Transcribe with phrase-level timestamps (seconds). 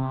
[0.00, 0.06] Hello,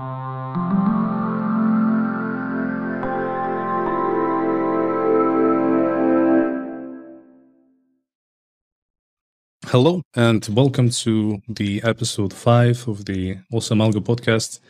[10.14, 14.60] and welcome to the episode five of the Awesome Algo podcast.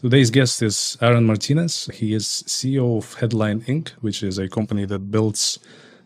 [0.00, 1.90] Today's guest is Aaron Martinez.
[1.92, 5.58] He is CEO of Headline Inc., which is a company that builds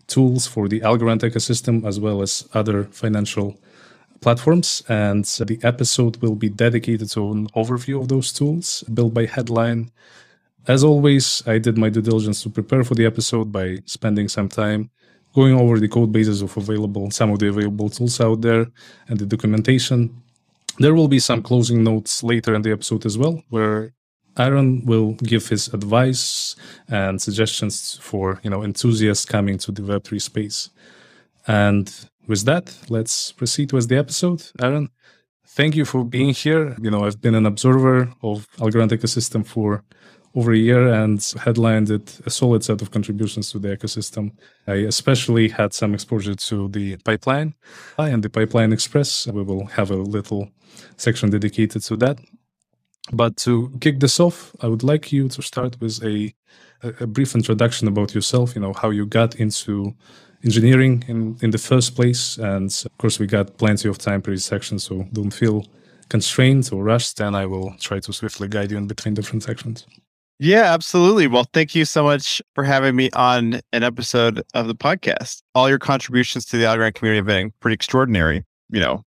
[0.06, 3.58] tools for the Algorand ecosystem as well as other financial
[4.24, 4.82] platforms.
[4.88, 9.90] And the episode will be dedicated to an overview of those tools built by Headline.
[10.66, 14.48] As always, I did my due diligence to prepare for the episode by spending some
[14.48, 14.90] time
[15.34, 18.64] going over the code bases of available some of the available tools out there
[19.08, 19.98] and the documentation.
[20.78, 23.92] There will be some closing notes later in the episode as well, where
[24.38, 26.56] Aaron will give his advice
[26.88, 30.70] and suggestions for you know enthusiasts coming to the Web3 space.
[31.46, 31.86] And
[32.26, 34.42] with that, let's proceed with the episode.
[34.60, 34.88] Aaron,
[35.46, 36.76] thank you for being here.
[36.80, 39.84] You know, I've been an observer of Algorand ecosystem for
[40.34, 44.32] over a year and headlined it a solid set of contributions to the ecosystem.
[44.66, 47.54] I especially had some exposure to the pipeline
[47.98, 49.26] and the pipeline express.
[49.28, 50.50] We will have a little
[50.96, 52.18] section dedicated to that.
[53.12, 56.34] But to kick this off, I would like you to start with a,
[56.82, 59.94] a brief introduction about yourself, you know, how you got into
[60.44, 62.36] engineering in, in the first place.
[62.38, 65.66] And of course, we got plenty of time per section, so don't feel
[66.08, 69.86] constrained or rushed, and I will try to swiftly guide you in between different sections.
[70.38, 71.26] Yeah, absolutely.
[71.28, 75.42] Well, thank you so much for having me on an episode of the podcast.
[75.54, 78.44] All your contributions to the Algorand community have been pretty extraordinary.
[78.68, 79.02] You know,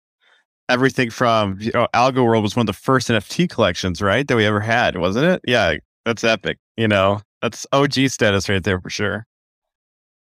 [0.70, 4.36] everything from you know, Algo World was one of the first NFT collections, right, that
[4.36, 5.42] we ever had, wasn't it?
[5.48, 5.76] Yeah,
[6.06, 6.58] that's epic.
[6.76, 9.26] You know, that's OG status right there for sure.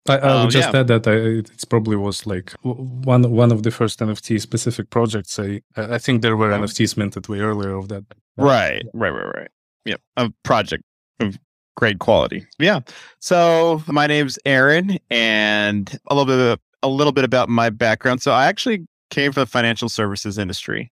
[0.07, 0.79] I, I would um, just yeah.
[0.79, 5.37] add that I, it probably was like one one of the first NFT specific projects.
[5.39, 8.05] I I think there were NFTs minted way earlier of that.
[8.37, 9.47] Right, right, right, right.
[9.85, 10.83] Yep, a project
[11.19, 11.37] of
[11.75, 12.45] great quality.
[12.59, 12.81] Yeah.
[13.19, 18.21] So my name's Aaron, and a little bit of, a little bit about my background.
[18.21, 20.91] So I actually came from the financial services industry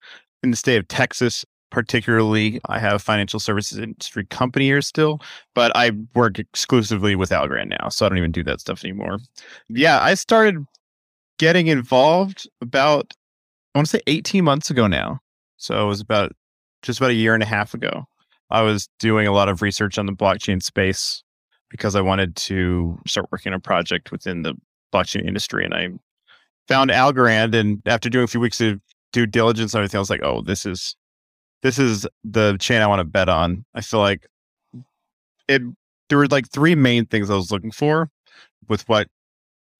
[0.43, 1.45] in the state of Texas.
[1.71, 5.21] Particularly, I have financial services industry company here still,
[5.55, 9.19] but I work exclusively with Algorand now, so I don't even do that stuff anymore.
[9.69, 10.57] Yeah, I started
[11.39, 13.13] getting involved about
[13.73, 15.19] I want to say 18 months ago now.
[15.57, 16.33] So it was about
[16.81, 18.05] just about a year and a half ago.
[18.49, 21.23] I was doing a lot of research on the blockchain space
[21.69, 24.55] because I wanted to start working on a project within the
[24.93, 25.63] blockchain industry.
[25.63, 25.89] And I
[26.67, 27.55] found Algorand.
[27.55, 28.81] And after doing a few weeks of
[29.13, 30.97] due diligence and everything, I was like, oh, this is
[31.63, 33.65] this is the chain I want to bet on.
[33.73, 34.27] I feel like
[35.47, 35.61] it
[36.09, 38.09] there were like three main things I was looking for
[38.67, 39.07] with what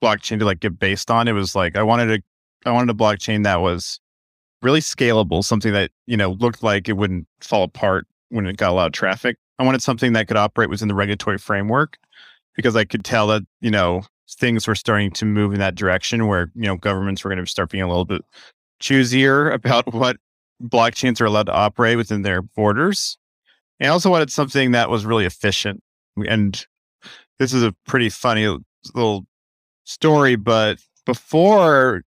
[0.03, 1.27] blockchain to like get based on.
[1.27, 3.99] It was like I wanted a I wanted a blockchain that was
[4.61, 8.71] really scalable, something that, you know, looked like it wouldn't fall apart when it got
[8.71, 9.37] a lot of traffic.
[9.59, 11.97] I wanted something that could operate within the regulatory framework
[12.55, 16.27] because I could tell that, you know, things were starting to move in that direction
[16.27, 18.23] where, you know, governments were going to start being a little bit
[18.81, 20.17] choosier about what
[20.61, 23.17] blockchains are allowed to operate within their borders.
[23.79, 25.81] And I also wanted something that was really efficient.
[26.27, 26.65] And
[27.39, 28.47] this is a pretty funny
[28.93, 29.25] little
[29.85, 32.03] story, but before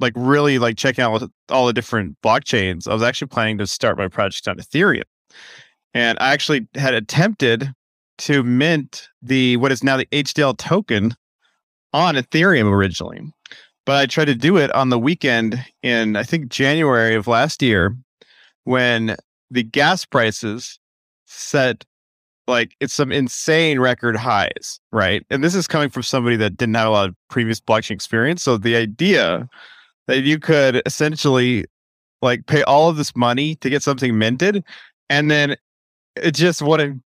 [0.00, 3.96] like really like checking out all the different blockchains, I was actually planning to start
[3.96, 5.04] my project on Ethereum.
[5.92, 7.72] And I actually had attempted
[8.18, 11.14] to mint the what is now the HDL token
[11.92, 13.32] on Ethereum originally.
[13.86, 17.62] But I tried to do it on the weekend in I think January of last
[17.62, 17.96] year
[18.64, 19.16] when
[19.50, 20.78] the gas prices
[21.26, 21.84] set
[22.46, 25.24] like it's some insane record highs, right?
[25.30, 28.42] And this is coming from somebody that didn't have a lot of previous blockchain experience.
[28.42, 29.48] So the idea
[30.06, 31.64] that you could essentially
[32.20, 34.64] like pay all of this money to get something minted
[35.10, 35.56] and then
[36.16, 37.02] it just wouldn't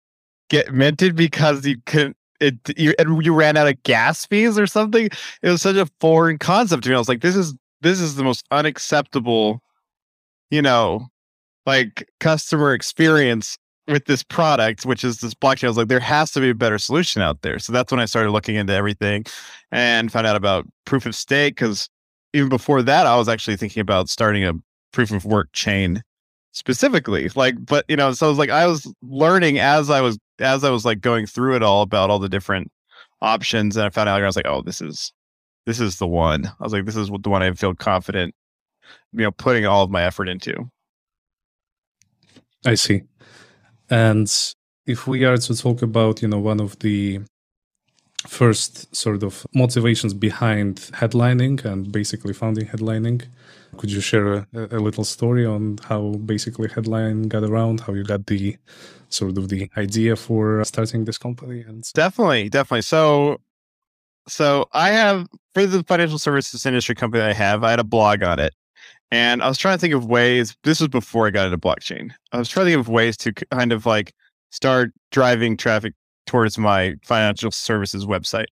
[0.49, 4.67] get minted because you couldn't it you and you ran out of gas fees or
[4.67, 5.09] something.
[5.41, 6.95] It was such a foreign concept to me.
[6.95, 9.61] I was like, this is this is the most unacceptable,
[10.49, 11.07] you know,
[11.65, 15.65] like customer experience with this product, which is this blockchain.
[15.65, 17.59] I was like, there has to be a better solution out there.
[17.59, 19.25] So that's when I started looking into everything
[19.71, 21.55] and found out about proof of stake.
[21.55, 21.89] Cause
[22.33, 24.53] even before that, I was actually thinking about starting a
[24.91, 26.03] proof of work chain
[26.57, 30.17] specifically like but you know so I was like I was learning as I was
[30.39, 32.71] as I was like going through it all about all the different
[33.21, 35.11] options and I found out I was like oh this is
[35.65, 36.45] this is the one.
[36.45, 38.33] I was like this is the one I feel confident
[39.13, 40.69] you know putting all of my effort into.
[42.65, 43.03] I see.
[43.89, 44.31] And
[44.85, 47.21] if we are to talk about you know one of the
[48.27, 53.25] first sort of motivations behind Headline Inc and basically founding Headline Inc.
[53.77, 58.03] Could you share a, a, little story on how basically headline got around, how you
[58.03, 58.57] got the
[59.09, 61.61] sort of the idea for starting this company?
[61.61, 62.81] And definitely, definitely.
[62.81, 63.39] So,
[64.27, 68.23] so I have for the financial services industry company I have, I had a blog
[68.23, 68.53] on it,
[69.11, 70.55] and I was trying to think of ways.
[70.63, 72.11] This was before I got into blockchain.
[72.31, 74.13] I was trying to think of ways to kind of like
[74.49, 75.93] start driving traffic
[76.27, 78.47] towards my financial services website.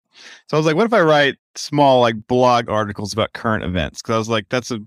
[0.47, 4.01] So I was like, what if I write small like blog articles about current events?
[4.01, 4.79] Because I was like, that's a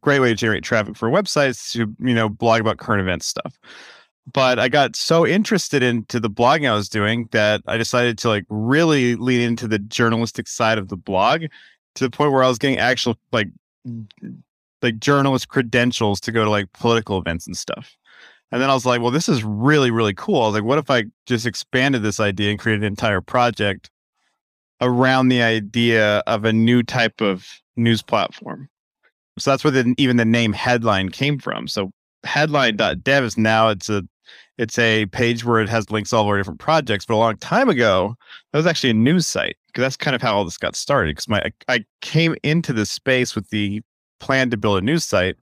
[0.00, 3.58] great way to generate traffic for websites to you know blog about current events stuff.
[4.32, 8.28] But I got so interested into the blogging I was doing that I decided to
[8.28, 11.44] like really lean into the journalistic side of the blog
[11.94, 13.48] to the point where I was getting actual like
[14.82, 17.96] like journalist credentials to go to like political events and stuff.
[18.52, 20.42] And then I was like, well, this is really, really cool.
[20.42, 23.90] I was like, what if I just expanded this idea and created an entire project
[24.80, 27.46] around the idea of a new type of
[27.76, 28.68] news platform?
[29.38, 31.66] So that's where the, even the name Headline came from.
[31.68, 31.90] So
[32.24, 34.02] headline.dev is now it's a
[34.58, 37.04] it's a page where it has links all of our different projects.
[37.04, 38.16] But a long time ago,
[38.52, 41.14] that was actually a news site because that's kind of how all this got started.
[41.14, 43.82] Because my I came into this space with the
[44.20, 45.36] plan to build a news site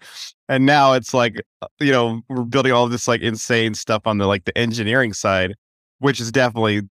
[0.49, 4.19] and now it's like uh, you know we're building all this like insane stuff on
[4.19, 5.55] the like the engineering side
[5.99, 6.83] which is definitely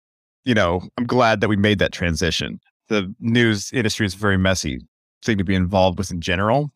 [0.44, 2.60] you know i'm glad that we made that transition.
[2.88, 4.80] The news industry is very messy
[5.24, 6.72] thing to be involved with in general.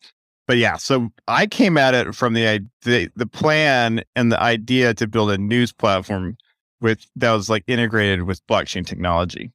[0.47, 4.93] But yeah so i came at it from the the, the plan and the idea
[4.93, 6.37] to build a news platform
[6.79, 9.51] with that was like integrated with blockchain technology.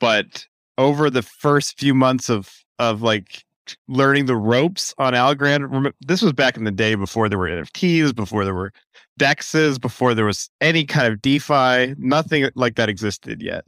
[0.00, 0.46] But
[0.78, 3.44] over the first few months of of like
[3.88, 5.92] learning the ropes on Algorand.
[6.00, 8.72] This was back in the day before there were NFTs, before there were
[9.18, 11.94] dexes, before there was any kind of DeFi.
[11.98, 13.64] Nothing like that existed yet,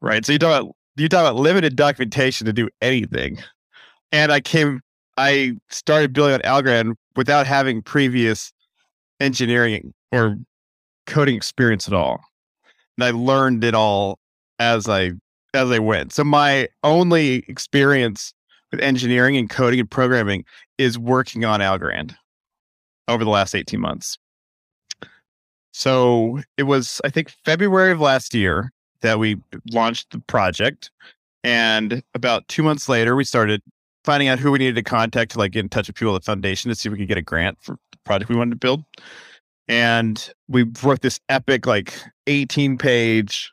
[0.00, 0.24] right?
[0.24, 3.38] So you talk about you talk about limited documentation to do anything,
[4.10, 4.80] and I came,
[5.16, 8.52] I started building on Algorand without having previous
[9.20, 10.36] engineering or
[11.06, 12.20] coding experience at all,
[12.96, 14.18] and I learned it all
[14.58, 15.12] as I
[15.54, 16.12] as I went.
[16.12, 18.34] So my only experience
[18.70, 20.44] with engineering and coding and programming
[20.76, 22.14] is working on Algorand
[23.08, 24.18] over the last 18 months.
[25.72, 29.36] So it was, I think, February of last year that we
[29.70, 30.90] launched the project.
[31.44, 33.62] And about two months later, we started
[34.04, 36.22] finding out who we needed to contact to like get in touch with people at
[36.22, 38.50] the foundation to see if we could get a grant for the project we wanted
[38.50, 38.84] to build.
[39.68, 41.94] And we wrote this epic, like
[42.26, 43.52] 18 page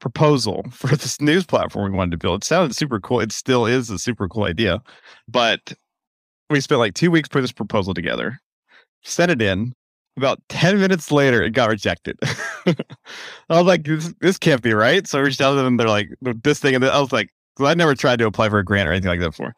[0.00, 2.42] proposal for this news platform we wanted to build.
[2.42, 3.20] It sounded super cool.
[3.20, 4.82] It still is a super cool idea.
[5.28, 5.72] But
[6.50, 8.40] we spent like two weeks putting this proposal together,
[9.02, 9.74] sent it in.
[10.16, 12.18] About 10 minutes later, it got rejected.
[12.66, 12.74] I
[13.50, 15.06] was like, this, this can't be right.
[15.06, 15.76] So I reached out to them.
[15.76, 16.08] They're like,
[16.42, 16.74] this thing.
[16.74, 17.30] And I was like,
[17.60, 19.54] I never tried to apply for a grant or anything like that before.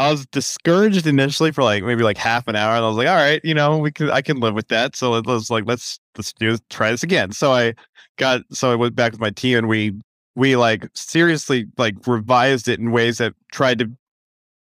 [0.00, 3.06] I was discouraged initially for like maybe like half an hour, and I was like,
[3.06, 5.64] "All right, you know, we can I can live with that." So it was like,
[5.66, 7.32] let's let's do try this again.
[7.32, 7.74] So I
[8.16, 9.92] got so I went back with my team, and we
[10.36, 13.90] we like seriously like revised it in ways that tried to,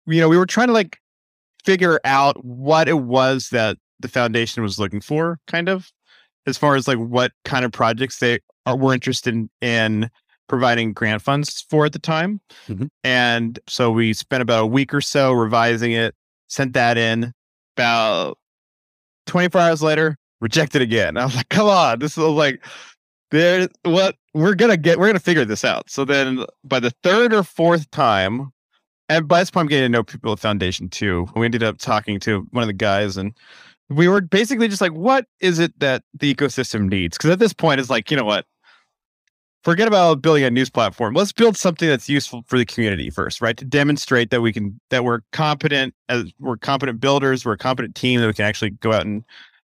[0.06, 0.99] you know, we were trying to like
[1.64, 5.93] figure out what it was that the foundation was looking for, kind of,
[6.49, 10.11] as far as like what kind of projects they are were interested in, in
[10.49, 12.41] providing grant funds for at the time.
[12.69, 12.87] Mm-hmm.
[13.05, 16.15] And so we spent about a week or so revising it,
[16.49, 17.33] sent that in.
[17.77, 18.39] About
[19.27, 21.17] 24 hours later, rejected again.
[21.17, 22.65] I was like, come on, this is like
[23.31, 25.89] there what we're gonna get we're gonna figure this out.
[25.89, 28.51] So then by the third or fourth time,
[29.08, 31.29] and by this point I'm getting to know people at Foundation too.
[31.37, 33.32] We ended up talking to one of the guys and
[33.91, 37.17] we were basically just like, what is it that the ecosystem needs?
[37.17, 38.44] Because at this point, it's like, you know what?
[39.62, 41.15] Forget about building a news platform.
[41.15, 43.56] Let's build something that's useful for the community first, right?
[43.56, 47.94] To demonstrate that we can that we're competent as we're competent builders, we're a competent
[47.94, 49.24] team that we can actually go out and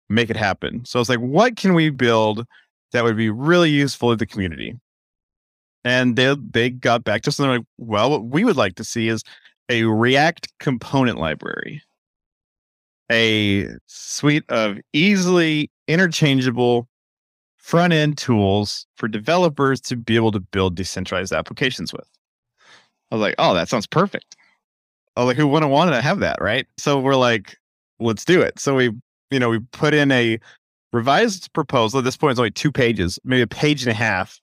[0.08, 0.84] make it happen.
[0.84, 2.46] So it's like, what can we build
[2.92, 4.74] that would be really useful to the community?
[5.84, 8.74] And they they got back to us and they're like, well, what we would like
[8.76, 9.22] to see is
[9.68, 11.82] a React component library.
[13.10, 16.88] A suite of easily interchangeable
[17.66, 22.08] front end tools for developers to be able to build decentralized applications with.
[23.10, 24.36] I was like, oh, that sounds perfect.
[25.16, 26.68] I was like, who wouldn't want to have that, right?
[26.78, 27.56] So we're like,
[27.98, 28.60] let's do it.
[28.60, 28.92] So we,
[29.32, 30.38] you know, we put in a
[30.92, 31.98] revised proposal.
[31.98, 34.40] At this point, it's only two pages, maybe a page and a half.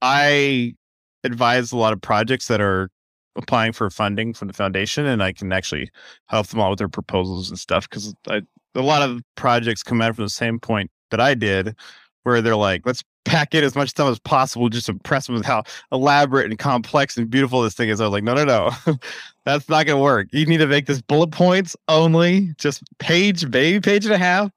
[0.00, 0.76] I
[1.24, 2.88] advise a lot of projects that are
[3.34, 5.90] applying for funding from the foundation, and I can actually
[6.26, 8.42] help them out with their proposals and stuff because a
[8.76, 11.74] lot of projects come out from the same point that I did,
[12.22, 15.44] where they're like, let's pack in as much stuff as possible, just impress them with
[15.44, 15.62] how
[15.92, 18.00] elaborate and complex and beautiful this thing is.
[18.00, 18.70] I was like, no, no, no,
[19.44, 20.28] that's not going to work.
[20.32, 24.50] You need to make this bullet points only, just page, maybe page and a half.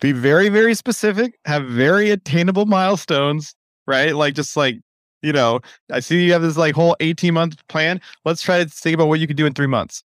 [0.00, 1.38] Be very, very specific.
[1.44, 3.54] Have very attainable milestones,
[3.86, 4.14] right?
[4.14, 4.80] Like just like
[5.22, 8.00] you know, I see you have this like whole eighteen month plan.
[8.26, 10.04] Let's try to think about what you could do in three months,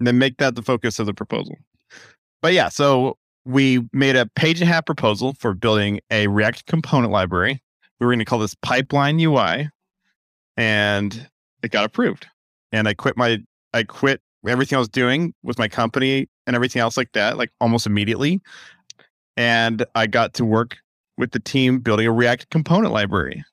[0.00, 1.56] and then make that the focus of the proposal.
[2.42, 6.66] But yeah, so we made a page and a half proposal for building a React
[6.66, 7.62] component library.
[8.00, 9.70] We were going to call this Pipeline UI,
[10.56, 11.28] and
[11.62, 12.26] it got approved.
[12.72, 13.38] And I quit my
[13.72, 17.50] I quit everything I was doing with my company and everything else like that, like
[17.60, 18.40] almost immediately.
[19.36, 20.78] And I got to work
[21.16, 23.44] with the team building a React component library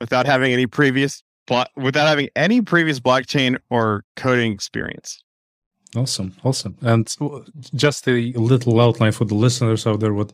[0.00, 1.22] without having any previous
[1.76, 5.22] without having any previous blockchain or coding experience.
[5.94, 6.76] Awesome, awesome.
[6.80, 7.14] And
[7.74, 10.32] just a little outline for the listeners out there what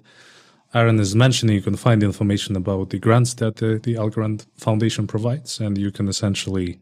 [0.75, 5.07] Aaron is mentioning, you can find information about the grants that uh, the Algorand Foundation
[5.07, 6.79] provides, and you can essentially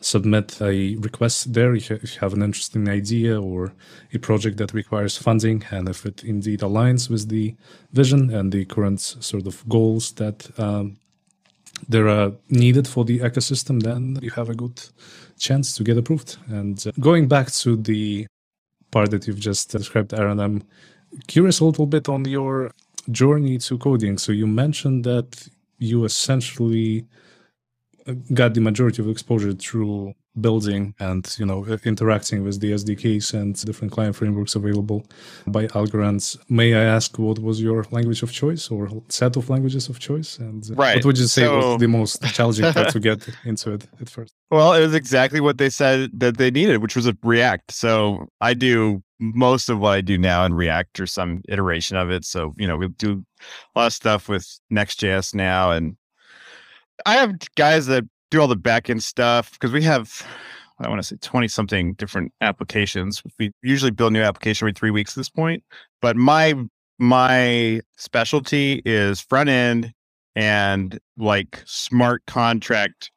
[0.00, 3.72] submit a request there if you have an interesting idea or
[4.12, 7.54] a project that requires funding, and if it indeed aligns with the
[7.92, 10.98] vision and the current sort of goals that um,
[11.88, 14.80] there are needed for the ecosystem, then you have a good
[15.38, 16.36] chance to get approved.
[16.48, 18.26] And uh, going back to the
[18.90, 20.62] part that you've just described, Aaron, I'm
[21.26, 22.72] curious a little bit on your
[23.10, 24.18] journey to coding.
[24.18, 27.06] So you mentioned that you essentially
[28.34, 33.54] got the majority of exposure through building and you know interacting with the SDKs and
[33.64, 35.04] different client frameworks available
[35.46, 36.36] by Algorand.
[36.48, 40.38] May I ask what was your language of choice or set of languages of choice?
[40.38, 40.96] And right.
[40.96, 41.56] what would you say so...
[41.56, 44.34] was the most challenging part to get into it at first?
[44.50, 47.72] Well, it was exactly what they said that they needed, which was a React.
[47.72, 52.10] So I do most of what I do now in React or some iteration of
[52.10, 52.24] it.
[52.24, 53.24] So, you know, we do
[53.74, 55.96] a lot of stuff with Next.js now and
[57.06, 60.26] I have guys that do all the backend stuff because we have
[60.80, 63.22] I want to say 20 something different applications.
[63.38, 65.64] We usually build new application every three weeks at this point.
[66.00, 66.54] But my
[66.98, 69.92] my specialty is front end
[70.36, 73.10] and like smart contract,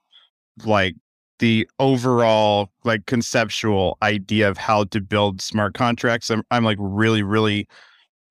[0.65, 0.95] like
[1.39, 6.31] the overall like conceptual idea of how to build smart contracts.
[6.31, 7.67] I'm I'm like really, really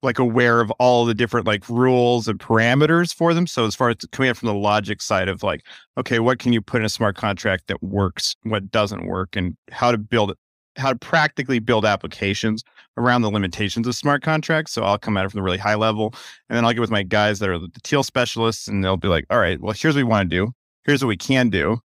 [0.01, 3.45] like aware of all the different like rules and parameters for them.
[3.45, 5.65] So as far as coming up from the logic side of like,
[5.97, 9.55] okay, what can you put in a smart contract that works, what doesn't work, and
[9.71, 10.37] how to build it,
[10.77, 12.63] how to practically build applications
[12.97, 14.71] around the limitations of smart contracts.
[14.71, 16.13] So I'll come at it from the really high level,
[16.49, 19.07] and then I'll get with my guys that are the teal specialists, and they'll be
[19.07, 20.51] like, all right, well, here's what we want to do,
[20.85, 21.79] here's what we can do,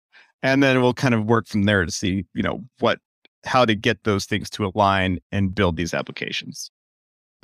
[0.43, 2.99] and then we'll kind of work from there to see, you know, what
[3.47, 6.71] how to get those things to align and build these applications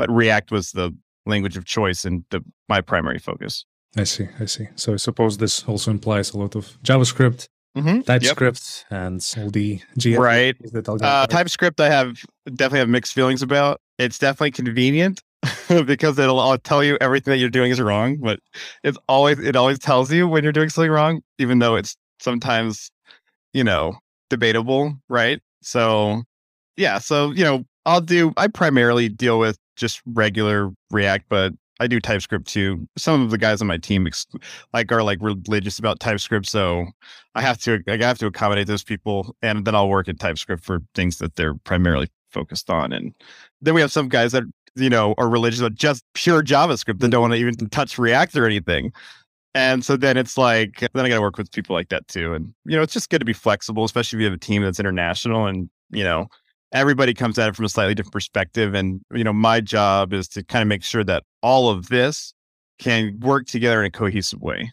[0.01, 3.67] but React was the language of choice and the my primary focus.
[3.99, 4.29] I see.
[4.41, 4.69] I see.
[4.77, 8.01] So I suppose this also implies a lot of JavaScript, mm-hmm.
[8.01, 9.03] TypeScript, yep.
[9.03, 9.81] and all the
[10.19, 10.57] right.
[11.03, 13.79] Uh, TypeScript, I have definitely have mixed feelings about.
[13.99, 15.21] It's definitely convenient
[15.85, 18.41] because it'll, it'll tell you everything that you're doing is wrong, but
[18.83, 22.91] it's always it always tells you when you're doing something wrong, even though it's sometimes
[23.53, 23.99] you know
[24.31, 25.41] debatable, right?
[25.61, 26.23] So
[26.79, 28.33] yeah, so you know I'll do.
[28.39, 32.87] I primarily deal with just regular React, but I do TypeScript too.
[32.99, 34.27] Some of the guys on my team ex-
[34.75, 36.87] like are like religious about TypeScript, so
[37.35, 40.63] I have to I have to accommodate those people, and then I'll work in TypeScript
[40.63, 42.93] for things that they're primarily focused on.
[42.93, 43.15] And
[43.63, 44.45] then we have some guys that
[44.77, 48.37] you know are religious about just pure JavaScript that don't want to even touch React
[48.37, 48.93] or anything.
[49.55, 52.35] And so then it's like then I got to work with people like that too.
[52.35, 54.63] And you know, it's just good to be flexible, especially if you have a team
[54.63, 56.29] that's international and you know
[56.73, 58.75] everybody comes at it from a slightly different perspective.
[58.75, 62.33] And, you know, my job is to kind of make sure that all of this
[62.79, 64.73] can work together in a cohesive way.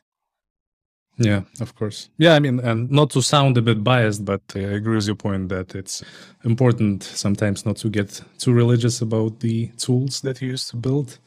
[1.19, 2.09] Yeah, of course.
[2.17, 5.07] Yeah, I mean, and not to sound a bit biased, but uh, I agree with
[5.07, 6.03] your point that it's
[6.43, 11.17] important sometimes not to get too religious about the tools that you use to build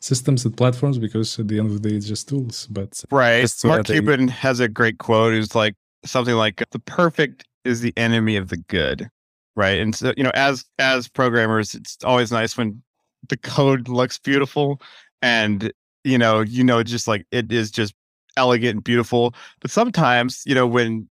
[0.00, 2.66] systems and platforms because at the end of the day, it's just tools.
[2.70, 5.32] But right, Mark Cuban has a great quote.
[5.32, 5.74] It's like
[6.04, 9.08] something like, "The perfect is the enemy of the good."
[9.56, 9.78] Right?
[9.80, 12.82] And so you know as as programmers it's always nice when
[13.28, 14.80] the code looks beautiful
[15.22, 15.72] and
[16.04, 17.94] you know you know just like it is just
[18.36, 19.34] elegant and beautiful.
[19.60, 21.08] But sometimes you know when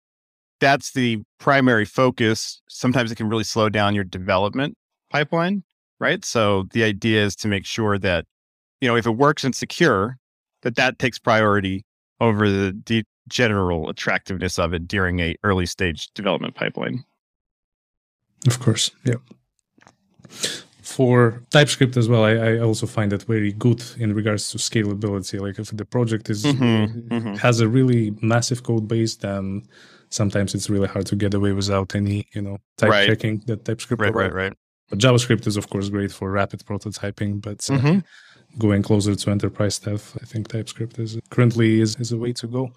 [0.60, 4.76] that's the primary focus sometimes it can really slow down your development
[5.10, 5.64] pipeline
[6.02, 6.24] right?
[6.24, 8.26] So the idea is to make sure that
[8.80, 10.18] you know if it works and secure
[10.62, 11.84] that that takes priority
[12.20, 17.04] over the, the general attractiveness of it during a early stage development pipeline
[18.46, 19.14] of course, yeah.
[20.82, 25.40] for TypeScript as well, I, I, also find it very good in regards to scalability.
[25.40, 27.34] Like if the project is mm-hmm, mm-hmm.
[27.34, 29.62] has a really massive code base, then
[30.10, 33.06] sometimes it's really hard to get away without any, you know, type right.
[33.06, 34.02] checking that TypeScript.
[34.02, 34.52] Right, right, right.
[34.90, 38.58] But JavaScript is of course great for rapid prototyping, but uh, mm-hmm.
[38.58, 42.46] going closer to enterprise stuff, I think TypeScript is currently is, is a way to
[42.46, 42.72] go.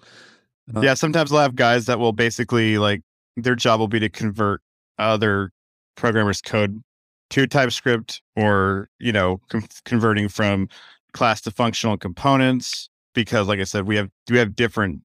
[0.74, 3.02] Uh, yeah, sometimes I'll have guys that will basically like
[3.36, 4.62] their job will be to convert
[4.98, 5.52] other
[5.96, 6.82] programmers' code
[7.30, 10.68] to TypeScript or, you know, com- converting from
[11.12, 15.00] class to functional components because like I said, we have we have different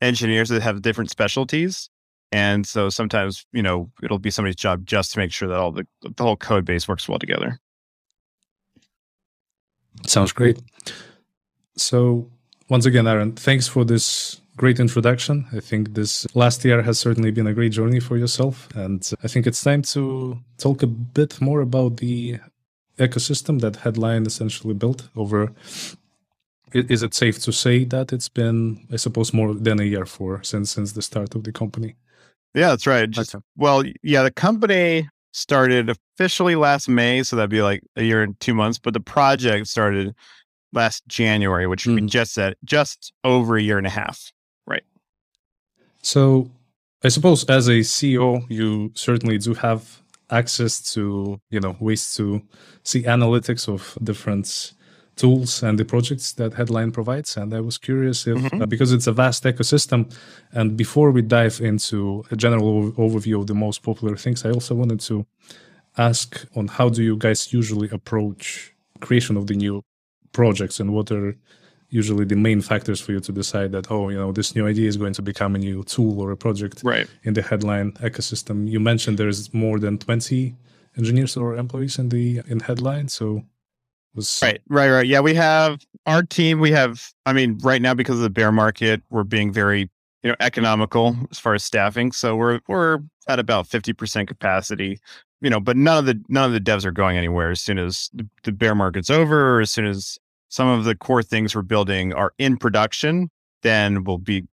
[0.00, 1.90] engineers that have different specialties.
[2.30, 5.72] And so sometimes, you know, it'll be somebody's job just to make sure that all
[5.72, 7.58] the the whole code base works well together.
[10.06, 10.58] Sounds great.
[11.76, 12.30] So
[12.68, 15.46] once again, Aaron, thanks for this great introduction.
[15.52, 18.68] I think this last year has certainly been a great journey for yourself.
[18.74, 22.38] And I think it's time to talk a bit more about the
[22.98, 25.52] ecosystem that Headline essentially built over.
[26.72, 30.42] Is it safe to say that it's been, I suppose, more than a year for
[30.42, 31.96] since since the start of the company?
[32.54, 33.10] Yeah, that's right.
[33.10, 38.22] Just, well, yeah, the company started officially last May, so that'd be like a year
[38.22, 38.78] and two months.
[38.78, 40.14] But the project started
[40.72, 41.94] last January, which mm.
[41.94, 44.32] we just said just over a year and a half.
[46.02, 46.50] So
[47.04, 52.42] I suppose as a CEO, you certainly do have access to, you know, ways to
[52.84, 54.72] see analytics of different
[55.16, 57.36] tools and the projects that Headline provides.
[57.36, 58.62] And I was curious if, mm-hmm.
[58.62, 60.12] uh, because it's a vast ecosystem,
[60.52, 64.74] and before we dive into a general overview of the most popular things, I also
[64.74, 65.26] wanted to
[65.98, 69.82] ask on how do you guys usually approach creation of the new
[70.32, 71.36] projects and what are
[71.92, 74.88] usually the main factors for you to decide that oh you know this new idea
[74.88, 77.06] is going to become a new tool or a project right.
[77.24, 80.56] in the headline ecosystem you mentioned there's more than 20
[80.96, 83.42] engineers or employees in the in headline so
[84.14, 87.94] was right right right yeah we have our team we have i mean right now
[87.94, 89.90] because of the bear market we're being very
[90.22, 94.98] you know economical as far as staffing so we're we're at about 50% capacity
[95.40, 97.78] you know but none of the none of the devs are going anywhere as soon
[97.78, 100.18] as the, the bear market's over or as soon as
[100.52, 103.30] some of the core things we're building are in production,
[103.62, 104.46] then we'll be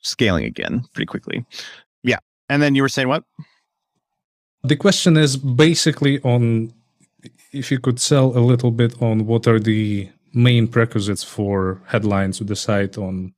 [0.00, 1.44] scaling again pretty quickly.
[2.02, 2.20] Yeah.
[2.48, 3.22] And then you were saying what?
[4.62, 6.72] The question is basically on
[7.52, 12.38] if you could sell a little bit on what are the main prerequisites for headlines
[12.38, 13.34] to decide on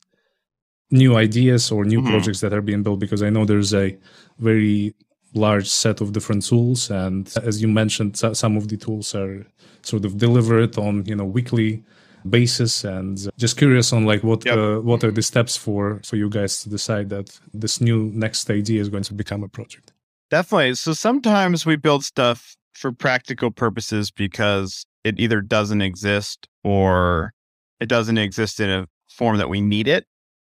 [0.93, 2.11] new ideas or new mm-hmm.
[2.11, 3.99] projects that are being built because I know there's a
[4.39, 4.95] very
[5.35, 6.91] large set of different tools.
[6.91, 9.47] And as you mentioned some of the tools are
[9.83, 11.83] sort of delivered on you know weekly
[12.29, 12.85] basis.
[12.85, 14.59] And just curious on like what yep.
[14.59, 18.51] uh, what are the steps for for you guys to decide that this new next
[18.51, 19.93] idea is going to become a project?
[20.31, 20.75] Definitely.
[20.75, 27.33] So sometimes we build stuff for practical purposes because it either doesn't exist or
[27.81, 30.07] it doesn't exist in a form that we need it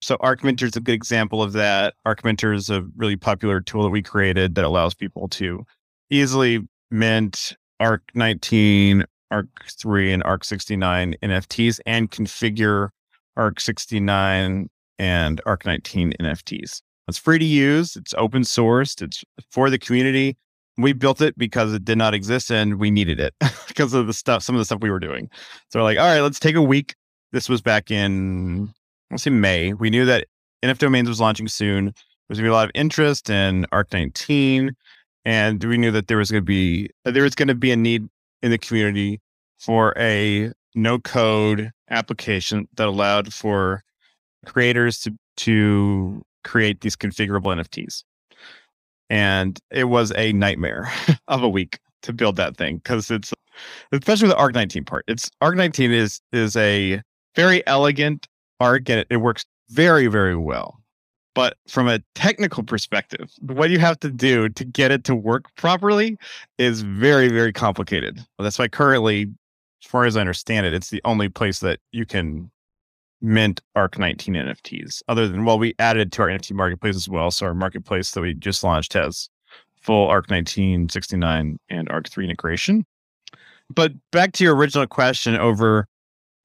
[0.06, 1.94] so ArcMinter is a good example of that.
[2.06, 5.66] ArcMinter is a really popular tool that we created that allows people to
[6.10, 6.60] easily
[6.92, 12.90] mint Arc 19, Arc 3, and Arc 69 NFTs and configure
[13.36, 16.82] Arc 69 and Arc 19 NFTs.
[17.08, 17.96] It's free to use.
[17.96, 19.02] It's open sourced.
[19.02, 20.36] It's for the community.
[20.78, 23.34] We built it because it did not exist and we needed it
[23.66, 25.28] because of the stuff, some of the stuff we were doing.
[25.72, 26.94] So we're like, all right, let's take a week.
[27.32, 28.72] This was back in
[29.10, 30.26] let's say May, we knew that
[30.64, 31.86] NF Domains was launching soon.
[31.86, 31.94] There
[32.28, 34.74] was going to be a lot of interest in Arc 19,
[35.24, 37.70] and we knew that there was going to be uh, there was going to be
[37.70, 38.08] a need
[38.42, 39.20] in the community
[39.58, 43.82] for a no code application that allowed for
[44.44, 48.02] creators to to create these configurable NFTs.
[49.10, 50.90] And it was a nightmare
[51.28, 53.32] of a week to build that thing because it's
[53.92, 55.04] especially the Arc 19 part.
[55.06, 57.02] It's Arc 19 is is a
[57.34, 58.26] very elegant
[58.60, 60.80] arc and it, it works very, very well.
[61.34, 65.54] But from a technical perspective, what you have to do to get it to work
[65.56, 66.16] properly
[66.56, 68.24] is very, very complicated.
[68.38, 69.26] That's why currently,
[69.84, 72.50] as far as I understand it, it's the only place that you can
[73.20, 75.02] mint ARC 19 NFTs.
[75.08, 77.30] Other than, well, we added to our NFT marketplace as well.
[77.30, 79.28] So our marketplace that we just launched has
[79.82, 82.86] full ARC 19, 69, and ARC 3 integration.
[83.68, 85.86] But back to your original question over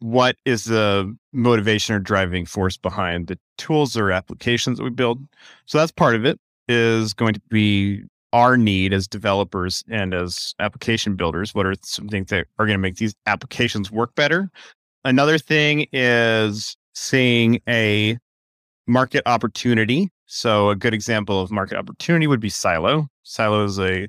[0.01, 5.19] what is the motivation or driving force behind the tools or applications that we build.
[5.65, 10.55] So that's part of it is going to be our need as developers and as
[10.59, 11.53] application builders.
[11.53, 14.49] What are some things that are going to make these applications work better?
[15.05, 18.17] Another thing is seeing a
[18.87, 20.09] market opportunity.
[20.25, 23.07] So a good example of market opportunity would be Silo.
[23.23, 24.07] Silo is a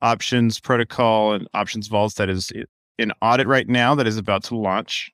[0.00, 2.52] options protocol and options vaults that is
[2.98, 5.10] in audit right now that is about to launch.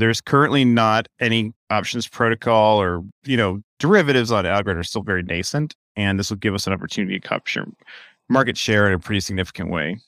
[0.00, 5.22] There's currently not any options protocol or, you know, derivatives on Algorand are still very
[5.22, 5.74] nascent.
[5.96, 7.66] And this will give us an opportunity to capture
[8.28, 9.98] market share in a pretty significant way.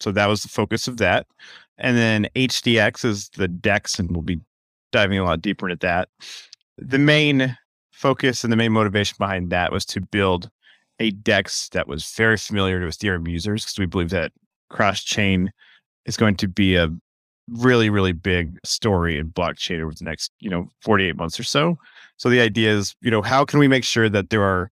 [0.00, 1.26] So that was the focus of that.
[1.78, 4.40] And then HDX is the DEX, and we'll be
[4.92, 6.08] diving a lot deeper into that.
[6.78, 7.56] The main
[7.90, 10.50] focus and the main motivation behind that was to build
[11.00, 14.32] a DEX that was very familiar to Ethereum users because we believe that
[14.70, 15.52] cross chain
[16.06, 16.88] is going to be a
[17.48, 21.78] really, really big story in blockchain over the next, you know, 48 months or so.
[22.16, 24.70] So the idea is, you know, how can we make sure that there are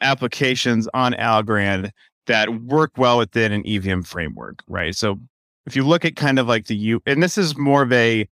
[0.00, 1.90] applications on Algorand
[2.26, 4.94] that work well within an EVM framework, right?
[4.94, 5.18] So
[5.66, 8.28] if you look at kind of like the U, and this is more of a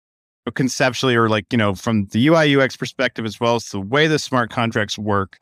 [0.55, 4.07] conceptually or like, you know, from the UI UX perspective as well as the way
[4.07, 5.37] the smart contracts work,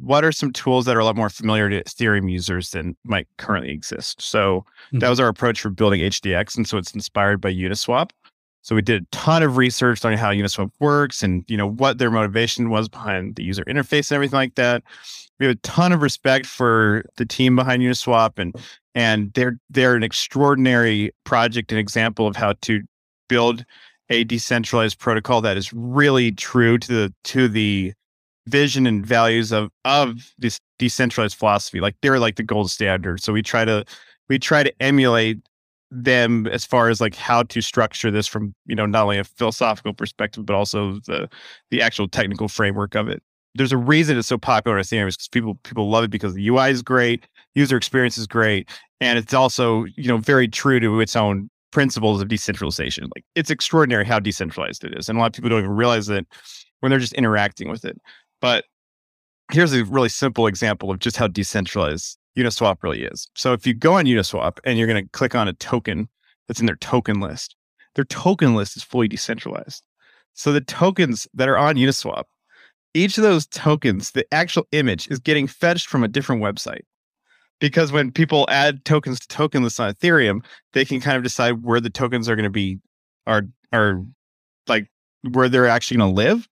[0.00, 3.28] what are some tools that are a lot more familiar to Ethereum users than might
[3.38, 4.20] currently exist?
[4.22, 5.00] So mm-hmm.
[5.00, 6.56] that was our approach for building HDX.
[6.56, 8.10] And so it's inspired by Uniswap.
[8.62, 11.98] So we did a ton of research on how Uniswap works and you know what
[11.98, 14.82] their motivation was behind the user interface and everything like that.
[15.38, 18.54] We have a ton of respect for the team behind Uniswap and
[18.94, 22.82] and they're they're an extraordinary project and example of how to
[23.28, 23.64] build
[24.10, 27.94] a decentralized protocol that is really true to the to the
[28.46, 31.80] vision and values of of this decentralized philosophy.
[31.80, 33.22] Like they're like the gold standard.
[33.22, 33.84] So we try to
[34.28, 35.38] we try to emulate
[35.90, 39.24] them as far as like how to structure this from you know not only a
[39.24, 41.28] philosophical perspective but also the
[41.72, 43.20] the actual technical framework of it
[43.54, 46.48] there's a reason it's so popular in Ethereum because people people love it because the
[46.48, 48.68] UI is great, user experience is great,
[49.00, 53.04] and it's also you know very true to its own principles of decentralization.
[53.14, 56.08] Like it's extraordinary how decentralized it is, and a lot of people don't even realize
[56.08, 56.26] it
[56.80, 58.00] when they're just interacting with it.
[58.40, 58.64] But
[59.52, 63.28] here's a really simple example of just how decentralized Uniswap really is.
[63.34, 66.08] So if you go on Uniswap and you're going to click on a token
[66.46, 67.56] that's in their token list,
[67.94, 69.82] their token list is fully decentralized.
[70.34, 72.24] So the tokens that are on Uniswap,
[72.94, 76.82] each of those tokens, the actual image is getting fetched from a different website.
[77.60, 81.62] Because when people add tokens to token lists on Ethereum, they can kind of decide
[81.62, 82.78] where the tokens are going to be,
[83.26, 84.02] are are
[84.66, 84.88] like
[85.32, 86.48] where they're actually going to live.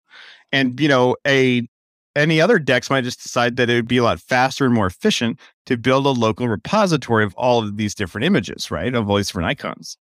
[0.52, 1.66] And you know, a
[2.18, 4.86] any other DEX might just decide that it would be a lot faster and more
[4.86, 8.94] efficient to build a local repository of all of these different images, right?
[8.94, 9.96] Of all these different icons.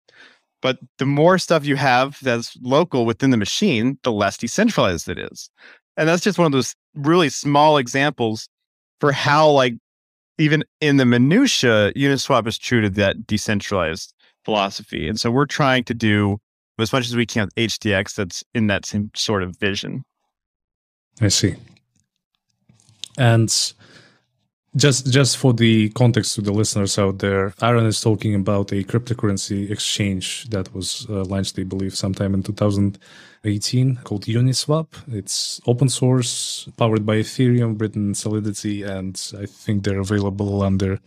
[0.61, 5.19] But the more stuff you have that's local within the machine, the less decentralized it
[5.19, 5.49] is.
[5.97, 8.47] And that's just one of those really small examples
[8.99, 9.73] for how, like,
[10.37, 14.13] even in the minutia, Uniswap is true to that decentralized
[14.45, 15.07] philosophy.
[15.07, 16.37] And so we're trying to do
[16.79, 20.03] as much as we can with HDX that's in that same sort of vision.
[21.21, 21.55] I see.
[23.17, 23.73] And
[24.75, 28.83] just just for the context to the listeners out there, Aaron is talking about a
[28.83, 34.87] cryptocurrency exchange that was uh, launched, I believe, sometime in 2018 called Uniswap.
[35.11, 40.99] It's open source, powered by Ethereum, written in Solidity, and I think they're available under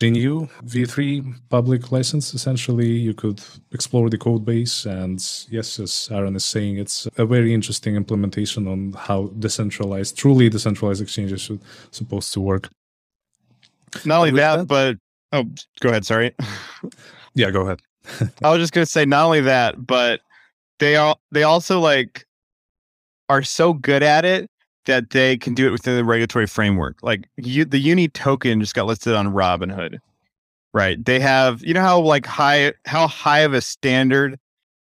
[0.00, 2.32] the GNU V3 public license.
[2.32, 7.26] Essentially, you could explore the code base, and yes, as Aaron is saying, it's a
[7.26, 12.70] very interesting implementation on how decentralized, truly decentralized exchanges should supposed to work.
[14.04, 14.96] Not only that, that, but
[15.32, 15.44] oh,
[15.80, 16.04] go ahead.
[16.06, 16.34] Sorry.
[17.34, 17.80] yeah, go ahead.
[18.42, 20.20] I was just gonna say not only that, but
[20.78, 22.26] they all they also like
[23.28, 24.50] are so good at it
[24.86, 26.98] that they can do it within the regulatory framework.
[27.02, 29.98] Like you, the Uni token just got listed on Robinhood,
[30.72, 31.02] right?
[31.02, 34.38] They have you know how like high how high of a standard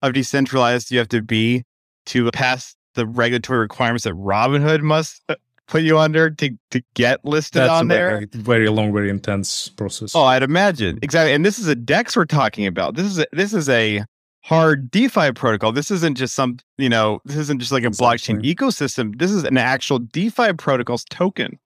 [0.02, 1.64] of decentralized you have to be
[2.06, 5.34] to pass the regulatory requirements that Robinhood must uh,
[5.66, 8.10] put you under to to get listed That's on there.
[8.10, 10.14] Very, very long, very intense process.
[10.14, 11.32] Oh, I'd imagine exactly.
[11.32, 12.94] And this is a Dex we're talking about.
[12.94, 14.04] This is a, this is a
[14.42, 15.72] hard DeFi protocol.
[15.72, 17.20] This isn't just some you know.
[17.24, 18.34] This isn't just like a exactly.
[18.34, 19.18] blockchain ecosystem.
[19.18, 21.58] This is an actual DeFi protocol's token.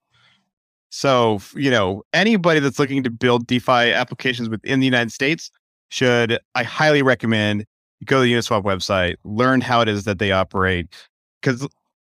[0.90, 5.50] So you know anybody that's looking to build DeFi applications within the United States
[5.90, 7.66] should I highly recommend
[8.04, 10.86] go to the Uniswap website, learn how it is that they operate.
[11.40, 11.66] Because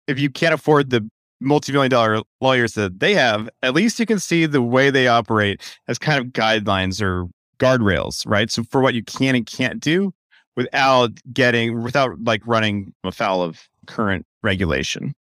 [0.08, 1.10] if you can't afford the
[1.43, 5.62] multi-million dollar lawyers that they have, at least you can see the way they operate
[5.88, 7.27] as kind of guidelines or
[7.60, 8.49] guardrails, right?
[8.51, 10.13] So for what you can and can't do
[10.56, 15.13] without getting without like running afoul of current regulation.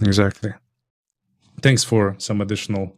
[0.00, 0.52] Exactly.
[1.60, 2.96] Thanks for some additional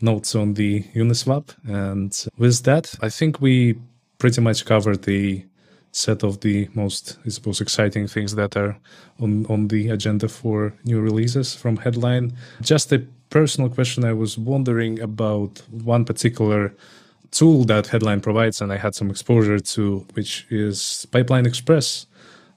[0.00, 1.54] notes on the Uniswap.
[1.66, 3.78] And with that, I think we
[4.18, 5.44] pretty much covered the
[5.96, 8.76] set of the most, I suppose, exciting things that are
[9.18, 12.36] on, on the agenda for new releases from Headline.
[12.60, 12.98] Just a
[13.30, 16.74] personal question I was wondering about one particular
[17.30, 22.06] tool that Headline provides, and I had some exposure to, which is Pipeline Express.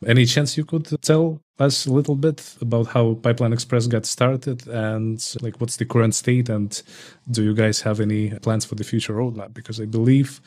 [0.06, 4.68] Any chance you could tell us a little bit about how Pipeline Express got started
[4.68, 6.82] and like what's the current state and
[7.30, 9.54] do you guys have any plans for the future roadmap?
[9.54, 10.40] Because I believe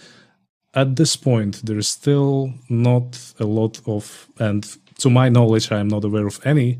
[0.74, 5.80] at this point there is still not a lot of and to my knowledge I
[5.80, 6.78] am not aware of any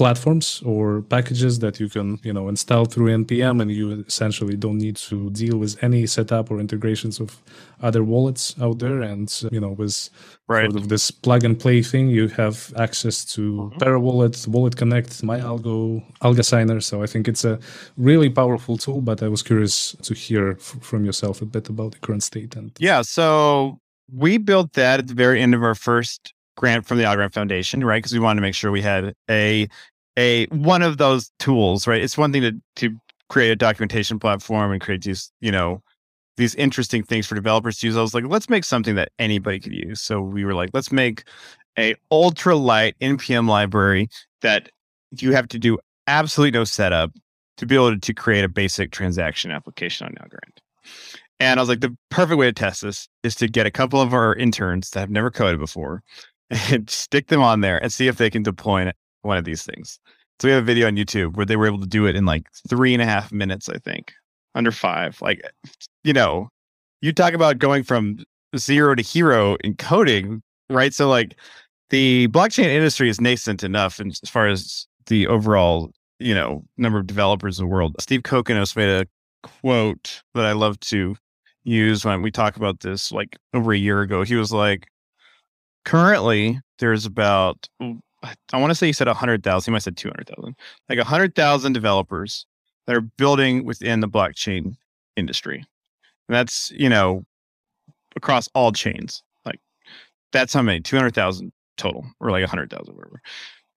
[0.00, 4.80] platforms or packages that you can you know install through npm and you essentially don't
[4.86, 7.28] need to deal with any setup or integrations of
[7.82, 10.08] other wallets out there and you know with
[10.50, 10.70] right.
[10.70, 13.78] sort of this plug and play thing you have access to mm-hmm.
[13.78, 16.82] ParaWallet, Wallet Connect, MyAlgo, AlgoSigner.
[16.82, 17.58] So I think it's a
[17.96, 19.00] really powerful tool.
[19.00, 22.56] But I was curious to hear f- from yourself a bit about the current state.
[22.56, 23.78] And yeah, so
[24.12, 27.82] we built that at the very end of our first grant from the Algorand Foundation,
[27.84, 27.98] right?
[27.98, 29.68] Because we wanted to make sure we had a
[30.18, 32.02] a one of those tools, right?
[32.02, 32.96] It's one thing to to
[33.28, 35.82] create a documentation platform and create these, you know,
[36.36, 37.96] these interesting things for developers to use.
[37.96, 40.00] I was like, let's make something that anybody could use.
[40.00, 41.24] So we were like, let's make
[41.78, 44.08] a ultra light npm library
[44.42, 44.68] that
[45.18, 47.12] you have to do absolutely no setup
[47.56, 50.58] to be able to, create a basic transaction application on Algorand.
[51.38, 54.00] And I was like, the perfect way to test this is to get a couple
[54.00, 56.02] of our interns that have never coded before
[56.50, 58.90] and stick them on there and see if they can deploy
[59.22, 59.98] one of these things.
[60.40, 62.24] So we have a video on YouTube where they were able to do it in
[62.24, 64.12] like three and a half minutes, I think,
[64.54, 65.20] under five.
[65.20, 65.42] Like,
[66.02, 66.48] you know,
[67.02, 68.18] you talk about going from
[68.56, 70.94] zero to hero in coding, right?
[70.94, 71.36] So like
[71.90, 76.98] the blockchain industry is nascent enough and as far as the overall, you know, number
[76.98, 77.96] of developers in the world.
[78.00, 79.06] Steve Kokinos made a
[79.42, 81.16] quote that I love to
[81.64, 84.22] use when we talk about this like over a year ago.
[84.22, 84.86] He was like,
[85.84, 87.68] currently there's about
[88.22, 89.70] I want to say you said 100,000.
[89.70, 90.54] You might have said 200,000.
[90.88, 92.46] Like 100,000 developers
[92.86, 94.76] that are building within the blockchain
[95.16, 95.64] industry.
[96.28, 97.24] And that's, you know,
[98.16, 99.22] across all chains.
[99.44, 99.60] Like
[100.32, 100.80] that's how many?
[100.80, 103.20] 200,000 total or like 100,000, whatever.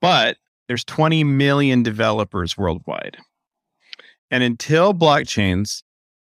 [0.02, 3.18] But there's 20 million developers worldwide.
[4.32, 5.84] And until blockchains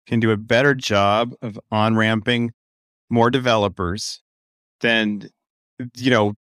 [0.07, 2.51] can do a better job of on ramping
[3.09, 4.21] more developers,
[4.81, 5.29] then,
[5.95, 6.33] you know,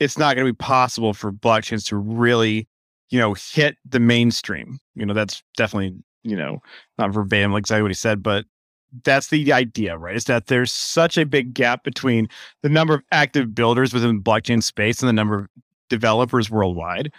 [0.00, 2.66] it's not going to be possible for blockchains to really,
[3.10, 4.78] you know, hit the mainstream.
[4.94, 6.60] You know, that's definitely, you know,
[6.98, 8.46] not verbatim like exactly what he said, but
[9.04, 10.16] that's the idea, right?
[10.16, 12.28] Is that there's such a big gap between
[12.62, 15.48] the number of active builders within the blockchain space and the number of
[15.88, 17.12] developers worldwide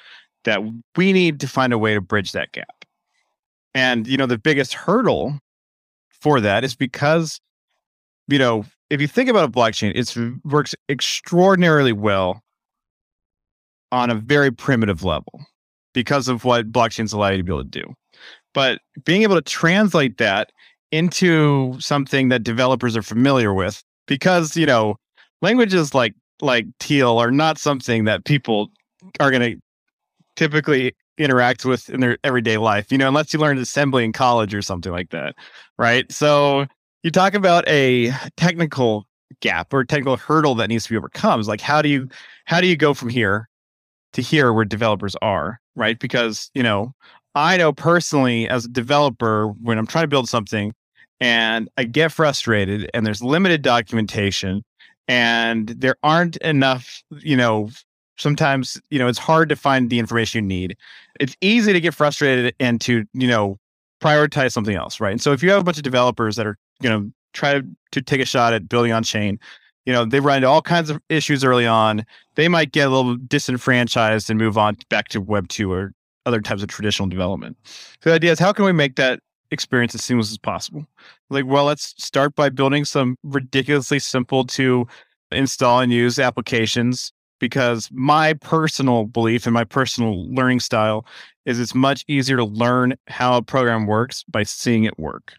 [0.44, 0.62] that
[0.98, 2.84] we need to find a way to bridge that gap.
[3.74, 5.40] And, you know, the biggest hurdle
[6.10, 7.40] for that is because,
[8.28, 12.42] you know, if you think about a blockchain, it works extraordinarily well
[13.92, 15.42] on a very primitive level
[15.94, 17.94] because of what blockchains allow you to be able to do.
[18.54, 20.52] But being able to translate that
[20.92, 24.98] into something that developers are familiar with, because you know,
[25.42, 28.70] languages like like Teal are not something that people
[29.20, 29.62] are going to
[30.36, 34.54] typically interact with in their everyday life, you know, unless you learned assembly in college
[34.54, 35.36] or something like that,
[35.78, 36.12] right?
[36.12, 36.66] So
[37.04, 39.06] you talk about a technical
[39.40, 41.40] gap or technical hurdle that needs to be overcome.
[41.40, 42.10] Is like how do you
[42.46, 43.48] how do you go from here
[44.14, 46.00] to here where developers are, right?
[46.00, 46.94] Because, you know,
[47.36, 50.74] I know personally as a developer, when I'm trying to build something
[51.20, 54.64] and I get frustrated and there's limited documentation
[55.08, 57.70] and there aren't enough, you know,
[58.18, 60.78] sometimes, you know, it's hard to find the information you need.
[61.20, 63.58] It's easy to get frustrated and to, you know,
[64.02, 65.12] prioritize something else, right?
[65.12, 67.66] And so if you have a bunch of developers that are, you know, try to,
[67.92, 69.40] to take a shot at building on chain,
[69.86, 72.06] you know, they run into all kinds of issues early on.
[72.36, 75.94] They might get a little disenfranchised and move on back to Web 2 or
[76.26, 77.58] other types of traditional development.
[78.04, 80.86] So the idea is how can we make that experience as seamless as possible?
[81.30, 84.88] Like, well, let's start by building some ridiculously simple to
[85.32, 91.06] install and use applications because my personal belief and my personal learning style
[91.46, 95.34] is it's much easier to learn how a program works by seeing it work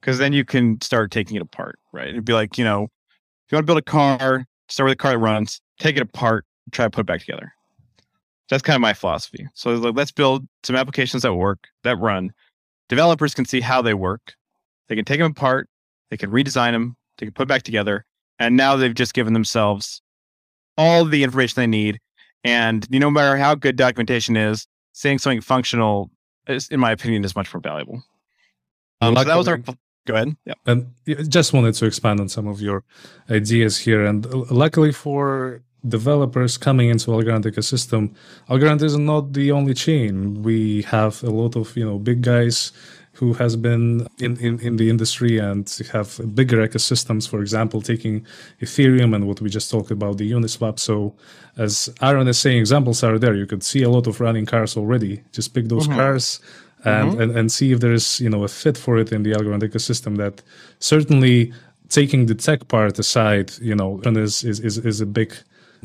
[0.00, 2.08] because then you can start taking it apart, right?
[2.08, 2.88] It'd be like, you know,
[3.46, 6.02] if you want to build a car, start with a car that runs, take it
[6.02, 7.52] apart, try to put it back together.
[8.48, 9.46] That's kind of my philosophy.
[9.54, 12.32] So like, let's build some applications that work, that run.
[12.88, 14.34] Developers can see how they work.
[14.88, 15.68] They can take them apart.
[16.10, 16.96] They can redesign them.
[17.18, 18.04] They can put back together.
[18.38, 20.02] And now they've just given themselves
[20.76, 22.00] all the information they need.
[22.42, 26.10] And you know, no matter how good documentation is, saying something functional,
[26.48, 28.02] is, in my opinion, is much more valuable.
[29.00, 29.60] Um, so that was our
[30.06, 30.36] Go ahead.
[30.44, 30.54] Yeah.
[30.66, 30.92] And
[31.28, 32.84] just wanted to expand on some of your
[33.30, 34.04] ideas here.
[34.04, 38.14] And luckily for developers coming into Algorand ecosystem,
[38.48, 40.42] Algorand is not the only chain.
[40.42, 42.72] We have a lot of you know big guys
[43.16, 48.26] who has been in, in, in the industry and have bigger ecosystems, for example, taking
[48.60, 50.78] Ethereum and what we just talked about, the Uniswap.
[50.78, 51.14] So
[51.56, 53.34] as Aaron is saying, examples are there.
[53.34, 55.22] You could see a lot of running cars already.
[55.32, 55.98] Just pick those mm-hmm.
[55.98, 56.40] cars
[56.84, 57.20] and, mm-hmm.
[57.20, 60.16] and, and see if there's, you know, a fit for it in the Algorand ecosystem
[60.18, 60.42] that
[60.78, 61.52] certainly
[61.88, 65.34] taking the tech part aside, you know, is, is, is, is a big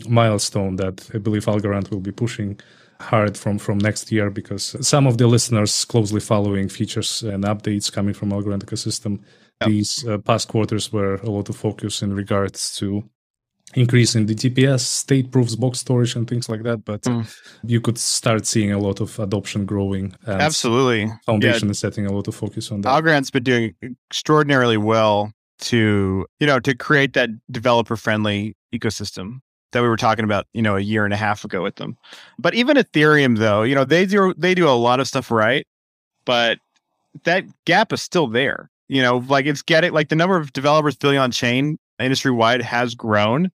[0.08, 2.60] milestone that I believe Algorand will be pushing
[3.02, 7.92] hard from from next year because some of the listeners closely following features and updates
[7.92, 9.20] coming from Algorand ecosystem.
[9.62, 9.70] Yep.
[9.70, 13.04] These uh, past quarters were a lot of focus in regards to
[13.76, 16.86] increasing the TPS, state proofs, box storage, and things like that.
[16.86, 17.32] But mm.
[17.64, 20.14] you could start seeing a lot of adoption growing.
[20.28, 21.72] Absolutely, foundation yeah.
[21.72, 22.90] is setting a lot of focus on that.
[22.90, 23.76] Algorand's been doing
[24.10, 30.26] extraordinarily well to you know to create that developer friendly ecosystem that we were talking
[30.26, 31.98] about, you know, a year and a half ago with them.
[32.38, 35.66] But even Ethereum, though, you know, they do they do a lot of stuff right,
[36.26, 36.60] but
[37.24, 38.70] that gap is still there.
[38.88, 42.62] You know, like it's getting like the number of developers building on chain industry wide
[42.62, 43.52] has grown,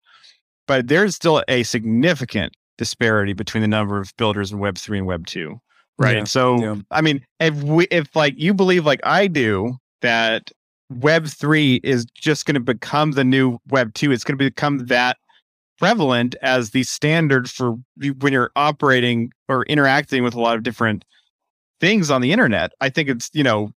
[0.67, 5.07] but there's still a significant disparity between the number of builders in Web three and
[5.07, 5.59] Web two.
[5.97, 6.17] Right.
[6.17, 6.75] Yeah, so yeah.
[6.91, 10.51] I mean, if we if like you believe like I do that
[10.89, 14.87] Web three is just going to become the new Web two, it's going to become
[14.87, 15.17] that
[15.77, 17.75] prevalent as the standard for
[18.19, 21.03] when you're operating or interacting with a lot of different
[21.79, 22.71] things on the internet.
[22.79, 23.71] I think it's, you know,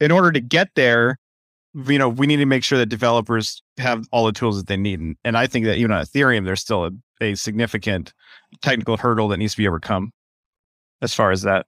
[0.00, 1.18] in order to get there,
[1.74, 4.76] you know, we need to make sure that developers have all the tools that they
[4.76, 5.00] need.
[5.00, 8.12] And, and I think that even on Ethereum, there's still a, a significant
[8.62, 10.12] technical hurdle that needs to be overcome
[11.02, 11.66] as far as that.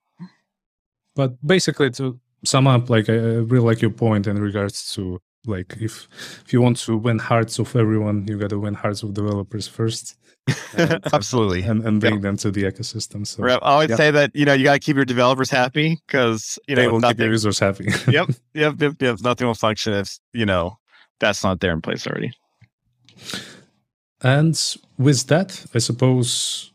[1.14, 5.76] But basically, to sum up, like I really like your point in regards to like
[5.80, 6.08] if
[6.44, 9.66] if you want to win hearts of everyone you got to win hearts of developers
[9.68, 10.16] first.
[10.76, 11.62] And, absolutely.
[11.62, 12.22] and, and bring yep.
[12.22, 13.44] them to the ecosystem so.
[13.46, 13.96] I always yep.
[13.98, 16.88] say that you know you got to keep your developers happy because you know they
[16.88, 17.88] will nothing, keep your users happy.
[18.08, 20.78] Yep, yep yep yep nothing will function if you know
[21.20, 22.32] that's not there in place already.
[24.22, 24.58] And
[25.00, 26.72] with that i suppose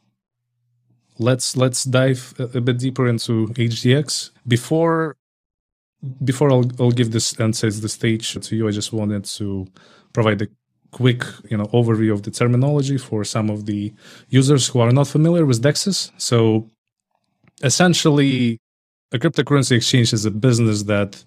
[1.20, 5.16] let's let's dive a, a bit deeper into hdx before
[6.24, 9.68] before I'll, I'll give this and says the stage to you, I just wanted to
[10.14, 10.48] provide a
[10.92, 13.94] quick you know overview of the terminology for some of the
[14.30, 16.12] users who are not familiar with DEXs.
[16.18, 16.70] So
[17.64, 18.60] essentially,
[19.12, 21.24] a cryptocurrency exchange is a business that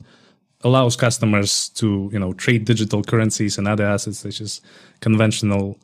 [0.62, 4.60] allows customers to you know trade digital currencies and other assets such as
[5.00, 5.78] conventional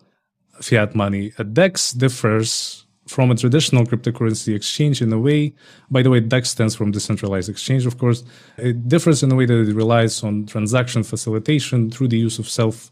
[0.61, 1.33] fiat money.
[1.39, 5.55] A DEX differs from a traditional cryptocurrency exchange in a way.
[5.91, 8.25] By the way, DEX stands from decentralized exchange, of course.
[8.57, 12.49] It differs in a way that it relies on transaction facilitation through the use of
[12.49, 12.91] self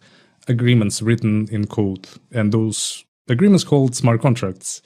[0.49, 2.09] agreements written in code.
[2.33, 4.83] And those agreements called smart contracts.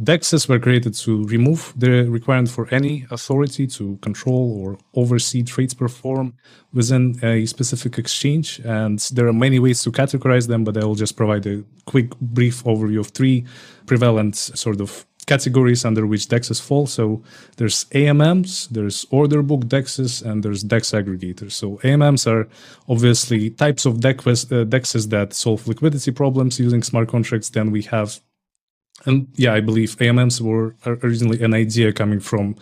[0.00, 5.74] DEXs were created to remove the requirement for any authority to control or oversee trades
[5.74, 6.32] performed
[6.72, 8.58] within a specific exchange.
[8.64, 12.18] And there are many ways to categorize them, but I will just provide a quick,
[12.20, 13.44] brief overview of three
[13.86, 16.86] prevalent sort of categories under which DEXs fall.
[16.86, 17.22] So
[17.56, 21.52] there's AMMs, there's order book DEXs, and there's DEX aggregators.
[21.52, 22.48] So AMMs are
[22.88, 27.50] obviously types of DEXs uh, that solve liquidity problems using smart contracts.
[27.50, 28.20] Then we have
[29.06, 32.56] and yeah, I believe AMMs were originally an idea coming from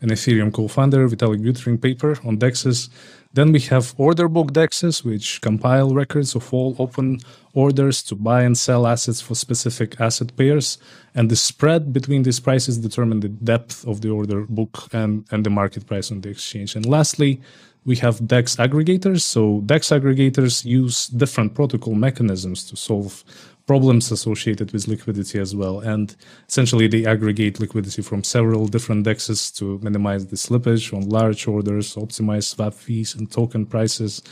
[0.00, 2.88] an Ethereum co-founder, Vitalik Buterin paper on DEXs.
[3.32, 7.18] Then we have order book DEXs, which compile records of all open
[7.52, 10.78] orders to buy and sell assets for specific asset pairs.
[11.14, 15.44] And the spread between these prices determine the depth of the order book and, and
[15.44, 16.76] the market price on the exchange.
[16.76, 17.40] And lastly,
[17.84, 19.22] we have DEX aggregators.
[19.22, 23.24] So DEX aggregators use different protocol mechanisms to solve
[23.66, 25.80] problems associated with liquidity as well.
[25.80, 26.14] And
[26.48, 31.94] essentially, they aggregate liquidity from several different dexes to minimize the slippage on large orders,
[31.94, 34.22] optimize swap fees and token prices,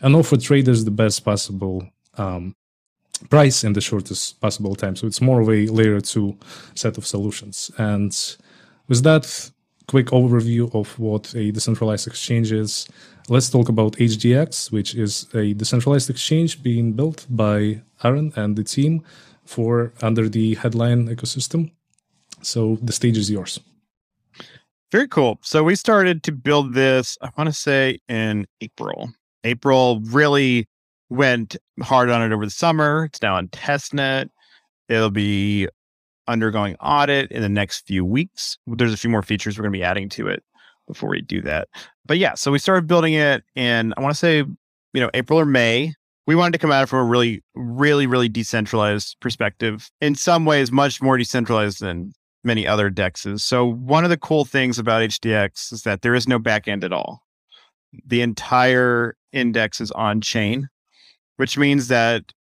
[0.00, 2.54] and offer traders the best possible um,
[3.30, 4.96] price in the shortest possible time.
[4.96, 6.36] So it's more of a layer two
[6.74, 7.70] set of solutions.
[7.78, 8.12] And
[8.88, 9.50] with that
[9.86, 12.88] quick overview of what a decentralized exchange is,
[13.28, 18.64] let's talk about HDX, which is a decentralized exchange being built by Aaron and the
[18.64, 19.02] team
[19.44, 21.72] for under the headline ecosystem.
[22.42, 23.60] So the stage is yours.
[24.90, 25.38] Very cool.
[25.42, 29.10] So we started to build this, I want to say in April.
[29.44, 30.68] April really
[31.08, 33.04] went hard on it over the summer.
[33.04, 34.28] It's now on testnet.
[34.88, 35.68] It'll be
[36.28, 38.58] undergoing audit in the next few weeks.
[38.66, 40.42] There's a few more features we're going to be adding to it.
[40.86, 41.68] before we do that.
[42.06, 45.38] But yeah, so we started building it in I want to say, you know, April
[45.38, 45.94] or May.
[46.26, 49.90] We wanted to come at it from a really, really, really decentralized perspective.
[50.00, 52.12] In some ways, much more decentralized than
[52.44, 53.40] many other dexes.
[53.40, 56.92] So one of the cool things about HDX is that there is no backend at
[56.92, 57.22] all.
[58.06, 60.68] The entire index is on chain,
[61.36, 62.32] which means that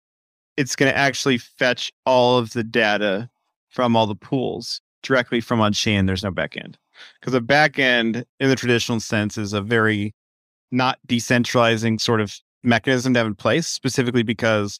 [0.57, 3.29] it's going to actually fetch all of the data
[3.69, 6.05] from all the pools directly from on chain.
[6.05, 6.75] There's no backend
[7.19, 10.13] because a backend in the traditional sense is a very
[10.71, 14.79] not decentralizing sort of mechanism to have in place, specifically because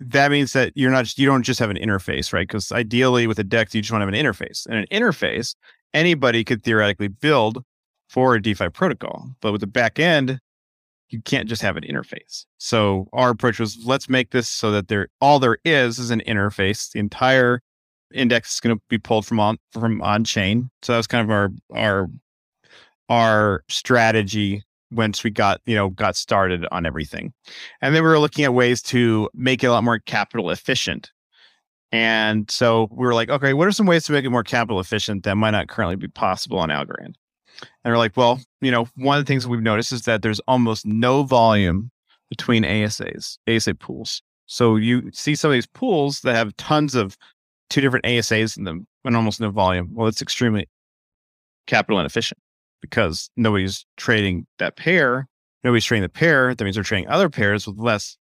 [0.00, 2.46] that means that you're not you don't just have an interface, right?
[2.46, 4.66] Because ideally with a DEX, you just want to have an interface.
[4.66, 5.54] And an interface,
[5.94, 7.64] anybody could theoretically build
[8.08, 9.30] for a DeFi protocol.
[9.40, 10.40] But with the back end,
[11.08, 12.46] you can't just have an interface.
[12.58, 16.22] So our approach was let's make this so that there all there is is an
[16.26, 16.90] interface.
[16.90, 17.60] The entire
[18.12, 20.70] index is going to be pulled from on from on chain.
[20.82, 22.08] So that was kind of our our
[23.08, 24.62] our strategy
[24.92, 27.32] once we got you know got started on everything.
[27.80, 31.10] And then we were looking at ways to make it a lot more capital efficient.
[31.90, 34.80] And so we were like okay what are some ways to make it more capital
[34.80, 37.14] efficient that might not currently be possible on algorand?
[37.84, 40.40] And we're like well you know one of the things we've noticed is that there's
[40.40, 41.90] almost no volume
[42.28, 44.22] between asas asa pools.
[44.46, 47.16] So you see some of these pools that have tons of
[47.70, 49.90] two different asas in them and almost no volume.
[49.92, 50.68] Well it's extremely
[51.66, 52.40] capital inefficient
[52.82, 55.26] because nobody's trading that pair.
[55.64, 56.54] Nobody's trading the pair.
[56.54, 58.18] That means they're trading other pairs with less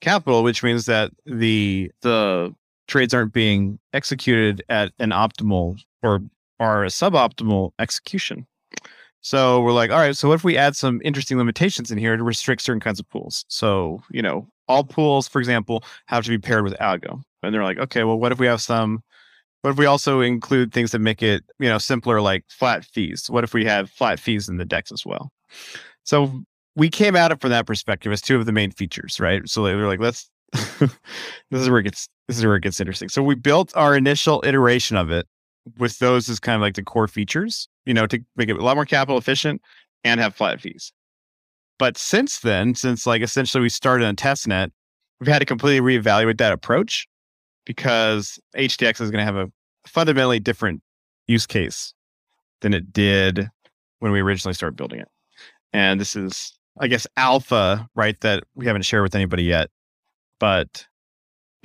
[0.00, 2.54] capital, which means that the the
[2.88, 6.20] trades aren't being executed at an optimal or
[6.60, 8.46] are a suboptimal execution.
[9.20, 12.14] So we're like, all right, so what if we add some interesting limitations in here
[12.14, 13.46] to restrict certain kinds of pools?
[13.48, 17.22] So, you know, all pools, for example, have to be paired with algo.
[17.42, 19.02] And they're like, okay, well, what if we have some
[19.64, 23.30] what if we also include things that make it, you know, simpler like flat fees?
[23.30, 25.32] What if we have flat fees in the DEX as well?
[26.02, 26.42] So
[26.76, 29.48] we came at it from that perspective as two of the main features, right?
[29.48, 30.90] So they were like, let's this
[31.50, 33.08] is where it gets this is where it gets interesting.
[33.08, 35.26] So we built our initial iteration of it
[35.78, 38.62] with those as kind of like the core features, you know, to make it a
[38.62, 39.62] lot more capital efficient
[40.04, 40.92] and have flat fees.
[41.78, 44.72] But since then, since like essentially we started on testnet,
[45.20, 47.06] we've had to completely reevaluate that approach
[47.64, 49.50] because HDX is going to have a
[49.86, 50.82] fundamentally different
[51.26, 51.94] use case
[52.60, 53.48] than it did
[53.98, 55.08] when we originally started building it.
[55.72, 58.18] And this is, I guess, alpha, right?
[58.20, 59.70] That we haven't shared with anybody yet.
[60.38, 60.86] But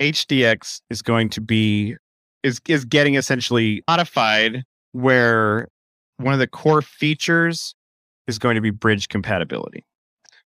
[0.00, 1.96] HDX is going to be
[2.42, 5.68] is is getting essentially modified where
[6.16, 7.74] one of the core features
[8.26, 9.84] is going to be bridge compatibility.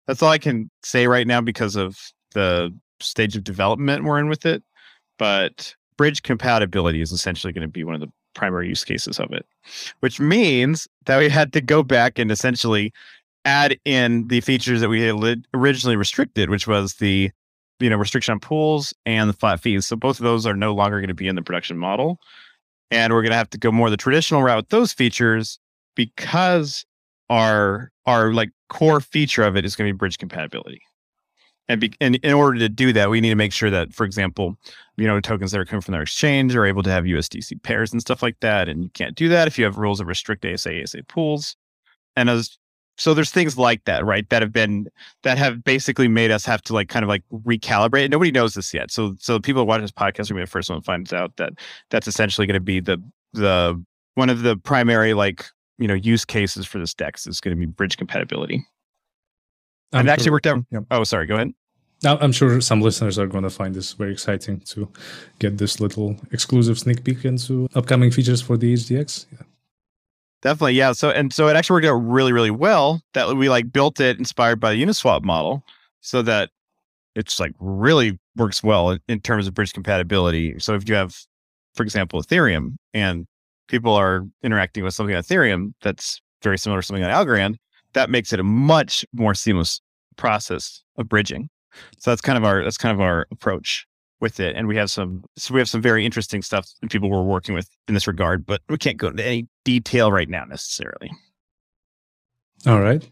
[0.06, 1.98] That's all I can say right now because of
[2.34, 4.62] the stage of development we're in with it
[5.18, 9.32] but bridge compatibility is essentially going to be one of the primary use cases of
[9.32, 9.46] it,
[10.00, 12.92] which means that we had to go back and essentially
[13.44, 17.30] add in the features that we had originally restricted, which was the
[17.80, 19.86] you know restriction on pools and the flat fees.
[19.86, 22.18] So both of those are no longer going to be in the production model,
[22.90, 25.58] and we're going to have to go more the traditional route with those features
[25.94, 26.84] because
[27.28, 30.82] our our like core feature of it is going to be bridge compatibility.
[31.68, 34.04] And, be, and in order to do that, we need to make sure that, for
[34.04, 34.56] example,
[34.96, 37.92] you know, tokens that are coming from their exchange are able to have USDC pairs
[37.92, 38.68] and stuff like that.
[38.68, 41.56] And you can't do that if you have rules that restrict ASA, ASA pools.
[42.16, 42.58] And as
[42.98, 44.28] so there's things like that, right?
[44.28, 44.88] That have been
[45.22, 48.10] that have basically made us have to like kind of like recalibrate.
[48.10, 48.90] Nobody knows this yet.
[48.90, 51.54] So so people watch this podcast are gonna be the first one finds out that
[51.90, 53.02] that's essentially gonna be the
[53.32, 53.82] the
[54.14, 55.46] one of the primary like
[55.78, 58.64] you know use cases for this DEX is gonna be bridge compatibility.
[59.92, 60.58] And it actually worked out.
[60.58, 60.80] Mm, yeah.
[60.90, 61.26] Oh, sorry.
[61.26, 61.52] Go ahead.
[62.02, 64.88] Now, I'm sure some listeners are going to find this very exciting to
[65.38, 69.26] get this little exclusive sneak peek into upcoming features for the HDX.
[69.32, 69.38] Yeah.
[70.42, 70.90] Definitely, yeah.
[70.90, 74.18] So and so it actually worked out really, really well that we like built it
[74.18, 75.62] inspired by the Uniswap model,
[76.00, 76.50] so that
[77.14, 80.58] it's like really works well in terms of bridge compatibility.
[80.58, 81.14] So if you have,
[81.74, 83.26] for example, Ethereum and
[83.68, 87.56] people are interacting with something on Ethereum that's very similar to something on Algorand,
[87.94, 89.80] that makes it a much more seamless
[90.16, 91.48] process of bridging.
[91.98, 93.86] So that's kind of our that's kind of our approach
[94.20, 94.56] with it.
[94.56, 97.54] And we have some so we have some very interesting stuff and people we're working
[97.54, 101.10] with in this regard, but we can't go into any detail right now necessarily.
[102.66, 103.06] All right.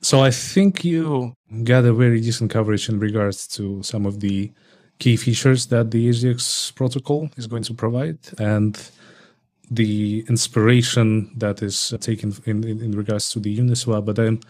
[0.00, 4.52] So I think you got a very decent coverage in regards to some of the
[4.98, 8.90] key features that the HDX protocol is going to provide and
[9.70, 14.04] the inspiration that is taken in, in, in regards to the Uniswap.
[14.04, 14.40] But I'm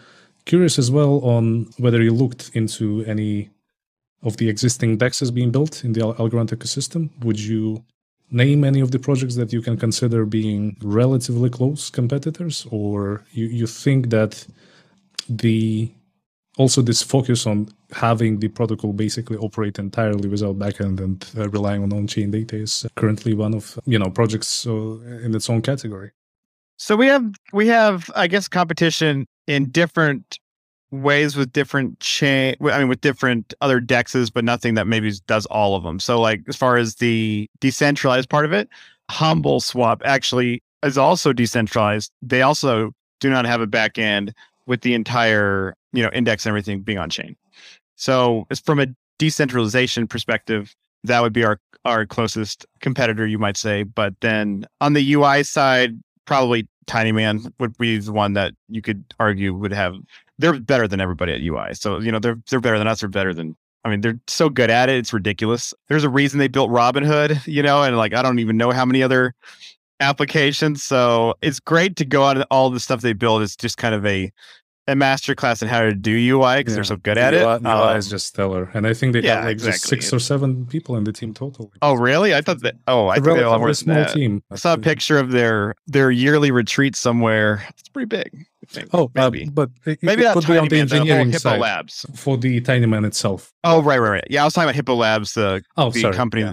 [0.45, 3.49] curious as well on whether you looked into any
[4.23, 7.09] of the existing dexes being built in the Algorand ecosystem.
[7.23, 7.83] Would you
[8.31, 13.45] name any of the projects that you can consider being relatively close competitors, or you,
[13.47, 14.45] you think that
[15.27, 15.91] the
[16.59, 21.81] also this focus on having the protocol basically operate entirely without backend and uh, relying
[21.81, 26.11] on on-chain data is currently one of you know projects uh, in its own category.
[26.77, 30.37] So we have we have I guess competition in different
[30.91, 35.45] ways with different chain i mean with different other dexes but nothing that maybe does
[35.45, 38.67] all of them so like as far as the decentralized part of it
[39.11, 44.33] humble swap actually is also decentralized they also do not have a backend
[44.65, 47.35] with the entire you know index and everything being on chain
[47.95, 48.87] so it's from a
[49.17, 54.93] decentralization perspective that would be our our closest competitor you might say but then on
[54.93, 59.95] the ui side probably Tinyman would be the one that you could argue would have
[60.39, 61.73] they're better than everybody at UI.
[61.73, 64.49] So, you know, they're they're better than us, they're better than I mean, they're so
[64.49, 65.73] good at it, it's ridiculous.
[65.87, 68.85] There's a reason they built Robinhood, you know, and like I don't even know how
[68.85, 69.35] many other
[69.99, 70.83] applications.
[70.83, 73.41] So it's great to go on all the stuff they build.
[73.43, 74.31] It's just kind of a
[74.89, 76.75] a master class in how to do UI because yeah.
[76.75, 77.61] they're so good at UI, it.
[77.61, 79.71] UI um, is just stellar, and I think they yeah, have like exactly.
[79.73, 81.71] just six or seven people in the team total.
[81.81, 82.33] Oh, really?
[82.33, 82.75] I thought that.
[82.87, 84.43] Oh, I think they have a small team.
[84.51, 87.65] I saw a picture of their their yearly retreat somewhere.
[87.69, 88.45] It's pretty big.
[88.93, 91.59] Oh, uh, maybe, uh, but it, maybe it could be on the engineering Hippo side
[91.59, 93.51] Labs for the Tiny Man itself.
[93.63, 94.27] Oh, right, right, right.
[94.29, 96.43] Yeah, I was talking about Hipo Labs, the oh, the sorry, company.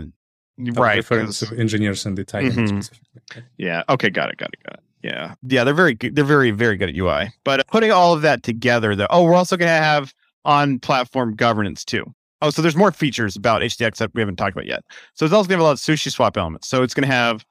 [0.59, 0.72] Yeah.
[0.74, 2.80] Right, referring to engineers and the Tinyman mm-hmm.
[2.80, 3.43] specifically.
[3.59, 3.82] Yeah.
[3.91, 4.09] Okay.
[4.09, 4.39] Got it.
[4.39, 4.62] Got it.
[4.64, 4.86] Got it.
[5.03, 5.34] Yeah.
[5.42, 5.64] Yeah.
[5.64, 6.16] They're very good.
[6.16, 7.32] They're very, very good at UI.
[7.44, 10.12] But uh, putting all of that together, though, oh, we're also going to have
[10.44, 12.05] on platform governance too.
[12.42, 14.84] Oh, so there's more features about HDX that we haven't talked about yet.
[15.14, 16.68] So it's also going to have a lot of sushi swap elements.
[16.68, 17.44] So it's going to have,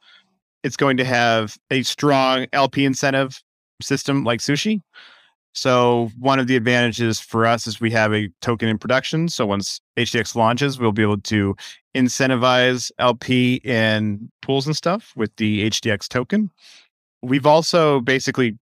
[0.64, 3.42] it's going to have a strong LP incentive
[3.82, 4.82] system like sushi.
[5.54, 9.30] So one of the advantages for us is we have a token in production.
[9.30, 11.56] So once HDX launches, we'll be able to
[11.96, 16.52] incentivize LP in pools and stuff with the HDX token
[17.26, 18.58] we've also basically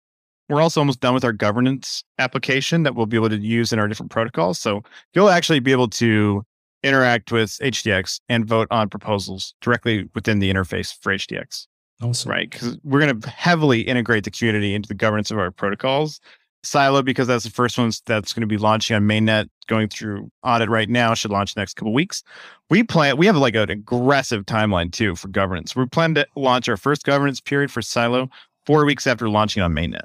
[0.51, 3.79] we're also almost done with our governance application that we'll be able to use in
[3.79, 4.59] our different protocols.
[4.59, 4.83] So
[5.13, 6.43] you'll actually be able to
[6.83, 11.67] interact with HDX and vote on proposals directly within the interface for HDX.
[12.01, 12.31] Awesome.
[12.31, 12.49] Right.
[12.49, 16.19] Because we're going to heavily integrate the community into the governance of our protocols.
[16.63, 20.29] Silo, because that's the first one that's going to be launching on mainnet, going through
[20.43, 22.23] audit right now, should launch next couple weeks.
[22.69, 25.75] We plan, we have like an aggressive timeline too for governance.
[25.75, 28.29] We plan to launch our first governance period for Silo
[28.65, 30.03] four weeks after launching on mainnet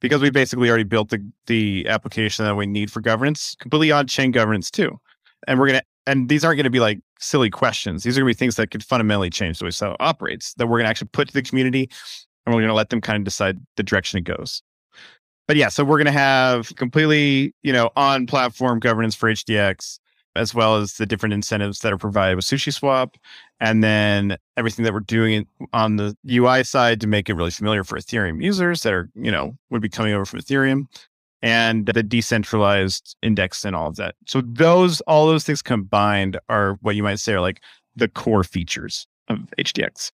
[0.00, 4.06] because we basically already built the, the application that we need for governance, completely on
[4.06, 4.98] chain governance too.
[5.46, 8.02] And we're going to, and these aren't going to be like silly questions.
[8.02, 10.66] These are going to be things that could fundamentally change the way Silo operates that
[10.66, 11.90] we're going to actually put to the community
[12.46, 14.62] and we're going to let them kind of decide the direction it goes.
[15.46, 19.98] But yeah, so we're going to have completely, you know, on platform governance for HDX
[20.36, 23.16] as well as the different incentives that are provided with Sushi Swap,
[23.60, 27.84] and then everything that we're doing on the UI side to make it really familiar
[27.84, 30.86] for Ethereum users that are, you know, would be coming over from Ethereum,
[31.42, 34.14] and the decentralized index and all of that.
[34.26, 37.62] So those, all those things combined are what you might say are like
[37.96, 40.10] the core features of HDX.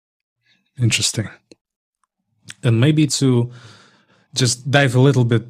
[0.80, 1.28] Interesting.
[2.62, 3.50] And maybe to
[4.34, 5.46] just dive a little bit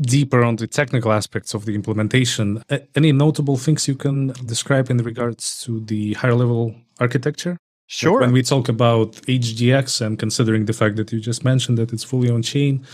[0.00, 2.62] deeper on the technical aspects of the implementation,
[2.94, 7.56] any notable things you can describe in regards to the higher level architecture?
[7.86, 8.12] Sure.
[8.12, 11.92] Like when we talk about HDX and considering the fact that you just mentioned that
[11.92, 12.86] it's fully on chain,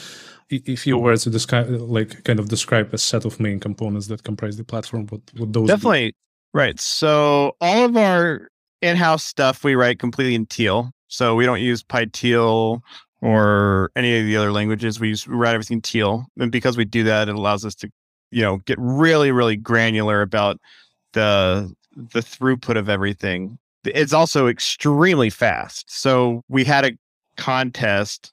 [0.49, 4.23] if you were to describe, like, kind of describe a set of main components that
[4.23, 6.15] comprise the platform, what would those definitely be?
[6.55, 6.81] right?
[6.81, 8.49] So all of our
[8.81, 10.91] in-house stuff we write completely in Teal.
[11.09, 12.81] So we don't use PyTeal
[13.23, 15.01] or any of the other languages.
[15.01, 16.27] We, use, we write everything teal.
[16.39, 17.91] And because we do that, it allows us to,
[18.31, 20.59] you know, get really, really granular about
[21.13, 23.59] the the throughput of everything.
[23.85, 25.91] It's also extremely fast.
[25.91, 26.93] So we had a
[27.37, 28.33] contest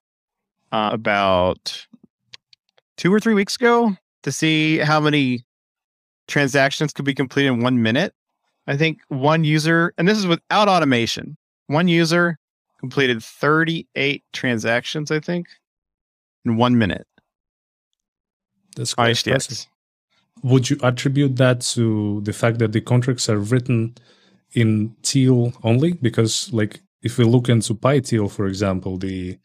[0.72, 1.86] uh, about
[2.98, 5.46] two or three weeks ago to see how many
[6.28, 8.14] transactions could be completed in one minute.
[8.68, 12.38] I think one user, and this is without automation, one user
[12.84, 15.48] completed 38 transactions, I think,
[16.44, 17.08] in one minute.
[18.76, 19.68] That's quite impressive.
[20.44, 23.96] Would you attribute that to the fact that the contracts are written
[24.52, 25.94] in Teal only?
[25.94, 29.38] Because, like, if we look into PyTeal, for example, the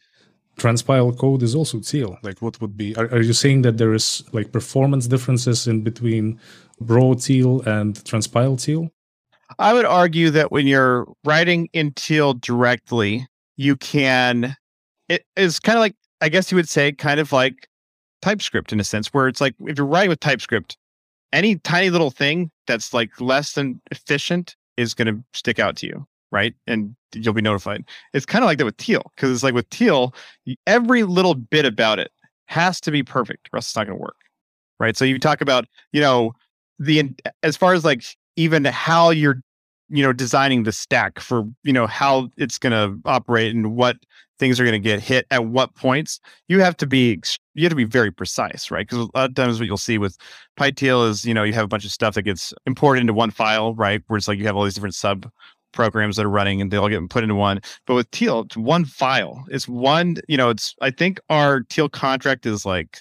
[0.57, 2.17] transpile code is also Teal.
[2.21, 2.93] Like, what would be?
[2.97, 6.41] Are, are you saying that there is like performance differences in between
[6.81, 8.91] raw Teal and transpile Teal?
[9.57, 13.27] I would argue that when you're writing in Teal directly,
[13.57, 14.55] you can,
[15.07, 17.67] it is kind of like, I guess you would say, kind of like
[18.21, 20.77] TypeScript in a sense, where it's like if you're writing with TypeScript,
[21.33, 25.87] any tiny little thing that's like less than efficient is going to stick out to
[25.87, 26.05] you.
[26.31, 26.53] right?
[26.67, 27.83] And you'll be notified.
[28.13, 30.13] It's kind of like that with teal because it's like with teal,
[30.67, 32.11] every little bit about it
[32.47, 34.17] has to be perfect, or else it's not going to work,
[34.79, 34.95] right?
[34.95, 36.33] So you talk about, you know,
[36.77, 37.11] the
[37.43, 38.03] as far as like
[38.39, 39.41] even how you're,
[39.89, 43.97] you know, designing the stack for, you know, how it's going to operate and what
[44.39, 46.21] things are going to get hit at what points.
[46.47, 47.19] You have to be
[47.53, 48.87] you have to be very precise, right?
[48.87, 50.15] Because a lot of times what you'll see with
[50.57, 53.31] PyTeal is, you know, you have a bunch of stuff that gets imported into one
[53.31, 54.01] file, right?
[54.07, 55.29] Where it's like you have all these different sub
[55.73, 57.59] programs that are running and they all get put into one.
[57.85, 59.43] But with Teal, it's one file.
[59.49, 62.99] It's one, you know, it's I think our Teal contract is like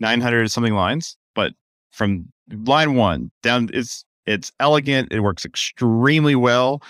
[0.00, 1.54] 900 something lines, but
[1.90, 5.12] from line one down, it's it's elegant.
[5.12, 6.82] It works extremely well,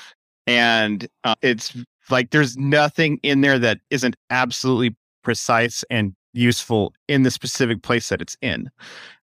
[0.46, 1.76] and uh, it's
[2.10, 8.08] like there's nothing in there that isn't absolutely precise and useful in the specific place
[8.08, 8.70] that it's in.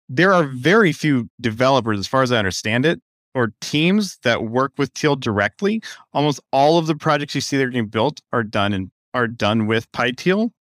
[0.09, 3.01] There are very few developers, as far as I understand it,
[3.33, 5.81] or teams that work with Teal directly.
[6.13, 9.27] Almost all of the projects you see that are getting built are done and are
[9.27, 10.51] done with PyTeal.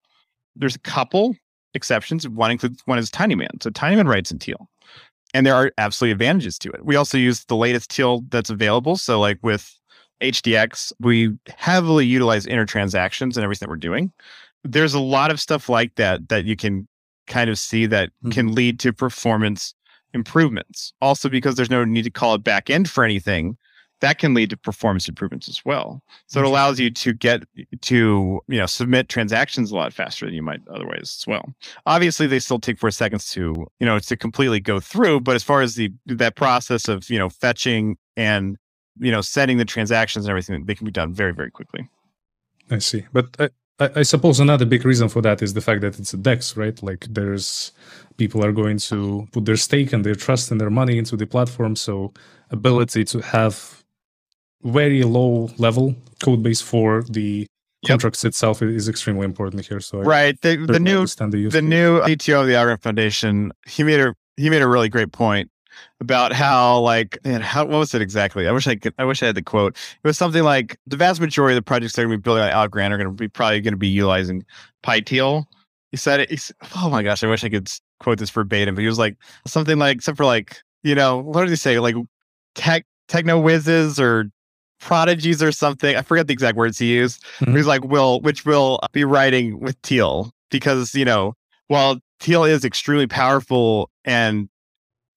[0.56, 1.36] There's a couple
[1.74, 2.28] exceptions.
[2.28, 3.62] One includes one is TinyMan.
[3.62, 4.68] So TinyMan writes in Teal.
[5.36, 6.82] And there are absolutely advantages to it.
[6.82, 8.96] We also use the latest Teal that's available.
[8.96, 9.78] So like with
[10.22, 14.10] HDX, we heavily utilize inner transactions and everything that we're doing.
[14.64, 16.88] There's a lot of stuff like that that you can
[17.26, 18.30] kind of see that mm-hmm.
[18.30, 19.74] can lead to performance
[20.14, 20.94] improvements.
[21.02, 23.58] Also, because there's no need to call it back end for anything,
[24.00, 26.02] that can lead to performance improvements as well.
[26.26, 26.50] So it mm-hmm.
[26.50, 27.44] allows you to get
[27.82, 31.54] to you know submit transactions a lot faster than you might otherwise as well.
[31.86, 35.42] Obviously, they still take four seconds to you know to completely go through, but as
[35.42, 38.56] far as the that process of you know fetching and
[38.98, 41.88] you know setting the transactions and everything, they can be done very very quickly.
[42.70, 45.98] I see, but I, I, suppose another big reason for that is the fact that
[45.98, 46.82] it's a DEX, right?
[46.82, 47.72] Like there's
[48.16, 51.26] people are going to put their stake and their trust and their money into the
[51.26, 51.76] platform.
[51.76, 52.12] So
[52.50, 53.84] ability to have
[54.62, 57.46] very low level code base for the
[57.82, 57.88] yep.
[57.88, 59.80] contracts itself is extremely important here.
[59.80, 64.00] So right, the, the new the, the new CTO of the Algorand Foundation, he made
[64.00, 65.50] a he made a really great point
[66.00, 68.48] about how like man, how what was it exactly?
[68.48, 69.76] I wish I could I wish I had the quote.
[70.02, 72.22] It was something like the vast majority of the projects that are going to be
[72.22, 74.44] building on Algorand are going to be probably going to be utilizing
[74.84, 75.44] PyTeal.
[75.92, 76.30] He said it.
[76.30, 78.74] He's, oh my gosh, I wish I could quote this verbatim.
[78.74, 81.78] But he was like something like except for like you know what did he say
[81.78, 81.96] like
[82.54, 84.30] tech techno whizzes or
[84.80, 85.96] prodigies or something.
[85.96, 87.22] I forget the exact words he used.
[87.40, 87.56] Mm-hmm.
[87.56, 91.34] He's like will which will be writing with Teal because you know
[91.68, 94.48] while Teal is extremely powerful and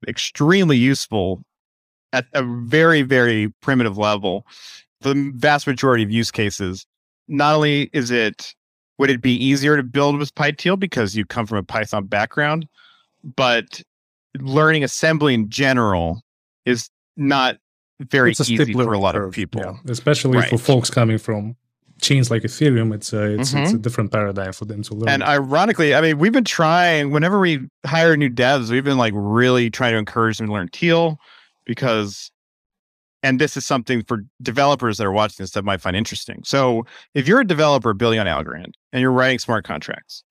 [0.08, 1.42] extremely useful
[2.12, 4.46] at a very, very primitive level.
[5.00, 6.86] The vast majority of use cases,
[7.28, 8.54] not only is it
[8.98, 12.66] would it be easier to build with PyTeal because you come from a Python background,
[13.36, 13.80] but
[14.38, 16.20] learning assembly in general
[16.66, 17.56] is not
[18.00, 19.74] very easy for a lot curve, of people, yeah.
[19.88, 20.48] especially right.
[20.48, 21.56] for folks coming from
[22.00, 23.58] chains like Ethereum, it's a it's, mm-hmm.
[23.58, 23.82] it's a mm-hmm.
[23.82, 25.08] different paradigm for them to learn.
[25.08, 29.12] And ironically, I mean, we've been trying whenever we hire new devs, we've been like
[29.14, 31.18] really trying to encourage them to learn Teal
[31.64, 32.30] because
[33.22, 36.40] and this is something for developers that are watching this that might find interesting.
[36.44, 40.24] So if you're a developer building on Algorand and you're writing smart contracts,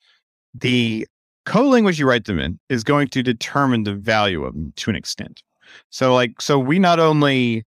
[0.55, 1.07] the
[1.45, 4.89] code language you write them in is going to determine the value of them to
[4.89, 5.43] an extent.
[5.89, 7.65] So like so we not only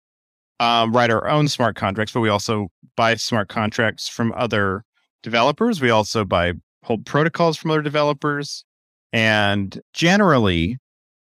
[0.59, 4.83] um, write our own smart contracts, but we also buy smart contracts from other
[5.23, 5.81] developers.
[5.81, 8.65] We also buy hold protocols from other developers.
[9.11, 10.77] And generally,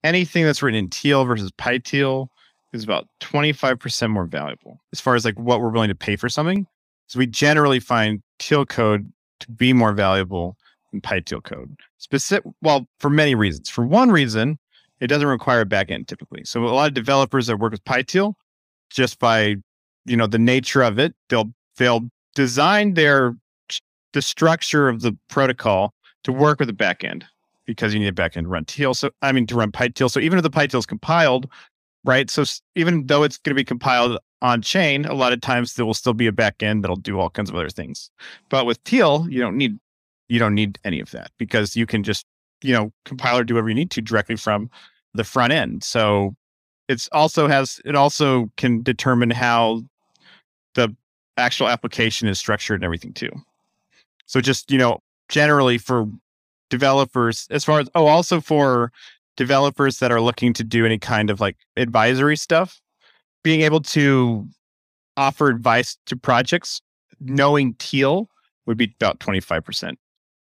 [0.03, 2.28] anything that's written in Teal versus PyTeal
[2.74, 6.30] is about 25% more valuable as far as like what we're willing to pay for
[6.30, 6.65] something.
[7.07, 10.57] So we generally find Teal code to be more valuable
[10.91, 11.76] than PyTeal code.
[11.97, 13.70] Specific, well, for many reasons.
[13.70, 14.57] For one reason,
[15.00, 16.43] it doesn't require a backend typically.
[16.43, 18.34] So a lot of developers that work with PyTeal
[18.89, 19.56] just by
[20.06, 23.36] you know the nature of it they'll they'll design their
[24.14, 25.93] the structure of the protocol
[26.24, 27.24] to work with the backend
[27.66, 28.93] because you need a backend to run teal.
[28.93, 30.10] So i mean to run pyteal.
[30.10, 31.50] So even if the pyteal is compiled
[32.06, 32.30] right?
[32.30, 32.43] So
[32.76, 35.95] even though it's going to be compiled on chain a lot of times there will
[35.95, 38.10] still be a backend that'll do all kinds of other things.
[38.50, 39.78] But with teal you don't need
[40.30, 42.26] you don't need any of that because you can just
[42.62, 44.70] you know compile or do whatever you need to directly from
[45.14, 46.36] the front end so
[46.88, 49.82] it's also has it also can determine how
[50.76, 50.95] the
[51.38, 53.32] actual application is structured and everything too.
[54.26, 54.99] So just, you know,
[55.30, 56.08] generally for
[56.70, 58.91] developers as far as oh also for
[59.38, 62.82] developers that are looking to do any kind of like advisory stuff,
[63.43, 64.47] being able to
[65.16, 66.82] offer advice to projects
[67.20, 68.30] knowing teal
[68.66, 69.95] would be about 25%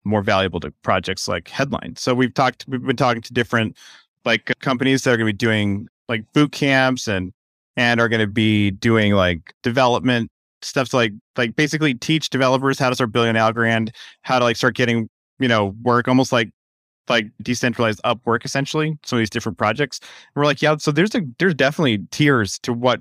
[0.04, 1.94] more valuable to projects like headline.
[1.96, 3.76] So we've talked we've been talking to different
[4.24, 7.32] like companies that are going to be doing like boot camps and
[7.76, 10.30] and are going to be doing like development
[10.62, 13.90] stuff to like like basically teach developers how to start building an Algorand,
[14.22, 16.50] how to like start getting you know work almost like
[17.08, 18.98] like decentralized Upwork essentially.
[19.04, 20.00] Some of these different projects.
[20.00, 23.00] And we're like, yeah, so there's a there's definitely tiers to what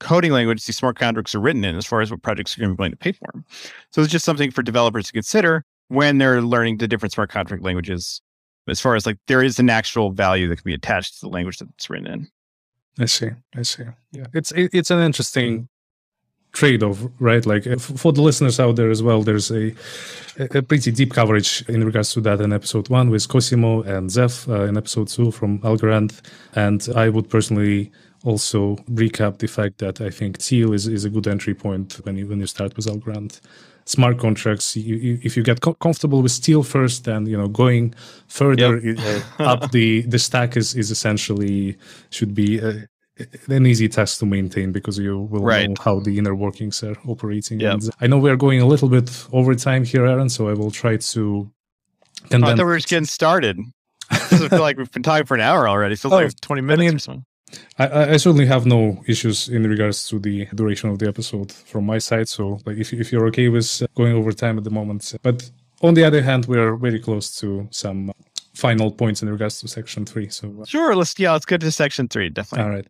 [0.00, 2.70] coding language these smart contracts are written in as far as what projects are going
[2.70, 3.44] to be willing to pay for them.
[3.90, 7.62] So it's just something for developers to consider when they're learning the different smart contract
[7.62, 8.20] languages.
[8.66, 11.28] As far as like there is an actual value that can be attached to the
[11.28, 12.28] language that it's written in.
[12.98, 13.30] I see.
[13.54, 13.84] I see.
[14.12, 15.68] Yeah, it's it, it's an interesting
[16.52, 17.44] trade-off, right?
[17.44, 19.74] Like for the listeners out there as well, there's a
[20.38, 24.48] a pretty deep coverage in regards to that in episode one with Cosimo and Zeph
[24.48, 26.22] uh, in episode two from Algorand,
[26.54, 27.90] and I would personally
[28.24, 32.16] also recap the fact that I think Teal is, is a good entry point when
[32.16, 33.40] you when you start with Algorand.
[33.86, 34.76] Smart contracts.
[34.76, 37.94] You, you, if you get co- comfortable with Teal first, then you know going
[38.28, 38.98] further yep.
[39.38, 41.76] Uh, up the the stack is is essentially
[42.10, 42.88] should be a,
[43.48, 45.68] an easy task to maintain because you will right.
[45.68, 47.60] know how the inner workings are operating.
[47.60, 47.72] Yep.
[47.72, 50.54] And I know we are going a little bit over time here, Aaron, so I
[50.54, 51.50] will try to.
[52.32, 53.58] Oh, I thought we were just getting started.
[54.10, 55.94] I feel like we've been talking for an hour already.
[55.94, 57.24] It feels oh, like 20 minutes I mean, or something.
[57.78, 61.86] I, I, certainly have no issues in regards to the duration of the episode from
[61.86, 62.28] my side.
[62.28, 65.50] So, like, if if you're okay with going over time at the moment, but
[65.82, 68.12] on the other hand, we're very close to some
[68.54, 70.28] final points in regards to section three.
[70.28, 72.30] So, uh, sure, let's yeah, let's get to section three.
[72.30, 72.64] Definitely.
[72.64, 72.86] All right.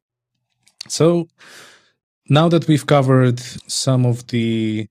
[0.88, 1.28] So,
[2.28, 4.86] now that we've covered some of the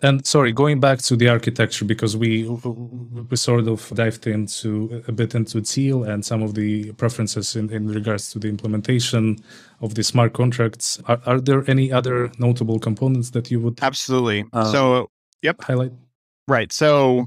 [0.00, 5.12] and sorry, going back to the architecture because we we sort of dived into a
[5.12, 9.38] bit into Teal and some of the preferences in, in regards to the implementation
[9.80, 11.00] of the smart contracts.
[11.06, 14.44] Are, are there any other notable components that you would absolutely?
[14.52, 15.10] Uh, so,
[15.42, 15.92] yep, highlight.
[16.46, 16.72] Right.
[16.72, 17.26] So,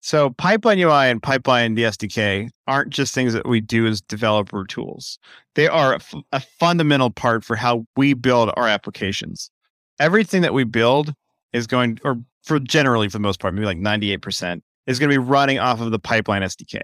[0.00, 4.64] so pipeline UI and pipeline the SDK aren't just things that we do as developer
[4.64, 5.18] tools.
[5.54, 9.50] They are a, f- a fundamental part for how we build our applications.
[9.98, 11.14] Everything that we build
[11.52, 15.14] is going, or for generally for the most part, maybe like 98%, is going to
[15.14, 16.80] be running off of the Pipeline SDK.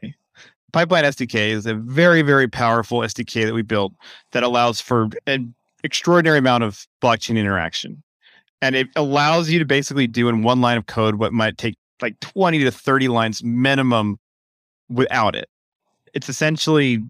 [0.73, 3.93] Pipeline SDK is a very, very powerful SDK that we built
[4.33, 5.55] that allows for an
[5.85, 8.03] extraordinary amount of blockchain interaction.
[8.63, 11.77] And it allows you to basically do in one line of code what might take
[12.03, 14.19] like 20 to 30 lines minimum
[14.89, 15.49] without it.
[16.15, 17.03] It's essentially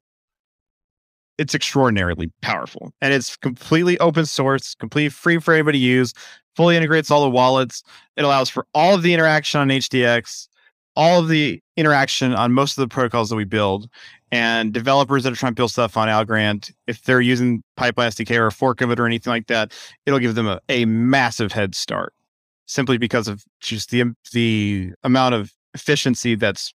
[1.38, 6.12] it's extraordinarily powerful and it's completely open source, completely free for anybody to use
[6.56, 7.82] fully integrates all the wallets.
[8.16, 10.48] It allows for all of the interaction on HDX,
[10.96, 13.88] all of the interaction on most of the protocols that we build.
[14.32, 18.36] And developers that are trying to build stuff on Algorand, if they're using Pipeline SDK
[18.36, 19.72] or a fork of it or anything like that,
[20.04, 22.12] it'll give them a, a massive head start
[22.66, 26.74] simply because of just the the amount of efficiency that's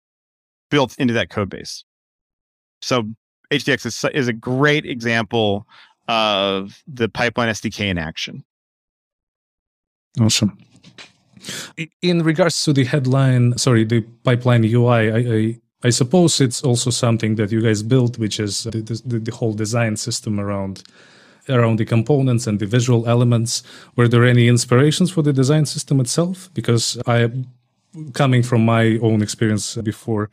[0.70, 1.86] built into that code base.
[2.82, 3.06] So
[3.52, 5.66] HDX is, is a great example
[6.08, 8.44] of the pipeline SDK in action.
[10.20, 10.58] Awesome.
[12.02, 16.90] In regards to the headline, sorry, the pipeline UI, I, I, I suppose it's also
[16.90, 20.84] something that you guys built, which is the, the, the whole design system around
[21.50, 23.64] around the components and the visual elements.
[23.96, 26.50] Were there any inspirations for the design system itself?
[26.54, 27.32] Because I,
[28.14, 30.30] coming from my own experience before,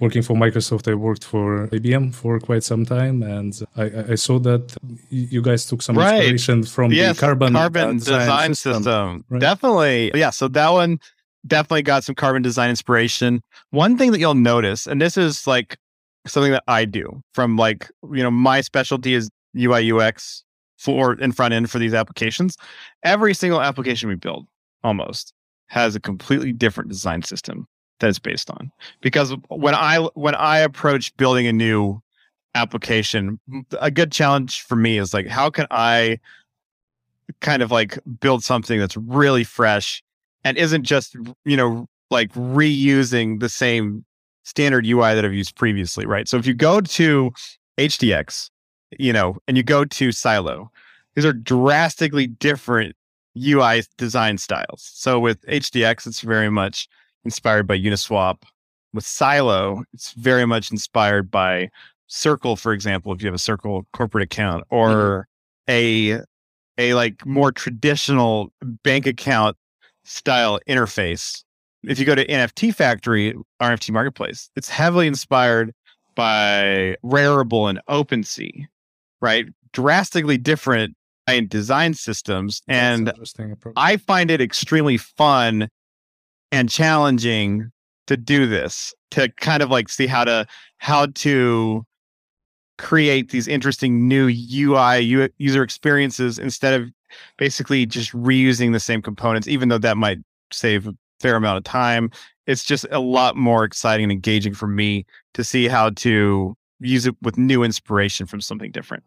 [0.00, 4.38] working for Microsoft, I worked for IBM for quite some time, and I, I saw
[4.40, 4.76] that
[5.10, 6.16] you guys took some right.
[6.16, 8.82] inspiration from yes, the Carbon, carbon design, design system.
[8.84, 9.24] system.
[9.28, 9.40] Right.
[9.40, 10.30] Definitely, yeah.
[10.30, 11.00] So that one
[11.46, 13.42] definitely got some carbon design inspiration.
[13.70, 15.76] One thing that you'll notice, and this is like
[16.26, 20.44] something that I do from like you know my specialty is UI UX
[20.76, 22.56] for in front end for these applications.
[23.02, 24.46] Every single application we build
[24.84, 25.32] almost
[25.66, 27.66] has a completely different design system
[28.00, 28.70] that it's based on.
[29.00, 32.00] Because when I when I approach building a new
[32.54, 33.38] application,
[33.80, 36.18] a good challenge for me is like how can I
[37.40, 40.02] kind of like build something that's really fresh
[40.44, 44.04] and isn't just, you know, like reusing the same
[44.44, 46.26] standard UI that I've used previously, right?
[46.26, 47.32] So if you go to
[47.76, 48.50] HDX,
[48.98, 50.70] you know, and you go to Silo,
[51.14, 52.96] these are drastically different
[53.36, 54.90] UI design styles.
[54.94, 56.88] So with HDX, it's very much
[57.24, 58.42] inspired by Uniswap.
[58.94, 61.68] With Silo, it's very much inspired by
[62.06, 65.28] Circle, for example, if you have a Circle corporate account, or
[65.68, 66.18] mm-hmm.
[66.18, 66.22] a
[66.78, 68.50] a like more traditional
[68.82, 69.56] bank account
[70.04, 71.42] style interface.
[71.82, 75.72] If you go to NFT Factory, NFT Marketplace, it's heavily inspired
[76.14, 78.66] by Rarible and OpenSea,
[79.20, 79.46] right?
[79.72, 80.96] Drastically different
[81.48, 82.62] design systems.
[82.68, 83.12] and
[83.76, 85.68] I find it extremely fun
[86.52, 87.70] and challenging
[88.06, 90.46] to do this to kind of like see how to
[90.78, 91.84] how to
[92.78, 96.88] create these interesting new UI user experiences instead of
[97.36, 100.18] basically just reusing the same components, even though that might
[100.52, 102.10] save a fair amount of time.
[102.46, 107.06] It's just a lot more exciting and engaging for me to see how to use
[107.06, 109.04] it with new inspiration from something different.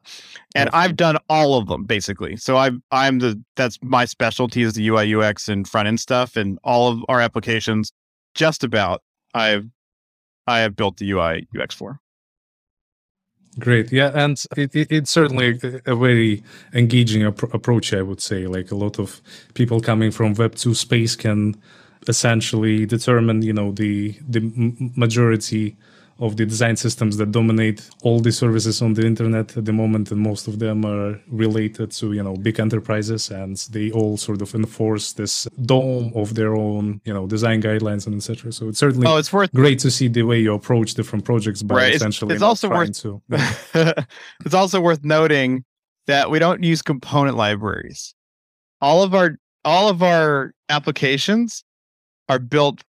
[0.55, 2.35] And I've done all of them basically.
[2.37, 6.35] So I'm I'm the that's my specialty is the UI UX and front end stuff
[6.35, 7.91] and all of our applications
[8.35, 9.01] just about
[9.33, 9.69] I've
[10.47, 11.99] I have built the UI UX for.
[13.59, 16.41] Great, yeah, and it, it, it's certainly a very
[16.73, 17.93] engaging ap- approach.
[17.93, 19.21] I would say, like a lot of
[19.55, 21.61] people coming from Web two space can
[22.07, 24.39] essentially determine, you know, the the
[24.95, 25.75] majority
[26.19, 30.11] of the design systems that dominate all the services on the internet at the moment,
[30.11, 34.41] and most of them are related to you know big enterprises, and they all sort
[34.41, 38.51] of enforce this dome of their own you know design guidelines and etc.
[38.51, 41.61] So it's certainly oh, it's worth great to see the way you approach different projects
[41.63, 41.95] by right.
[41.95, 42.33] essentially.
[42.35, 43.21] It's, it's also worth to,
[44.45, 45.63] it's also worth noting
[46.07, 48.13] that we don't use component libraries.
[48.81, 51.63] All of our all of our applications
[52.29, 52.83] are built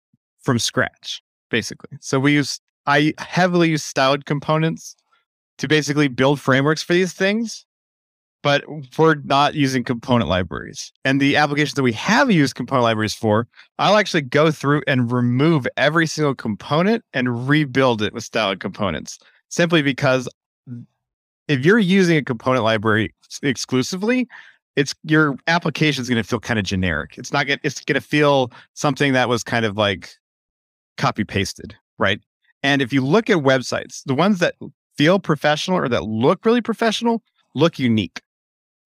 [0.41, 1.99] from scratch, basically.
[2.01, 4.97] So we use I heavily use styled components
[5.59, 7.67] to basically build frameworks for these things,
[8.43, 8.65] but
[8.97, 10.91] we're not using component libraries.
[11.05, 13.47] And the applications that we have used component libraries for,
[13.79, 19.19] I'll actually go through and remove every single component and rebuild it with styled components
[19.51, 20.27] simply because
[21.47, 24.27] if you're using a component library exclusively,
[24.77, 27.19] it's your application is going to feel kind of generic.
[27.19, 30.11] It's not going it's going to feel something that was kind of like
[30.97, 32.21] copy pasted, right?
[32.63, 34.55] And if you look at websites, the ones that
[34.97, 37.23] feel professional or that look really professional
[37.55, 38.21] look unique.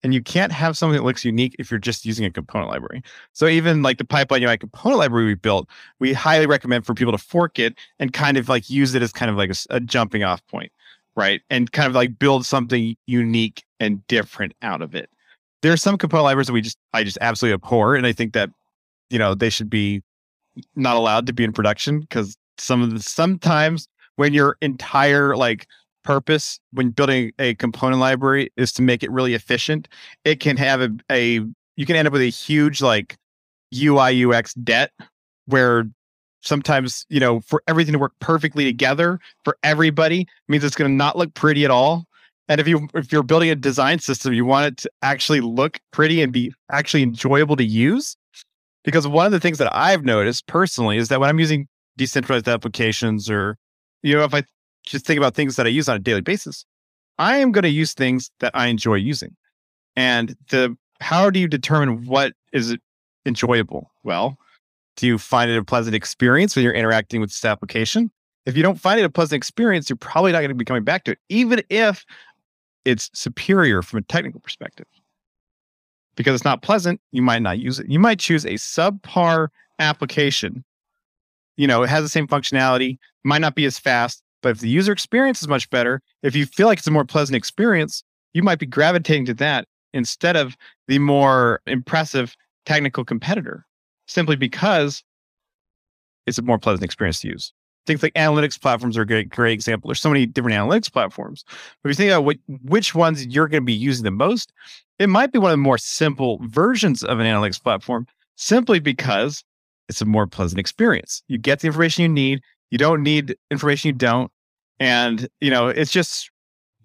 [0.03, 3.01] And you can't have something that looks unique if you're just using a component library.
[3.31, 5.69] So even like the pipeline UI component library we built,
[5.99, 9.13] we highly recommend for people to fork it and kind of like use it as
[9.13, 10.73] kind of like a, a jumping off point,
[11.15, 11.41] right?
[11.49, 15.09] And kind of like build something unique and different out of it.
[15.61, 18.33] There are some component libraries that we just I just absolutely abhor, and I think
[18.33, 18.49] that
[19.09, 20.03] you know they should be
[20.75, 25.67] not allowed to be in production because some of the sometimes when your entire like
[26.03, 29.87] purpose when building a component library is to make it really efficient,
[30.25, 31.41] it can have a, a
[31.75, 33.17] you can end up with a huge like
[33.75, 34.91] UI UX debt
[35.47, 35.85] where
[36.41, 40.95] sometimes you know for everything to work perfectly together for everybody means it's going to
[40.95, 42.05] not look pretty at all.
[42.49, 45.79] And if you if you're building a design system you want it to actually look
[45.91, 48.15] pretty and be actually enjoyable to use.
[48.83, 51.67] Because one of the things that i've noticed personally is that when i'm using
[51.97, 53.57] decentralized applications or
[54.01, 54.43] you know if i
[54.85, 56.65] just think about things that i use on a daily basis
[57.17, 59.35] i am going to use things that i enjoy using.
[59.95, 62.75] And the how do you determine what is
[63.25, 63.91] enjoyable?
[64.03, 64.37] Well
[64.95, 68.11] do you find it a pleasant experience when you're interacting with this application?
[68.45, 70.83] If you don't find it a pleasant experience you're probably not going to be coming
[70.83, 72.05] back to it even if
[72.85, 74.87] it's superior from a technical perspective.
[76.15, 77.89] Because it's not pleasant you might not use it.
[77.89, 79.47] You might choose a subpar
[79.79, 80.63] application
[81.57, 84.69] you know, it has the same functionality, might not be as fast, but if the
[84.69, 88.43] user experience is much better, if you feel like it's a more pleasant experience, you
[88.43, 92.35] might be gravitating to that instead of the more impressive
[92.65, 93.65] technical competitor,
[94.07, 95.03] simply because
[96.25, 97.53] it's a more pleasant experience to use.
[97.85, 99.89] Things like analytics platforms are a great, great example.
[99.89, 101.43] There's so many different analytics platforms.
[101.81, 104.53] But if you think about what, which ones you're going to be using the most,
[104.99, 109.43] it might be one of the more simple versions of an analytics platform simply because
[109.89, 111.23] it's a more pleasant experience.
[111.27, 112.41] You get the information you need.
[112.71, 114.31] You don't need information you don't.
[114.79, 116.29] And, you know, it's just,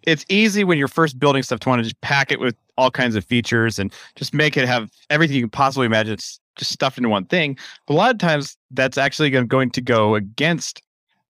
[0.02, 2.90] it's easy when you're first building stuff to want to just pack it with all
[2.90, 6.14] kinds of features and just make it have everything you can possibly imagine.
[6.14, 7.56] It's just stuffed into one thing.
[7.86, 10.82] But a lot of times that's actually going to go against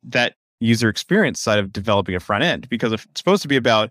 [0.03, 3.91] that user experience side of developing a front end because it's supposed to be about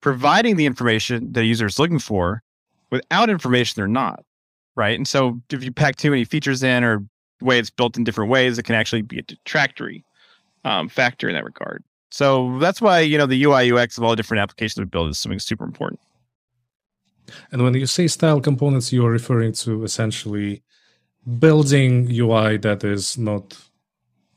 [0.00, 2.42] providing the information that the user is looking for
[2.90, 4.22] without information they're not
[4.76, 7.04] right and so if you pack too many features in or
[7.44, 10.04] way it's built in different ways, it can actually be a detractory
[10.64, 11.84] um, factor in that regard.
[12.10, 15.10] So that's why you know the UI UX of all the different applications we build
[15.10, 16.00] is something super important.
[17.50, 20.62] And when you say style components, you are referring to essentially
[21.38, 23.56] building UI that is not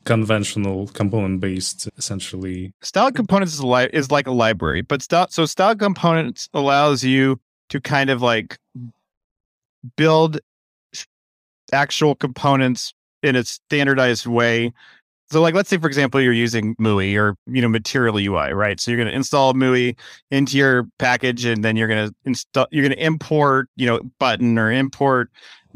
[0.05, 5.45] conventional component based essentially style components is, li- is like a library but style so
[5.45, 7.37] style components allows you
[7.67, 8.57] to kind of like
[9.97, 10.39] build
[11.73, 12.93] actual components
[13.27, 14.71] in a standardized way.
[15.29, 18.79] So, like, let's say, for example, you're using MUI or you know Material UI, right?
[18.79, 19.97] So you're going to install MUI
[20.31, 23.99] into your package, and then you're going to install, you're going to import, you know,
[24.19, 25.29] button or import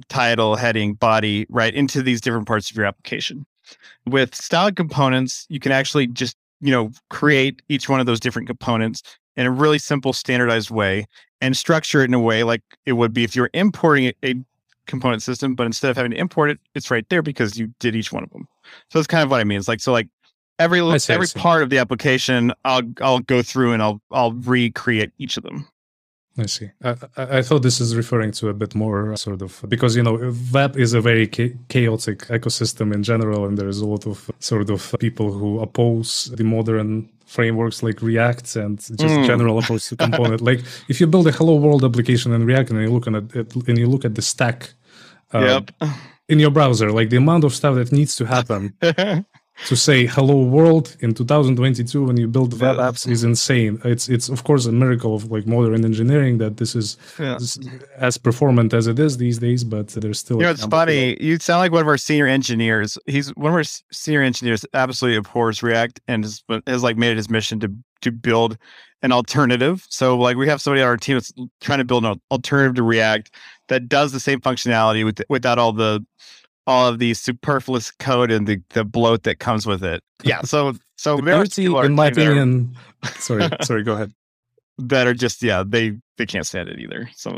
[0.07, 3.45] title, heading, body, right, into these different parts of your application.
[4.05, 8.47] With styled components, you can actually just you know create each one of those different
[8.47, 9.03] components
[9.35, 11.07] in a really simple, standardized way,
[11.41, 14.35] and structure it in a way like it would be if you were importing a
[14.91, 17.95] component system, but instead of having to import it, it's right there because you did
[17.95, 18.47] each one of them.
[18.91, 19.57] So that's kind of what I mean.
[19.57, 20.07] It's like so like
[20.59, 24.33] every I see, every part of the application, I'll I'll go through and I'll I'll
[24.33, 25.67] recreate each of them.
[26.37, 26.69] I see.
[26.83, 30.03] I, I I thought this is referring to a bit more sort of because you
[30.03, 34.31] know web is a very cha- chaotic ecosystem in general, and there's a lot of
[34.39, 39.25] sort of people who oppose the modern frameworks like React and just Mm.
[39.25, 40.41] general approach to component.
[40.49, 43.55] like if you build a Hello World application in React and you look at it
[43.69, 44.80] and you look at the stack uh,
[45.33, 45.71] yep.
[45.81, 45.93] Um,
[46.29, 50.43] in your browser, like the amount of stuff that needs to happen to say hello
[50.43, 52.83] world in 2022 when you build web Yeah.
[52.83, 56.73] apps is insane it's it's of course a miracle of like modern engineering that this
[56.73, 57.37] is Yeah.
[57.97, 61.21] as performant as it is these days but there's still You know, it's funny.
[61.21, 62.97] You sound like one of our senior engineers.
[63.05, 64.65] He's one of our senior engineers.
[64.73, 67.69] Absolutely abhors React and has, has like made it his mission to
[68.01, 68.57] to build
[69.03, 69.85] an alternative.
[69.89, 72.83] So like we have somebody on our team that's trying to build an alternative to
[72.83, 73.35] React
[73.71, 76.05] that does the same functionality with without all the
[76.67, 80.03] all of the superfluous code and the the bloat that comes with it.
[80.23, 80.41] Yeah.
[80.41, 82.77] So so the there are beauty, people in my team that are- opinion
[83.17, 84.13] sorry sorry go ahead
[84.77, 87.09] that are just yeah they they can't stand it either.
[87.15, 87.31] So.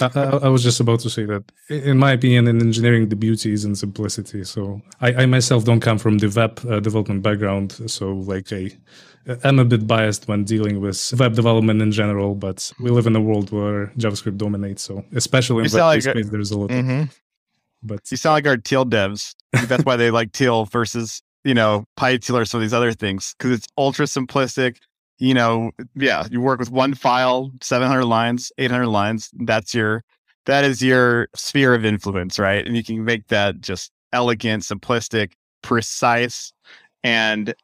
[0.00, 3.16] I, I, I was just about to say that, in my opinion, in engineering, the
[3.16, 4.44] beauty is in simplicity.
[4.44, 8.70] So I, I myself don't come from the web uh, development background, so like I,
[9.44, 12.34] I'm a bit biased when dealing with web development in general.
[12.34, 16.02] But we live in a world where JavaScript dominates, so especially in web like a-
[16.02, 16.70] space, there's a lot.
[16.70, 17.04] Mm-hmm.
[17.82, 19.34] But You sound like our teal devs.
[19.52, 23.34] That's why they like teal versus, you know, PyTeal or some of these other things
[23.38, 24.76] because it's ultra simplistic.
[25.18, 29.30] You know, yeah, you work with one file, 700 lines, 800 lines.
[29.34, 30.02] That's your,
[30.46, 32.66] that is your sphere of influence, right?
[32.66, 36.54] And you can make that just elegant, simplistic, precise,
[37.04, 37.54] and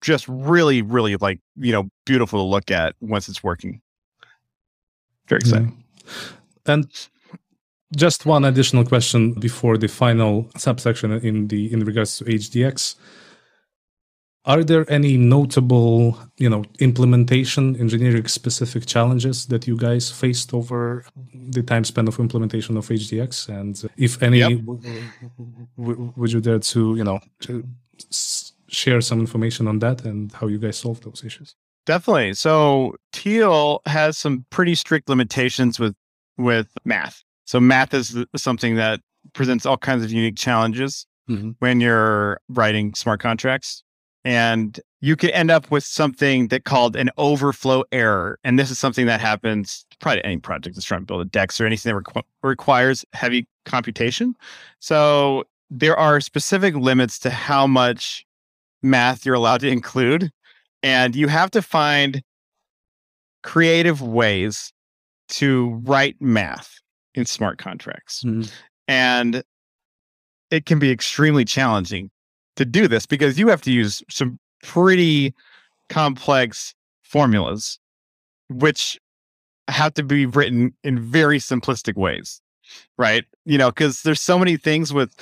[0.00, 3.80] just really, really like, you know, beautiful to look at once it's working.
[5.28, 5.82] Very exciting.
[6.06, 6.12] Yeah.
[6.74, 7.08] And
[7.96, 12.96] just one additional question before the final subsection in the in regards to HDX.
[14.44, 21.04] Are there any notable, you know, implementation engineering specific challenges that you guys faced over
[21.34, 23.48] the time span of implementation of HDX?
[23.48, 24.50] And if any, Yep.
[24.60, 24.80] w-
[25.76, 27.64] w- would you dare to, you know, to
[28.08, 31.54] s- share some information on that and how you guys solve those issues?
[31.86, 32.34] Definitely.
[32.34, 35.94] So Teal has some pretty strict limitations with
[36.38, 37.22] with math.
[37.46, 39.00] So math is something that
[39.32, 41.54] presents all kinds of unique challenges Mhm.
[41.60, 43.82] when you're writing smart contracts.
[44.24, 48.38] And you can end up with something that called an overflow error.
[48.44, 51.60] And this is something that happens probably any project that's trying to build a DEX
[51.60, 54.34] or anything that requ- requires heavy computation.
[54.80, 58.25] So there are specific limits to how much
[58.86, 60.30] math you're allowed to include.
[60.82, 62.22] And you have to find
[63.42, 64.72] creative ways
[65.28, 66.74] to write math
[67.14, 68.22] in smart contracts.
[68.24, 68.50] Mhm.
[68.88, 69.42] And
[70.50, 72.10] it can be extremely challenging
[72.56, 75.34] to do this because you have to use some pretty
[75.88, 77.78] complex formulas,
[78.48, 78.98] which
[79.68, 82.40] have to be written in very simplistic ways,
[82.96, 83.24] right?
[83.44, 85.12] You know, because there's so many things with,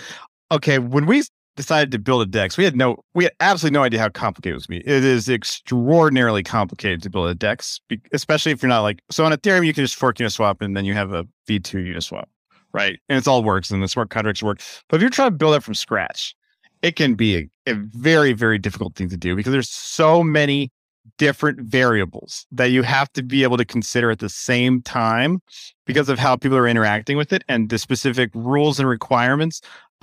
[0.53, 1.23] okay, when we
[1.57, 4.53] decided to build a DEX, we had no, we had absolutely no idea how complicated
[4.53, 4.67] it was.
[4.67, 4.79] Be.
[4.79, 7.81] It is extraordinarily complicated to build a DEX,
[8.13, 10.85] especially if you're not like, so on Ethereum, you can just fork Uniswap and then
[10.85, 12.25] you have a V2 Uniswap,
[12.73, 12.99] right?
[13.09, 14.61] And it's all works and the smart contracts work.
[14.89, 16.35] But if you're trying to build it from scratch,
[16.83, 20.71] it can be a, a very, very difficult thing to do because there's so many
[21.19, 25.41] different variables that you have to be able to consider at the same time
[25.87, 29.61] because of how people are interacting with it and the specific rules and requirements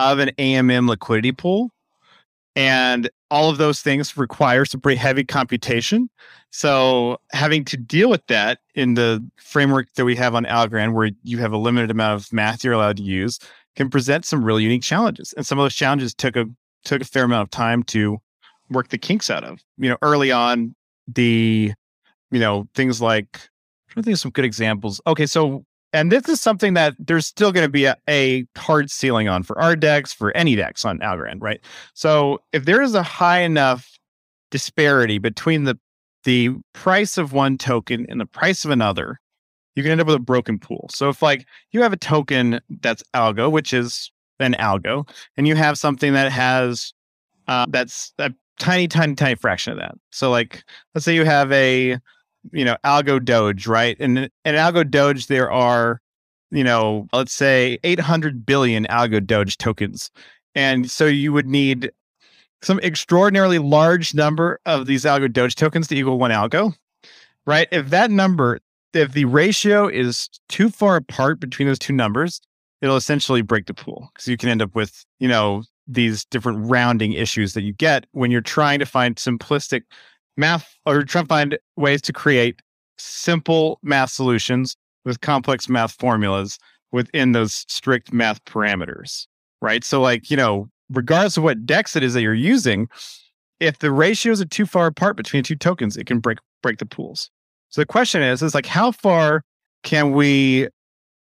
[0.10, 1.70] of an AMM liquidity pool.
[2.56, 6.10] And all of those things require some pretty heavy computation.
[6.52, 11.12] So having to deal with that in the framework that we have on Algorand, where
[11.24, 13.40] you have a limited amount of math you're allowed to use,
[13.78, 15.34] can present some really unique challenges.
[15.38, 16.46] And some of those challenges took a
[16.84, 18.18] took a fair amount of time to
[18.70, 19.60] work the kinks out of.
[19.78, 20.76] You know, early on,
[21.08, 21.72] the
[22.32, 23.50] you know things like
[23.96, 25.02] to think some good examples.
[25.08, 28.90] Okay, so and this is something that there's still going to be a, a hard
[28.90, 31.60] ceiling on for our DEX, for any DEX on Algorand, right?
[31.94, 34.00] So if there is a high enough
[34.50, 35.78] disparity between the
[36.24, 39.20] the price of one token and the price of another,
[39.76, 40.88] you can end up with a broken pool.
[40.92, 45.56] So if like you have a token that's algo, which is an algo, and you
[45.56, 46.94] have something that has
[47.48, 49.96] uh, that's a tiny, tiny, tiny fraction of that.
[50.12, 50.64] So like
[50.94, 51.98] let's say you have a
[52.52, 53.98] you know algo doge, right?
[54.00, 56.02] And in algo doge, there are
[56.52, 60.12] you know let's say 800 billion algo doge tokens,
[60.56, 61.92] and so you would need
[62.62, 66.74] some extraordinarily large number of these algo doge tokens to equal one algo,
[67.46, 67.68] right?
[67.72, 68.60] If that number
[68.94, 72.42] if the ratio is too far apart between those two numbers,
[72.82, 76.70] it'll essentially break the pool because you can end up with, you know, these different
[76.70, 79.84] rounding issues that you get when you're trying to find simplistic
[80.38, 82.60] math or trying to find ways to create
[82.98, 84.76] simple math solutions
[85.06, 86.58] with complex math formulas
[86.92, 89.28] within those strict math parameters,
[89.62, 89.84] right?
[89.84, 92.88] So, like, you know, regardless of what DEX it is that you're using,
[93.60, 96.86] if the ratios are too far apart between two tokens, it can break break the
[96.86, 97.30] pools.
[97.70, 99.44] So the question is, is like how far
[99.84, 100.68] can we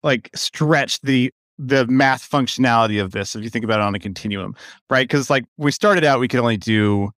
[0.03, 3.99] like stretch the the math functionality of this if you think about it on a
[3.99, 4.57] continuum,
[4.91, 5.07] right?
[5.07, 7.11] Because like we started out, we could only do,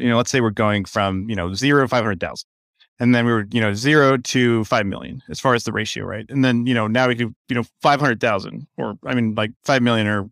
[0.00, 2.46] you know, let's say we're going from, you know, zero to 500,000.
[2.98, 6.04] And then we were, you know, zero to 5 million as far as the ratio,
[6.04, 6.26] right?
[6.28, 9.82] And then, you know, now we do, you know, 500,000 or I mean, like 5
[9.82, 10.28] million or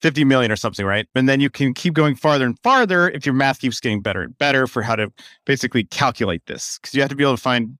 [0.00, 1.06] 50 million or something, right?
[1.14, 4.22] And then you can keep going farther and farther if your math keeps getting better
[4.22, 5.12] and better for how to
[5.44, 6.78] basically calculate this.
[6.80, 7.76] Because you have to be able to find,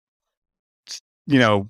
[1.27, 1.67] you know,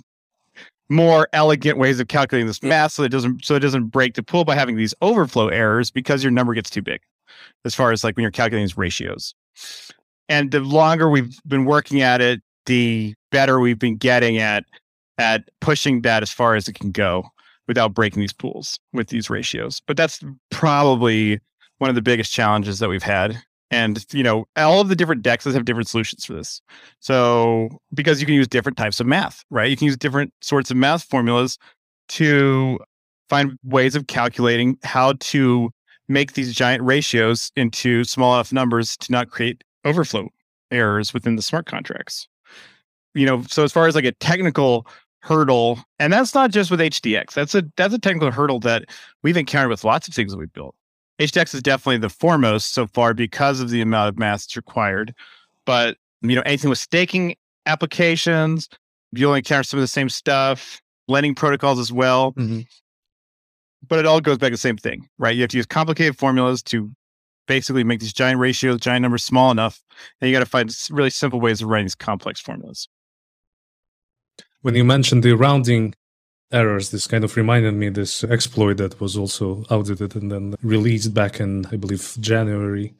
[0.88, 4.24] more elegant ways of calculating this math so it doesn't so it doesn't break the
[4.24, 7.00] pool by having these overflow errors because your number gets too big
[7.64, 9.34] as far as like when you're calculating these ratios.
[10.28, 14.64] And the longer we've been working at it, the better we've been getting at
[15.18, 17.24] at pushing that as far as it can go
[17.68, 19.80] without breaking these pools with these ratios.
[19.86, 20.20] But that's
[20.50, 21.40] probably
[21.78, 23.42] one of the biggest challenges that we've had.
[23.70, 26.60] And you know, all of the different dexes have different solutions for this.
[27.00, 29.70] So because you can use different types of math, right?
[29.70, 31.58] You can use different sorts of math formulas
[32.08, 32.78] to
[33.28, 35.70] find ways of calculating how to
[36.10, 40.28] make these giant ratios into small enough numbers to not create overflow
[40.70, 42.28] errors within the smart contracts.
[43.14, 44.86] You know, so as far as like a technical
[45.20, 47.32] hurdle, and that's not just with HDX.
[47.34, 48.86] That's a that's a technical hurdle that
[49.22, 50.74] we've encountered with lots of things that we've built.
[51.20, 55.14] HDX is definitely the foremost so far because of the amount of math that's required.
[55.66, 57.36] But you know, anything with staking
[57.66, 58.68] applications,
[59.12, 62.32] you'll encounter some of the same stuff, lending protocols as well.
[62.32, 62.60] Mm-hmm.
[63.88, 65.34] But it all goes back to the same thing, right?
[65.34, 66.90] You have to use complicated formulas to
[67.46, 69.82] basically make these giant ratios, giant numbers small enough,
[70.20, 72.88] and you got to find really simple ways of writing these complex formulas
[74.62, 75.94] when you mentioned the rounding
[76.52, 81.14] errors, this kind of reminded me this exploit that was also audited and then released
[81.14, 82.94] back in, I believe, January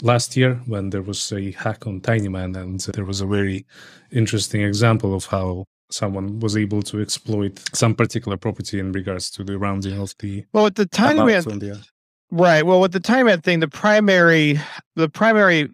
[0.00, 3.66] last year when there was a hack on Tinyman, and there was a very
[4.10, 9.44] interesting example of how someone was able to exploit some particular property in regards to
[9.44, 11.84] the rounding of the well with the Tinyman
[12.30, 14.58] right well with the Tinyman thing the primary
[14.96, 15.68] the primary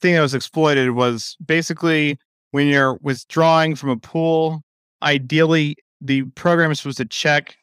[0.00, 2.18] thing that was exploited was basically
[2.50, 4.62] when you're withdrawing from a pool
[5.02, 7.56] ideally the program is supposed to check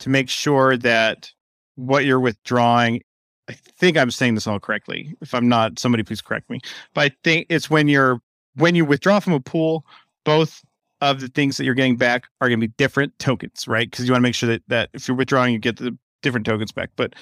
[0.00, 1.30] to make sure that
[1.76, 3.00] what you're withdrawing
[3.48, 5.14] I think I'm saying this all correctly.
[5.20, 6.60] If I'm not, somebody please correct me.
[6.94, 8.20] But I think it's when you're
[8.56, 9.86] when you withdraw from a pool,
[10.24, 10.62] both
[11.00, 13.90] of the things that you're getting back are going to be different tokens, right?
[13.90, 16.46] Because you want to make sure that that if you're withdrawing, you get the different
[16.46, 16.90] tokens back.
[16.96, 17.14] But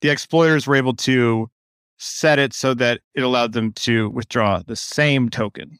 [0.00, 1.50] the exploiters were able to
[1.98, 5.78] set it so that it allowed them to withdraw the same token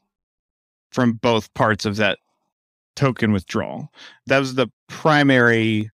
[0.92, 2.18] from both parts of that
[2.96, 3.88] token withdrawal.
[4.26, 5.90] That was the primary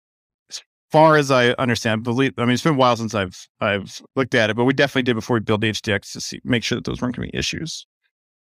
[0.51, 4.03] as far as I understand, believe I mean it's been a while since I've I've
[4.17, 6.77] looked at it, but we definitely did before we built HDX to see make sure
[6.77, 7.87] that those weren't going to be issues.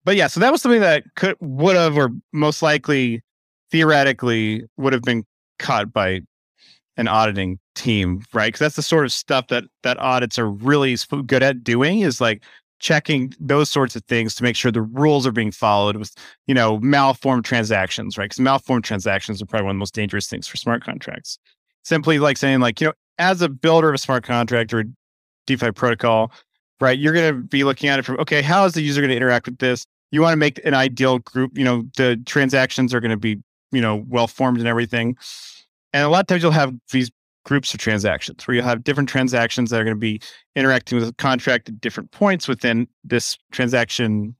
[0.06, 3.22] But yeah, so that was something that could would have or most likely
[3.72, 5.26] theoretically would have been
[5.60, 6.22] caught by
[6.98, 8.48] an auditing team, right?
[8.48, 10.96] Because that's the sort of stuff that that audits are really
[11.26, 12.44] good at doing is like
[12.80, 16.14] checking those sorts of things to make sure the rules are being followed with,
[16.46, 18.26] you know, malformed transactions, right?
[18.26, 21.40] Because malformed transactions are probably one of the most dangerous things for smart contracts.
[21.84, 24.84] Simply like saying, like, you know, as a builder of a smart contract or
[25.48, 26.32] DeFi protocol,
[26.82, 29.10] right, you're going to be looking at it from, okay, how is the user going
[29.10, 29.86] to interact with this?
[30.16, 33.42] You want to make an ideal group, you know, the transactions are going to be,
[33.72, 35.18] you know, well formed and everything.
[35.94, 37.12] And a lot of times you'll have these
[37.46, 40.20] groups of transactions where you'll have different transactions that are going to be
[40.56, 44.36] interacting with a contract at different points within this transaction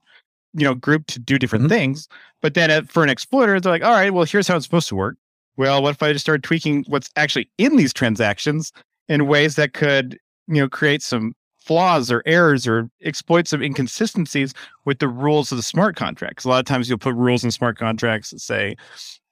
[0.54, 1.74] you know group to do different mm-hmm.
[1.74, 2.08] things
[2.42, 4.88] but then at, for an exploiter they're like all right well here's how it's supposed
[4.88, 5.16] to work
[5.56, 8.72] well what if i just start tweaking what's actually in these transactions
[9.08, 11.32] in ways that could you know create some
[11.66, 16.48] flaws or errors or exploit some inconsistencies with the rules of the smart contracts a
[16.48, 18.76] lot of times you'll put rules in smart contracts that say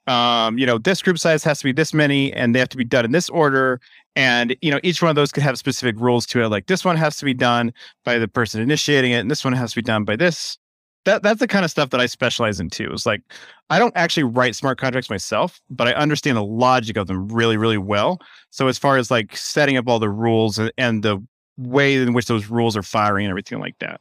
[0.07, 2.77] um, you know, this group size has to be this many and they have to
[2.77, 3.81] be done in this order.
[4.17, 6.49] And, you know, each one of those could have specific rules to it.
[6.49, 7.73] Like this one has to be done
[8.05, 10.59] by the person initiating it, and this one has to be done by this.
[11.05, 12.91] That that's the kind of stuff that I specialize in too.
[12.93, 13.21] It's like
[13.69, 17.57] I don't actually write smart contracts myself, but I understand the logic of them really,
[17.57, 18.21] really well.
[18.51, 21.23] So as far as like setting up all the rules and, and the
[21.57, 24.01] way in which those rules are firing and everything like that.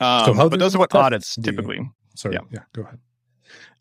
[0.00, 1.80] Um, so but those are what audits typically.
[2.14, 2.40] sorry, yeah.
[2.52, 2.98] yeah, go ahead.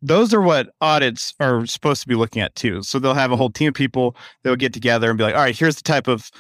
[0.01, 2.81] those are what audits are supposed to be looking at too.
[2.83, 5.35] So they'll have a whole team of people that will get together and be like,
[5.35, 6.31] all right, here's the type of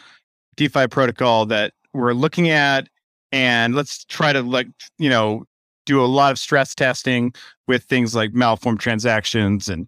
[0.55, 2.87] DeFi protocol that we're looking at.
[3.31, 4.67] And let's try to like,
[4.97, 5.45] you know,
[5.85, 7.33] do a lot of stress testing
[7.67, 9.87] with things like malformed transactions and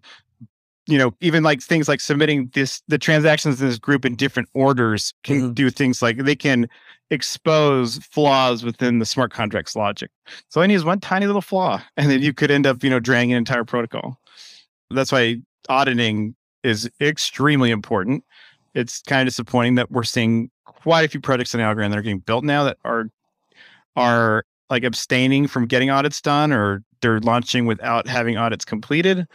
[0.90, 4.48] you know even like things like submitting this the transactions in this group in different
[4.54, 5.52] orders can mm-hmm.
[5.52, 6.68] do things like they can
[7.10, 10.10] expose flaws within the smart contracts logic.
[10.48, 13.00] So any is one tiny little flaw and then you could end up you know
[13.00, 14.18] draining an entire protocol.
[14.90, 15.36] That's why
[15.68, 18.24] auditing is extremely important.
[18.74, 22.02] It's kind of disappointing that we're seeing quite a few projects in Algorand that are
[22.02, 23.10] getting built now that are
[23.96, 29.26] are like abstaining from getting audits done or they're launching without having audits completed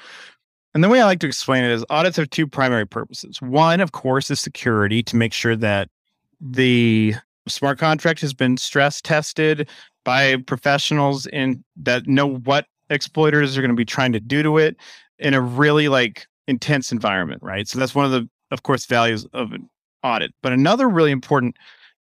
[0.76, 3.42] and the way I like to explain it is audits have two primary purposes.
[3.42, 5.88] One, of course, is security to make sure that
[6.42, 7.16] the
[7.48, 9.70] smart contract has been stress tested
[10.04, 14.58] by professionals in that know what exploiters are going to be trying to do to
[14.58, 14.76] it
[15.18, 17.70] in a really like intense environment, right?
[17.70, 19.70] So that's one of the, of course, values of an
[20.04, 20.34] audit.
[20.44, 21.56] But another really important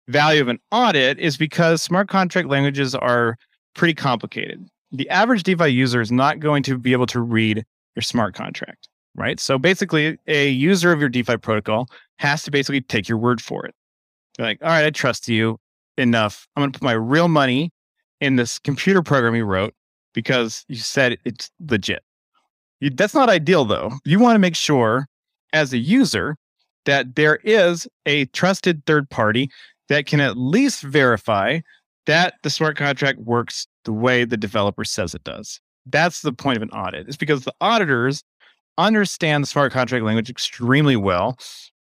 [0.08, 3.38] value of an audit is because smart contract languages are
[3.76, 4.66] pretty complicated.
[4.94, 7.66] The average DeFi user is not going to be able to read
[7.96, 9.40] your smart contract, right?
[9.40, 11.88] So basically, a user of your DeFi protocol
[12.18, 13.76] has to basically take your word for it.
[14.38, 15.58] They're like, all right, I trust you
[15.98, 16.48] enough.
[16.56, 17.72] I'm going to put my real money
[18.20, 19.74] in this computer program you wrote
[20.14, 22.04] because you said it's legit.
[22.80, 23.92] You, that's not ideal, though.
[24.06, 25.08] You want to make sure
[25.54, 26.38] as a user
[26.86, 29.50] that there is a trusted third party
[29.90, 31.60] that can at least verify
[32.06, 35.60] that the smart contract works the way the developer says it does.
[35.86, 37.08] That's the point of an audit.
[37.08, 38.24] It's because the auditors
[38.78, 41.38] understand the smart contract language extremely well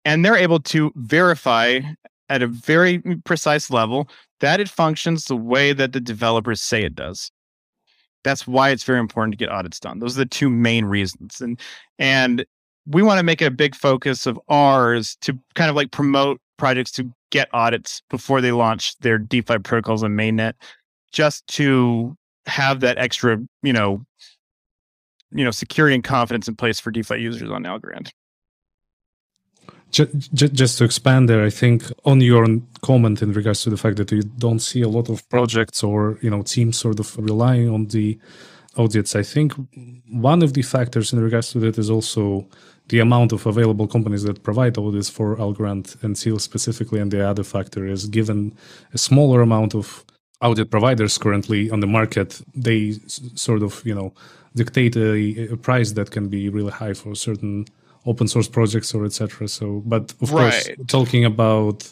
[0.05, 1.81] and they're able to verify
[2.29, 4.09] at a very mm, precise level
[4.39, 7.31] that it functions the way that the developers say it does.
[8.23, 9.99] That's why it's very important to get audits done.
[9.99, 11.41] Those are the two main reasons.
[11.41, 11.59] And
[11.99, 12.45] and
[12.85, 16.91] we want to make a big focus of ours to kind of like promote projects
[16.93, 20.53] to get audits before they launch their DeFi protocols on mainnet,
[21.11, 22.15] just to
[22.47, 24.05] have that extra, you know,
[25.31, 28.11] you know, security and confidence in place for DeFi users on Algorand.
[29.91, 32.45] Just just to expand there, I think on your
[32.81, 36.19] comment in regards to the fact that you don't see a lot of projects or
[36.21, 38.19] you know teams sort of relying on the
[38.75, 39.53] audits, I think
[40.11, 42.45] one of the factors in regards to that is also
[42.89, 47.25] the amount of available companies that provide audits for Algorand and Teal specifically, and the
[47.25, 48.55] other factor is given
[48.93, 50.05] a smaller amount of
[50.41, 52.93] audit providers currently on the market, they
[53.35, 54.13] sort of you know
[54.55, 57.65] dictate a, a, price that can be really high for certain
[58.05, 59.47] open source projects or etc.
[59.47, 60.51] So, but of right.
[60.51, 61.91] course, talking about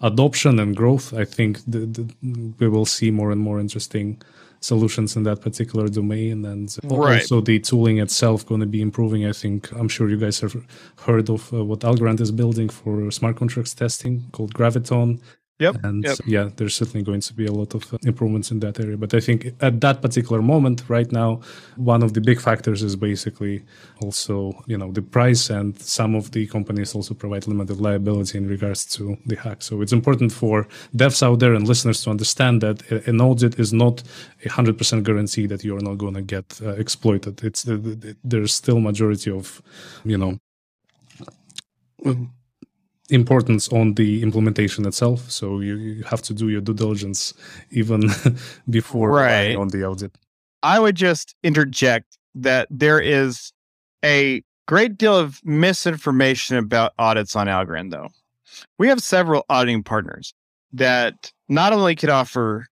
[0.00, 4.22] adoption and growth, I think the, the, we will see more and more interesting
[4.60, 7.20] solutions in that particular domain and right.
[7.20, 10.56] also the tooling itself going to be improving i think i'm sure you guys have
[11.06, 15.20] heard of uh, what algorand is building for smart contracts testing called graviton
[15.58, 15.84] Yep.
[15.84, 16.18] And yep.
[16.26, 18.98] yeah, there's certainly going to be a lot of uh, improvements in that area.
[18.98, 21.40] But I think at that particular moment, right now,
[21.76, 23.64] one of the big factors is basically
[24.02, 28.46] also, you know, the price and some of the companies also provide limited liability in
[28.46, 29.62] regards to the hack.
[29.62, 33.72] So it's important for devs out there and listeners to understand that an audit is
[33.72, 34.02] not
[34.44, 37.42] a hundred percent guarantee that you're not going to get uh, exploited.
[37.42, 39.62] It's the, there's still majority of,
[40.04, 40.38] you know,
[43.10, 45.30] importance on the implementation itself.
[45.30, 47.34] So you, you have to do your due diligence
[47.70, 48.10] even
[48.70, 49.56] before right.
[49.56, 50.12] on the audit.
[50.62, 53.52] I would just interject that there is
[54.04, 58.08] a great deal of misinformation about audits on Algorand, though.
[58.78, 60.34] We have several auditing partners
[60.72, 62.66] that not only could offer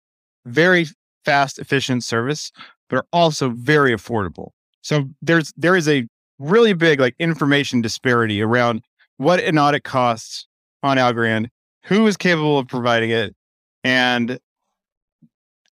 [0.44, 0.86] very
[1.24, 2.52] fast, efficient service,
[2.88, 4.50] but are also very affordable.
[4.82, 6.06] So there's there is a
[6.38, 8.82] really big like information disparity around
[9.16, 10.46] what an audit costs
[10.82, 11.48] on Algorand,
[11.84, 13.34] who is capable of providing it,
[13.82, 14.38] and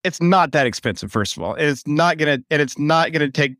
[0.04, 1.12] it's not that expensive.
[1.12, 3.56] First of all, it's not gonna and it's not gonna take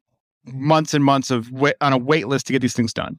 [0.47, 3.19] months and months of wait, on a wait list to get these things done.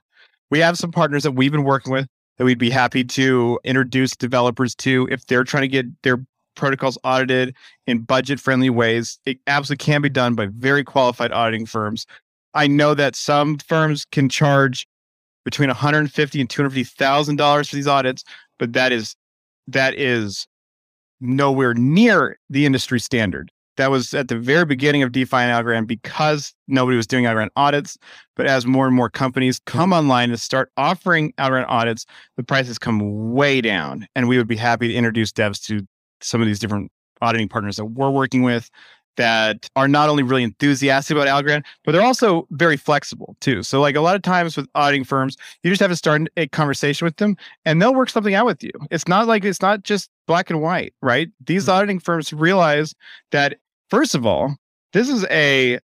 [0.49, 2.07] We have some partners that we've been working with
[2.37, 6.25] that we'd be happy to introduce developers to if they're trying to get their
[6.55, 7.55] protocols audited
[7.87, 9.19] in budget friendly ways.
[9.25, 12.05] It absolutely can be done by very qualified auditing firms.
[12.53, 14.87] I know that some firms can charge
[15.45, 18.23] between 150 and 250 thousand dollars for these audits,
[18.59, 19.15] but that is
[19.67, 20.47] that is
[21.21, 23.51] nowhere near the industry standard.
[23.77, 27.49] That was at the very beginning of DeFi and Algorand because nobody was doing Algorand
[27.55, 27.97] audits.
[28.35, 32.05] But as more and more companies come online and start offering Algorand audits,
[32.37, 34.05] the prices come way down.
[34.15, 35.87] And we would be happy to introduce devs to
[36.21, 36.91] some of these different
[37.21, 38.69] auditing partners that we're working with
[39.17, 43.63] that are not only really enthusiastic about Algorand, but they're also very flexible too.
[43.63, 46.47] So, like a lot of times with auditing firms, you just have to start a
[46.47, 48.71] conversation with them and they'll work something out with you.
[48.91, 51.29] It's not like it's not just black and white, right?
[51.45, 51.71] These mm-hmm.
[51.71, 52.93] auditing firms realize
[53.31, 53.57] that,
[53.89, 54.55] first of all,
[54.93, 55.79] this is a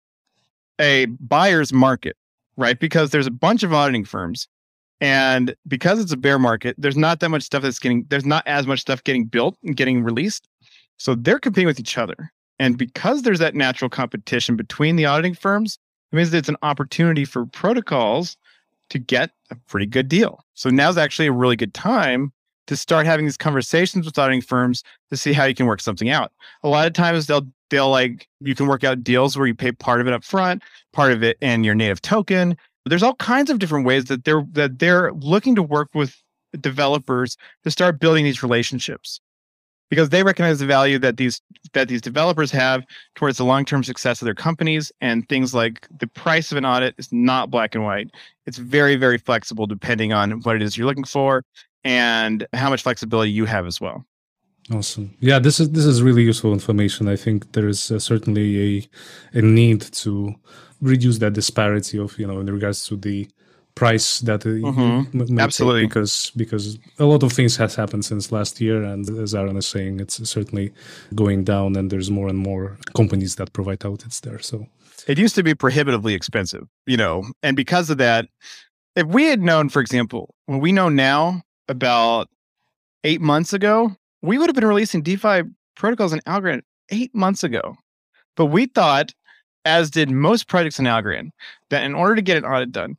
[0.81, 2.17] a buyer's market,
[2.57, 2.79] right?
[2.79, 4.49] Because there's a bunch of auditing firms.
[5.01, 8.43] And because it's a bear market, there's not that much stuff that's getting, there's not
[8.47, 10.49] as much stuff getting built and getting released.
[10.99, 12.33] So they're competing with each other.
[12.59, 15.79] And because there's that natural competition between the auditing firms,
[16.13, 18.37] it means that it's an opportunity for protocols
[18.91, 20.45] to get a pretty good deal.
[20.55, 22.33] So now's actually a really good time
[22.67, 26.11] to start having these conversations with auditing firms to see how you can work something
[26.11, 26.33] out.
[26.63, 29.73] A lot of times they'll they'll like you can work out deals where you pay
[29.73, 30.63] part of it up front,
[30.93, 32.57] part of it in your native token.
[32.87, 36.23] There's all kinds of different ways that they're that they're looking to work with
[36.61, 39.21] developers to start building these relationships
[39.89, 41.41] because they recognize the value that these
[41.73, 42.85] that these developers have
[43.15, 46.95] towards the long-term success of their companies and things like the price of an audit
[46.99, 48.11] is not black and white.
[48.47, 51.45] It's very very flexible depending on what it is you're looking for
[51.85, 54.05] and how much flexibility you have as well.
[54.73, 55.15] Awesome.
[55.21, 57.09] Yeah this is this is really useful information.
[57.09, 60.35] I think there is uh, certainly a a need to
[60.81, 63.29] reduce that disparity of you know in regards to the
[63.79, 65.39] price that mm-hmm.
[65.39, 65.87] absolutely.
[65.87, 69.67] because because a lot of things has happened since last year and as aaron is
[69.67, 70.73] saying it's certainly
[71.15, 74.67] going down and there's more and more companies that provide audits there so.
[75.07, 78.27] It used to be prohibitively expensive you know and because of that
[78.97, 82.29] if we had known for example when we know now about
[83.05, 85.43] eight months ago we would have been releasing defi
[85.77, 87.77] protocols in algorand eight months ago.
[88.37, 89.13] But we thought
[89.65, 91.31] as did most projects in algorand
[91.71, 92.97] that in order to get an audit done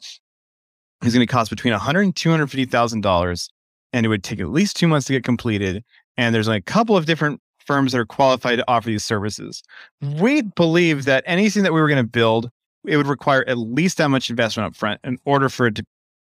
[1.03, 3.49] is going to cost between $100 and 250,000 dollars
[3.91, 5.83] and it would take at least 2 months to get completed
[6.17, 9.61] and there's like a couple of different firms that are qualified to offer these services.
[10.01, 12.49] We believe that anything that we were going to build
[12.85, 15.85] it would require at least that much investment up front in order for it to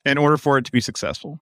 [0.05, 1.39] in order for it to be successful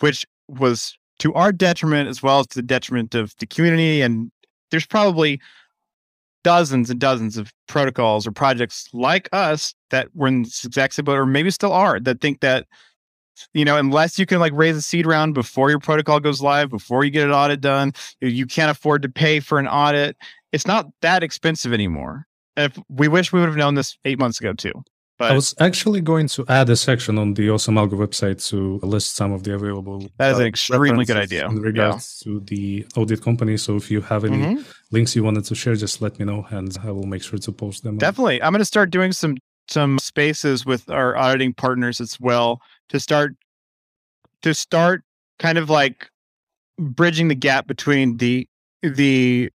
[0.00, 4.30] which was to our detriment as well as to the detriment of the community and
[4.70, 5.40] there's probably
[6.46, 11.04] dozens and dozens of protocols or projects like us that were in this exact same
[11.04, 12.68] boat, or maybe still are, that think that,
[13.52, 16.70] you know, unless you can like raise a seed round before your protocol goes live,
[16.70, 17.90] before you get an audit done,
[18.20, 20.16] you can't afford to pay for an audit.
[20.52, 22.26] It's not that expensive anymore.
[22.56, 24.84] If we wish we would have known this eight months ago too.
[25.18, 28.78] But I was actually going to add a section on the Awesome Algo website to
[28.86, 30.06] list some of the available.
[30.18, 32.32] That is an extremely good idea in regards yeah.
[32.32, 33.56] to the audit company.
[33.56, 34.62] So if you have any mm-hmm.
[34.90, 37.52] links you wanted to share, just let me know, and I will make sure to
[37.52, 37.96] post them.
[37.96, 39.38] Definitely, I'm going to start doing some
[39.68, 42.60] some spaces with our auditing partners as well
[42.90, 43.34] to start
[44.42, 45.02] to start
[45.38, 46.10] kind of like
[46.78, 48.46] bridging the gap between the
[48.82, 49.50] the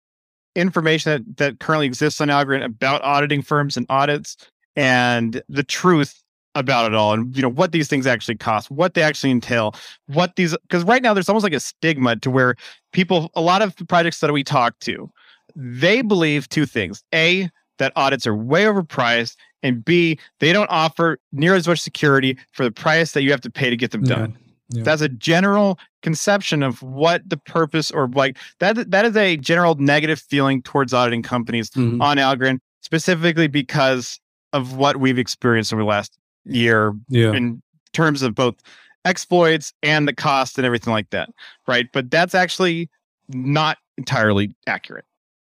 [0.56, 4.36] information that, that currently exists on Algorand about auditing firms and audits
[4.76, 6.22] and the truth
[6.54, 9.74] about it all and you know what these things actually cost what they actually entail
[10.06, 12.56] what these because right now there's almost like a stigma to where
[12.92, 15.08] people a lot of projects that we talk to
[15.54, 17.48] they believe two things a
[17.78, 22.64] that audits are way overpriced and b they don't offer near as much security for
[22.64, 24.36] the price that you have to pay to get them done
[24.70, 24.82] yeah, yeah.
[24.82, 29.76] that's a general conception of what the purpose or like that that is a general
[29.76, 32.02] negative feeling towards auditing companies mm-hmm.
[32.02, 34.18] on Algorand specifically because
[34.52, 37.32] of what we've experienced over the last year yeah.
[37.32, 37.62] in
[37.92, 38.56] terms of both
[39.04, 41.30] exploits and the cost and everything like that.
[41.66, 41.86] Right.
[41.92, 42.90] But that's actually
[43.28, 45.04] not entirely accurate.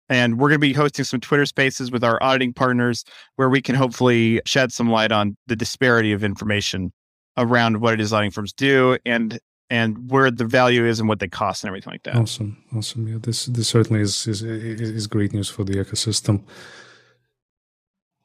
[0.10, 3.04] And we're going to be hosting some Twitter spaces with our auditing partners
[3.36, 6.92] where we can hopefully shed some light on the disparity of information
[7.38, 9.40] around what it is auditing firms do and
[9.70, 12.16] and where the value is and what they cost and everything like that.
[12.16, 12.64] Awesome.
[12.76, 13.08] Awesome.
[13.08, 16.44] Yeah, this this certainly is is, is great news for the ecosystem.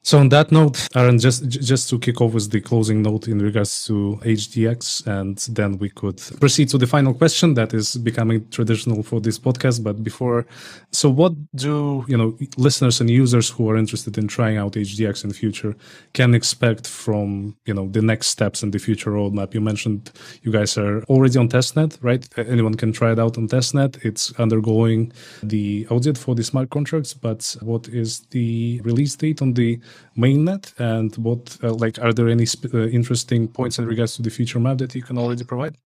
[0.09, 3.37] So on that note, Aaron, just just to kick off with the closing note in
[3.37, 8.49] regards to HDX, and then we could proceed to the final question that is becoming
[8.49, 9.83] traditional for this podcast.
[9.83, 10.47] But before,
[10.91, 15.25] so what do you know listeners and users who are interested in trying out HDX
[15.25, 15.75] in the future
[16.13, 19.53] can expect from you know the next steps in the future roadmap?
[19.53, 20.11] You mentioned
[20.41, 22.27] you guys are already on testnet, right?
[22.35, 24.03] Anyone can try it out on testnet.
[24.03, 25.13] It's undergoing
[25.43, 29.79] the audit for the smart contracts, but what is the release date on the
[30.17, 30.73] mainnet?
[30.79, 34.59] And what uh, like are there any uh, interesting points in regards to the feature
[34.59, 35.77] map that you can already provide?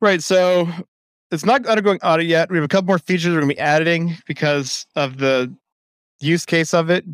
[0.00, 0.68] Right so
[1.30, 2.50] it's not undergoing audit yet.
[2.50, 5.54] We have a couple more features we're going to be adding because of the
[6.20, 7.04] use case of it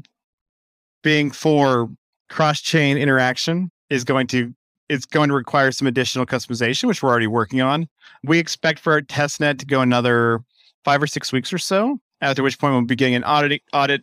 [1.03, 1.91] being for
[2.29, 4.53] cross-chain interaction is going to
[4.89, 7.89] it's going to require some additional customization which we're already working on.
[8.23, 10.41] We expect for our testnet to go another
[10.85, 14.03] five or six weeks or so after which point we'll be getting an audit audit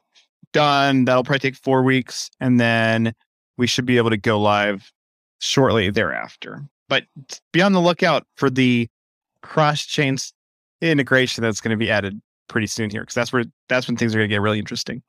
[0.54, 1.06] done.
[1.06, 3.14] That'll probably take four weeks, and then
[3.58, 4.92] we should be able to go live
[5.40, 6.64] shortly thereafter.
[6.88, 7.04] But
[7.52, 8.88] be on the lookout for the
[9.42, 10.18] cross chain
[10.82, 14.16] integration that's going to be added pretty soon here, because that's where that's when things
[14.16, 15.04] are going to get really interesting.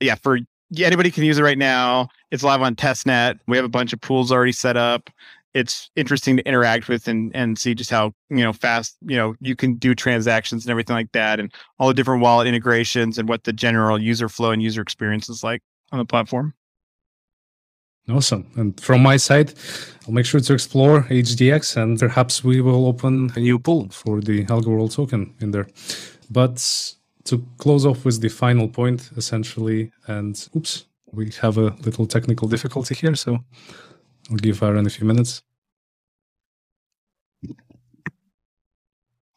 [0.00, 0.38] Yeah, for
[0.70, 2.08] yeah, anybody can use it right now.
[2.30, 3.38] It's live on testnet.
[3.46, 5.08] We have a bunch of pools already set up.
[5.54, 9.34] It's interesting to interact with and and see just how you know fast you know
[9.40, 13.28] you can do transactions and everything like that, and all the different wallet integrations and
[13.28, 15.62] what the general user flow and user experience is like
[15.92, 16.54] on the platform.
[18.08, 18.46] Awesome.
[18.56, 19.54] And from my side,
[20.06, 24.20] I'll make sure to explore HDX and perhaps we will open a new pool for
[24.20, 25.66] the AlgoWorld token in there.
[26.30, 26.56] But
[27.24, 32.46] to close off with the final point, essentially, and oops, we have a little technical
[32.48, 33.38] difficulty here, so
[34.30, 35.42] I'll give Aaron a few minutes.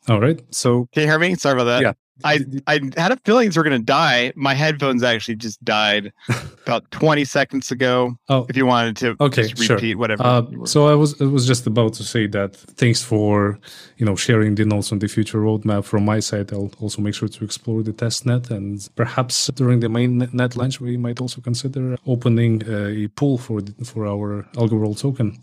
[0.07, 0.41] All right.
[0.55, 1.35] So can you hear me?
[1.35, 1.81] Sorry about that.
[1.81, 1.93] Yeah.
[2.23, 4.33] I I had a feeling these were going to die.
[4.35, 6.11] My headphones actually just died
[6.65, 8.17] about 20 seconds ago.
[8.29, 9.97] Oh, if you wanted to okay, repeat sure.
[9.97, 10.23] whatever.
[10.23, 13.59] Uh, so I was I was just about to say that thanks for
[13.97, 16.51] you know sharing the notes on the future roadmap from my side.
[16.51, 20.55] I'll also make sure to explore the test net and perhaps during the main net
[20.55, 25.41] launch we might also consider opening a pool for the, for our AlgoWorld token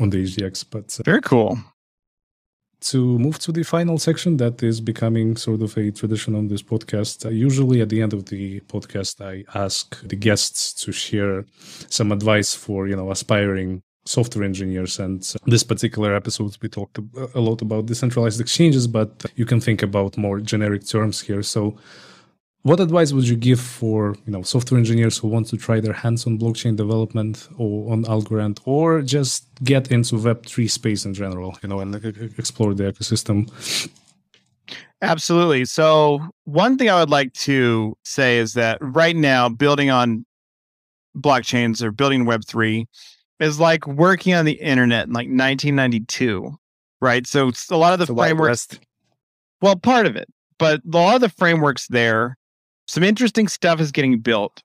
[0.00, 0.64] on the HDX.
[0.70, 1.58] But uh, very cool
[2.84, 6.62] to move to the final section that is becoming sort of a tradition on this
[6.62, 7.24] podcast.
[7.24, 11.44] Uh, usually at the end of the podcast, I ask the guests to share
[11.88, 14.98] some advice for, you know, aspiring software engineers.
[14.98, 16.98] And this particular episode, we talked
[17.34, 21.42] a lot about decentralized exchanges, but you can think about more generic terms here.
[21.42, 21.76] So
[22.64, 25.92] what advice would you give for you know software engineers who want to try their
[25.92, 31.12] hands on blockchain development or on Algorand, or just get into Web three space in
[31.14, 31.94] general, you know, and
[32.38, 33.38] explore the ecosystem?
[35.02, 35.66] Absolutely.
[35.66, 40.24] So one thing I would like to say is that right now, building on
[41.14, 42.86] blockchains or building Web three
[43.40, 46.50] is like working on the internet in like 1992,
[47.02, 47.26] right?
[47.26, 48.68] So a lot of the, the frameworks.
[49.60, 50.28] Well, part of it,
[50.58, 52.38] but a lot of the frameworks there
[52.86, 54.62] some interesting stuff is getting built.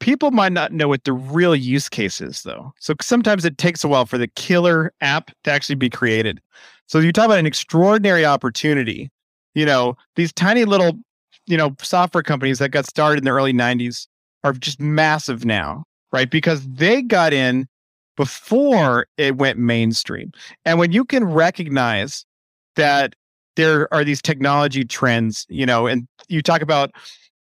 [0.00, 2.72] People might not know what the real use case is, though.
[2.78, 6.40] So sometimes it takes a while for the killer app to actually be created.
[6.86, 9.10] So you talk about an extraordinary opportunity.
[9.54, 10.92] You know, these tiny little,
[11.46, 14.06] you know, software companies that got started in the early 90s
[14.44, 16.30] are just massive now, right?
[16.30, 17.66] Because they got in
[18.16, 20.32] before it went mainstream.
[20.64, 22.24] And when you can recognize
[22.76, 23.14] that
[23.56, 26.92] there are these technology trends, you know, and you talk about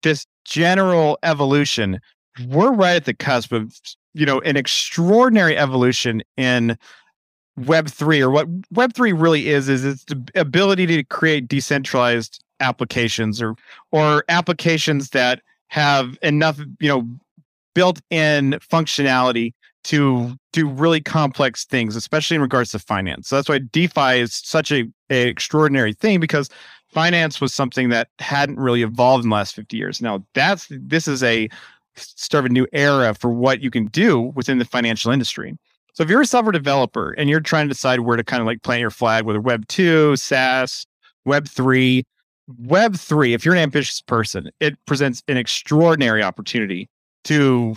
[0.02, 2.00] this general evolution,
[2.46, 3.78] we're right at the cusp of
[4.14, 6.76] you know an extraordinary evolution in
[7.56, 10.04] Web three, or what Web three really is, is its
[10.34, 13.54] ability to create decentralized applications or
[13.92, 17.08] or applications that have enough you know
[17.74, 19.52] built-in functionality
[19.84, 23.28] to do really complex things, especially in regards to finance.
[23.28, 26.50] So that's why DeFi is such a, a extraordinary thing because
[26.88, 30.00] finance was something that hadn't really evolved in the last 50 years.
[30.00, 31.48] Now that's this is a
[31.96, 35.56] start of a new era for what you can do within the financial industry.
[35.94, 38.46] So if you're a software developer and you're trying to decide where to kind of
[38.46, 40.86] like plant your flag, whether Web 2, SaaS,
[41.24, 42.04] Web 3,
[42.58, 46.88] Web 3, if you're an ambitious person, it presents an extraordinary opportunity
[47.24, 47.74] to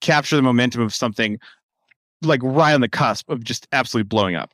[0.00, 1.38] capture the momentum of something
[2.20, 4.52] like right on the cusp of just absolutely blowing up.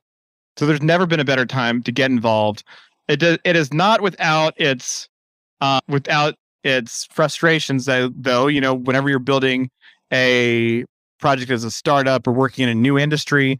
[0.57, 2.65] So there's never been a better time to get involved
[3.09, 5.09] it does, it is not without its
[5.61, 9.71] uh, without its frustrations though, though you know whenever you're building
[10.13, 10.85] a
[11.21, 13.59] project as a startup or working in a new industry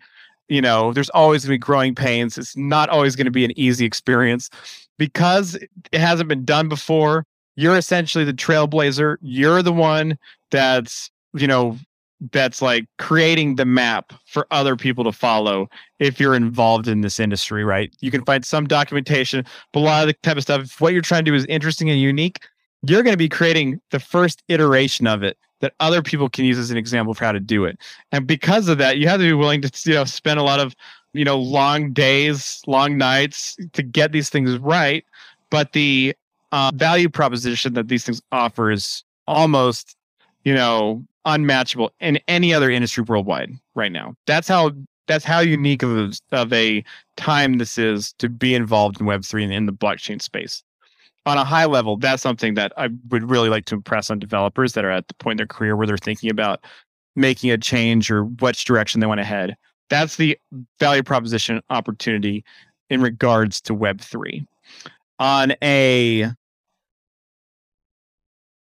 [0.49, 2.37] you know there's always going to be growing pains.
[2.39, 4.51] It's not always going to be an easy experience.
[4.99, 9.17] Because it hasn't been done before you're essentially the trailblazer.
[9.21, 10.19] You're the one
[10.51, 11.79] that's you know
[12.33, 15.69] that's like creating the map for other people to follow
[15.99, 17.95] if you're involved in this industry, right?
[18.01, 20.93] You can find some documentation, but a lot of the type of stuff, if what
[20.93, 22.41] you're trying to do is interesting and unique,
[22.83, 26.59] you're going to be creating the first iteration of it that other people can use
[26.59, 27.79] as an example for how to do it.
[28.13, 30.61] And because of that, you have to be willing to you know spend a lot
[30.61, 30.75] of
[31.13, 35.05] you know long days, long nights to get these things right.
[35.51, 36.15] But the
[36.53, 39.97] uh, value proposition that these things offer is almost
[40.45, 44.15] you know unmatchable in any other industry worldwide right now.
[44.27, 44.73] That's how
[45.07, 46.85] that's how unique of a, of a
[47.17, 50.63] time this is to be involved in Web three and in the blockchain space.
[51.27, 54.73] On a high level, that's something that I would really like to impress on developers
[54.73, 56.65] that are at the point in their career where they're thinking about
[57.17, 59.57] making a change or which direction they want to head.
[59.91, 60.39] That's the
[60.81, 62.45] value proposition opportunity
[62.91, 64.47] in regards to Web three.
[65.19, 66.31] On a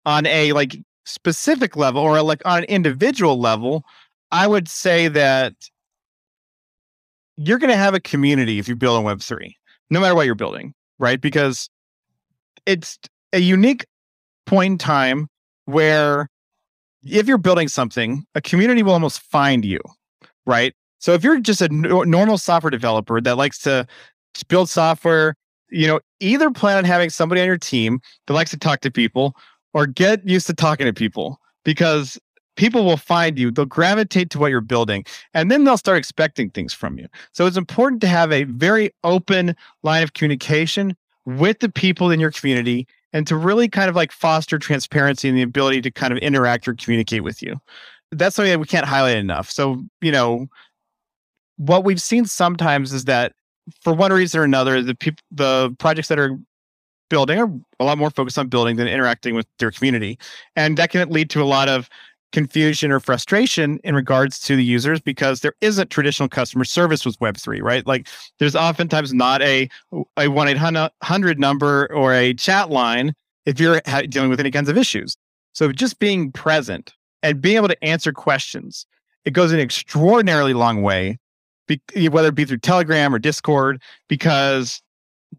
[0.04, 0.76] on a like
[1.08, 3.84] specific level or like on an individual level,
[4.30, 5.54] I would say that
[7.36, 9.52] you're going to have a community if you build on Web3,
[9.90, 11.20] no matter what you're building, right?
[11.20, 11.70] Because
[12.66, 12.98] it's
[13.32, 13.86] a unique
[14.46, 15.28] point in time
[15.64, 16.28] where
[17.04, 19.80] if you're building something, a community will almost find you,
[20.46, 20.74] right?
[20.98, 23.86] So if you're just a normal software developer that likes to
[24.48, 25.34] build software,
[25.70, 28.90] you know, either plan on having somebody on your team that likes to talk to
[28.90, 29.34] people
[29.78, 32.18] or get used to talking to people because
[32.56, 36.50] people will find you, they'll gravitate to what you're building, and then they'll start expecting
[36.50, 37.06] things from you.
[37.30, 40.96] So it's important to have a very open line of communication
[41.26, 45.38] with the people in your community and to really kind of like foster transparency and
[45.38, 47.54] the ability to kind of interact or communicate with you.
[48.10, 49.48] That's something that we can't highlight enough.
[49.48, 50.48] So, you know,
[51.56, 53.32] what we've seen sometimes is that
[53.80, 56.36] for one reason or another, the people, the projects that are
[57.08, 60.18] building are a lot more focused on building than interacting with their community.
[60.56, 61.88] And that can lead to a lot of
[62.32, 67.18] confusion or frustration in regards to the users because there isn't traditional customer service with
[67.20, 68.06] web3 right like
[68.38, 69.68] there's oftentimes not a
[70.18, 73.14] a 1-800 number or a chat line
[73.46, 75.16] if you're dealing with any kinds of issues
[75.54, 78.84] so just being present and being able to answer questions
[79.24, 81.18] it goes an extraordinarily long way
[82.10, 84.82] whether it be through telegram or discord because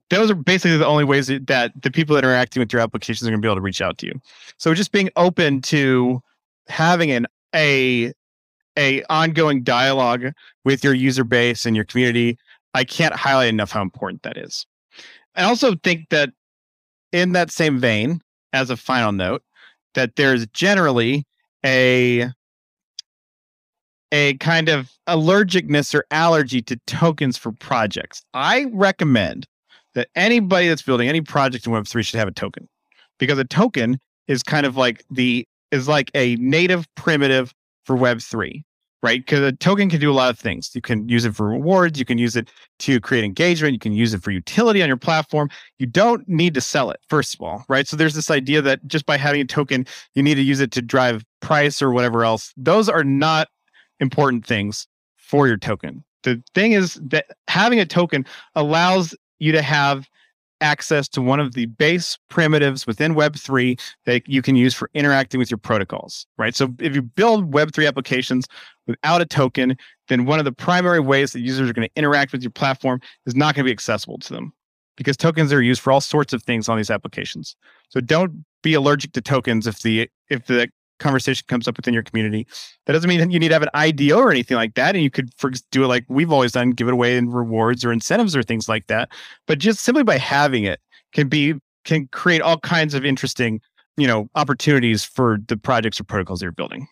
[0.09, 3.41] those are basically the only ways that the people interacting with your applications are going
[3.41, 4.21] to be able to reach out to you.
[4.57, 6.21] So just being open to
[6.67, 8.13] having an a
[8.77, 10.31] a ongoing dialogue
[10.63, 12.37] with your user base and your community,
[12.73, 14.65] I can't highlight enough how important that is.
[15.35, 16.29] I also think that
[17.11, 18.21] in that same vein,
[18.53, 19.43] as a final note,
[19.95, 21.25] that there's generally
[21.65, 22.29] a
[24.11, 28.23] a kind of allergicness or allergy to tokens for projects.
[28.33, 29.47] I recommend
[29.95, 32.67] that anybody that's building any project in Web3 should have a token
[33.17, 37.53] because a token is kind of like the is like a native primitive
[37.83, 38.63] for Web3,
[39.03, 39.21] right?
[39.21, 40.71] Because a token can do a lot of things.
[40.73, 42.49] You can use it for rewards, you can use it
[42.79, 45.49] to create engagement, you can use it for utility on your platform.
[45.77, 47.87] You don't need to sell it, first of all, right?
[47.87, 49.85] So there's this idea that just by having a token,
[50.15, 52.53] you need to use it to drive price or whatever else.
[52.57, 53.47] Those are not
[53.99, 54.87] important things
[55.17, 56.03] for your token.
[56.23, 58.25] The thing is that having a token
[58.55, 60.07] allows you to have
[60.61, 65.39] access to one of the base primitives within Web3 that you can use for interacting
[65.39, 66.55] with your protocols, right?
[66.55, 68.45] So if you build Web3 applications
[68.87, 69.77] without a token,
[70.09, 72.99] then one of the primary ways that users are going to interact with your platform
[73.25, 74.53] is not going to be accessible to them
[74.97, 77.55] because tokens are used for all sorts of things on these applications.
[77.87, 80.69] So don't be allergic to tokens if the if the
[80.99, 82.47] conversation comes up within your community.
[82.85, 84.95] That doesn't mean you need to have an IDO or anything like that.
[84.95, 85.31] And you could
[85.71, 88.69] do it like we've always done, give it away in rewards or incentives or things
[88.69, 89.09] like that.
[89.47, 90.80] But just simply by having it
[91.13, 91.55] can be
[91.85, 93.61] can create all kinds of interesting,
[93.97, 96.88] you know, opportunities for the projects or protocols you're building.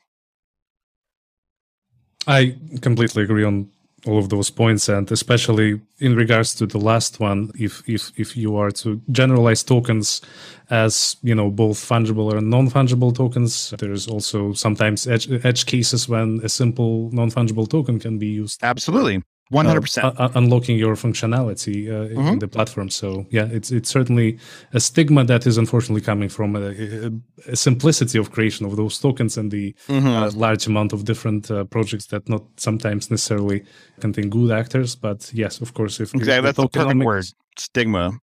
[2.26, 3.70] I completely agree on
[4.08, 8.38] all of those points and especially in regards to the last one if if if
[8.38, 10.22] you are to generalize tokens
[10.70, 16.40] as you know both fungible or non-fungible tokens there's also sometimes edge, edge cases when
[16.44, 18.60] a simple non-fungible token can be used.
[18.64, 19.22] Absolutely
[19.52, 22.28] 100% uh, uh, unlocking your functionality uh, mm-hmm.
[22.34, 22.90] in the platform.
[22.90, 24.40] So yeah it's it's certainly
[24.74, 27.12] a stigma that is unfortunately coming from a, a,
[27.52, 30.08] a simplicity of creation of those tokens and the mm-hmm.
[30.08, 33.64] Uh, large amount of different uh, projects that not sometimes necessarily
[34.00, 34.96] contain good actors.
[34.96, 36.42] But yes of course if exactly.
[36.42, 37.26] that's the perfect word
[37.58, 38.20] stigma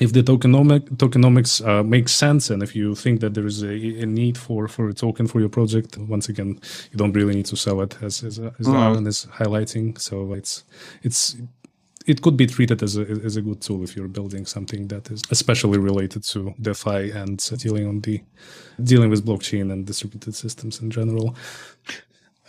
[0.00, 3.72] if the tokenomic tokenomics uh, makes sense and if you think that there is a,
[4.02, 6.58] a, need for for a token for your project once again
[6.90, 8.74] you don't really need to sell it as as, as mm.
[8.74, 10.64] Aaron is highlighting so it's
[11.02, 11.36] it's
[12.06, 15.10] it could be treated as a as a good tool if you're building something that
[15.10, 18.20] is especially related to DeFi and dealing on the
[18.82, 21.36] dealing with blockchain and distributed systems in general.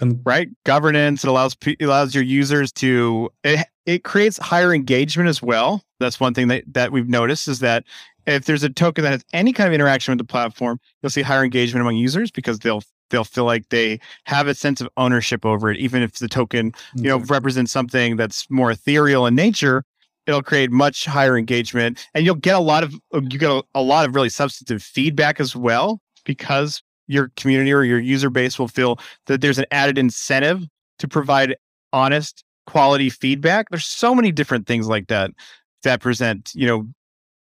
[0.04, 5.30] And right governance it allows it allows your users to it, it creates higher engagement
[5.30, 7.86] as well that's one thing that, that we've noticed is that
[8.26, 11.22] if there's a token that has any kind of interaction with the platform, you'll see
[11.22, 15.46] higher engagement among users because they'll they'll feel like they have a sense of ownership
[15.46, 17.32] over it, even if the token you know mm-hmm.
[17.32, 19.84] represents something that's more ethereal in nature.
[20.26, 23.82] It'll create much higher engagement, and you'll get a lot of you get a, a
[23.82, 28.68] lot of really substantive feedback as well because your community or your user base will
[28.68, 30.64] feel that there's an added incentive
[31.00, 31.56] to provide
[31.92, 33.68] honest quality feedback.
[33.70, 35.32] There's so many different things like that
[35.84, 36.88] that present you know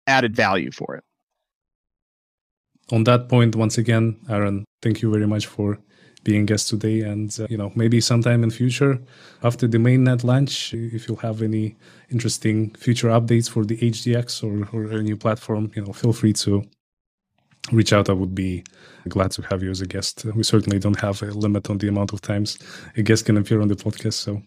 [0.06, 1.05] added value for it
[2.90, 5.78] on that point once again aaron thank you very much for
[6.24, 8.98] being guest today and uh, you know maybe sometime in future
[9.43, 11.76] after the mainnet launch if you'll have any
[12.10, 16.32] interesting future updates for the hdx or, or a new platform you know feel free
[16.32, 16.64] to
[17.73, 18.09] reach out.
[18.09, 18.65] I would be
[19.09, 20.24] glad to have you as a guest.
[20.35, 22.59] We certainly don't have a limit on the amount of times
[22.97, 24.15] a guest can appear on the podcast.
[24.15, 24.43] So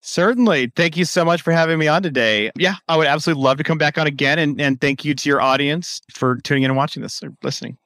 [0.00, 0.72] Certainly.
[0.76, 2.50] Thank you so much for having me on today.
[2.56, 4.38] Yeah, I would absolutely love to come back on again.
[4.38, 7.76] And, and thank you to your audience for tuning in and watching this or listening.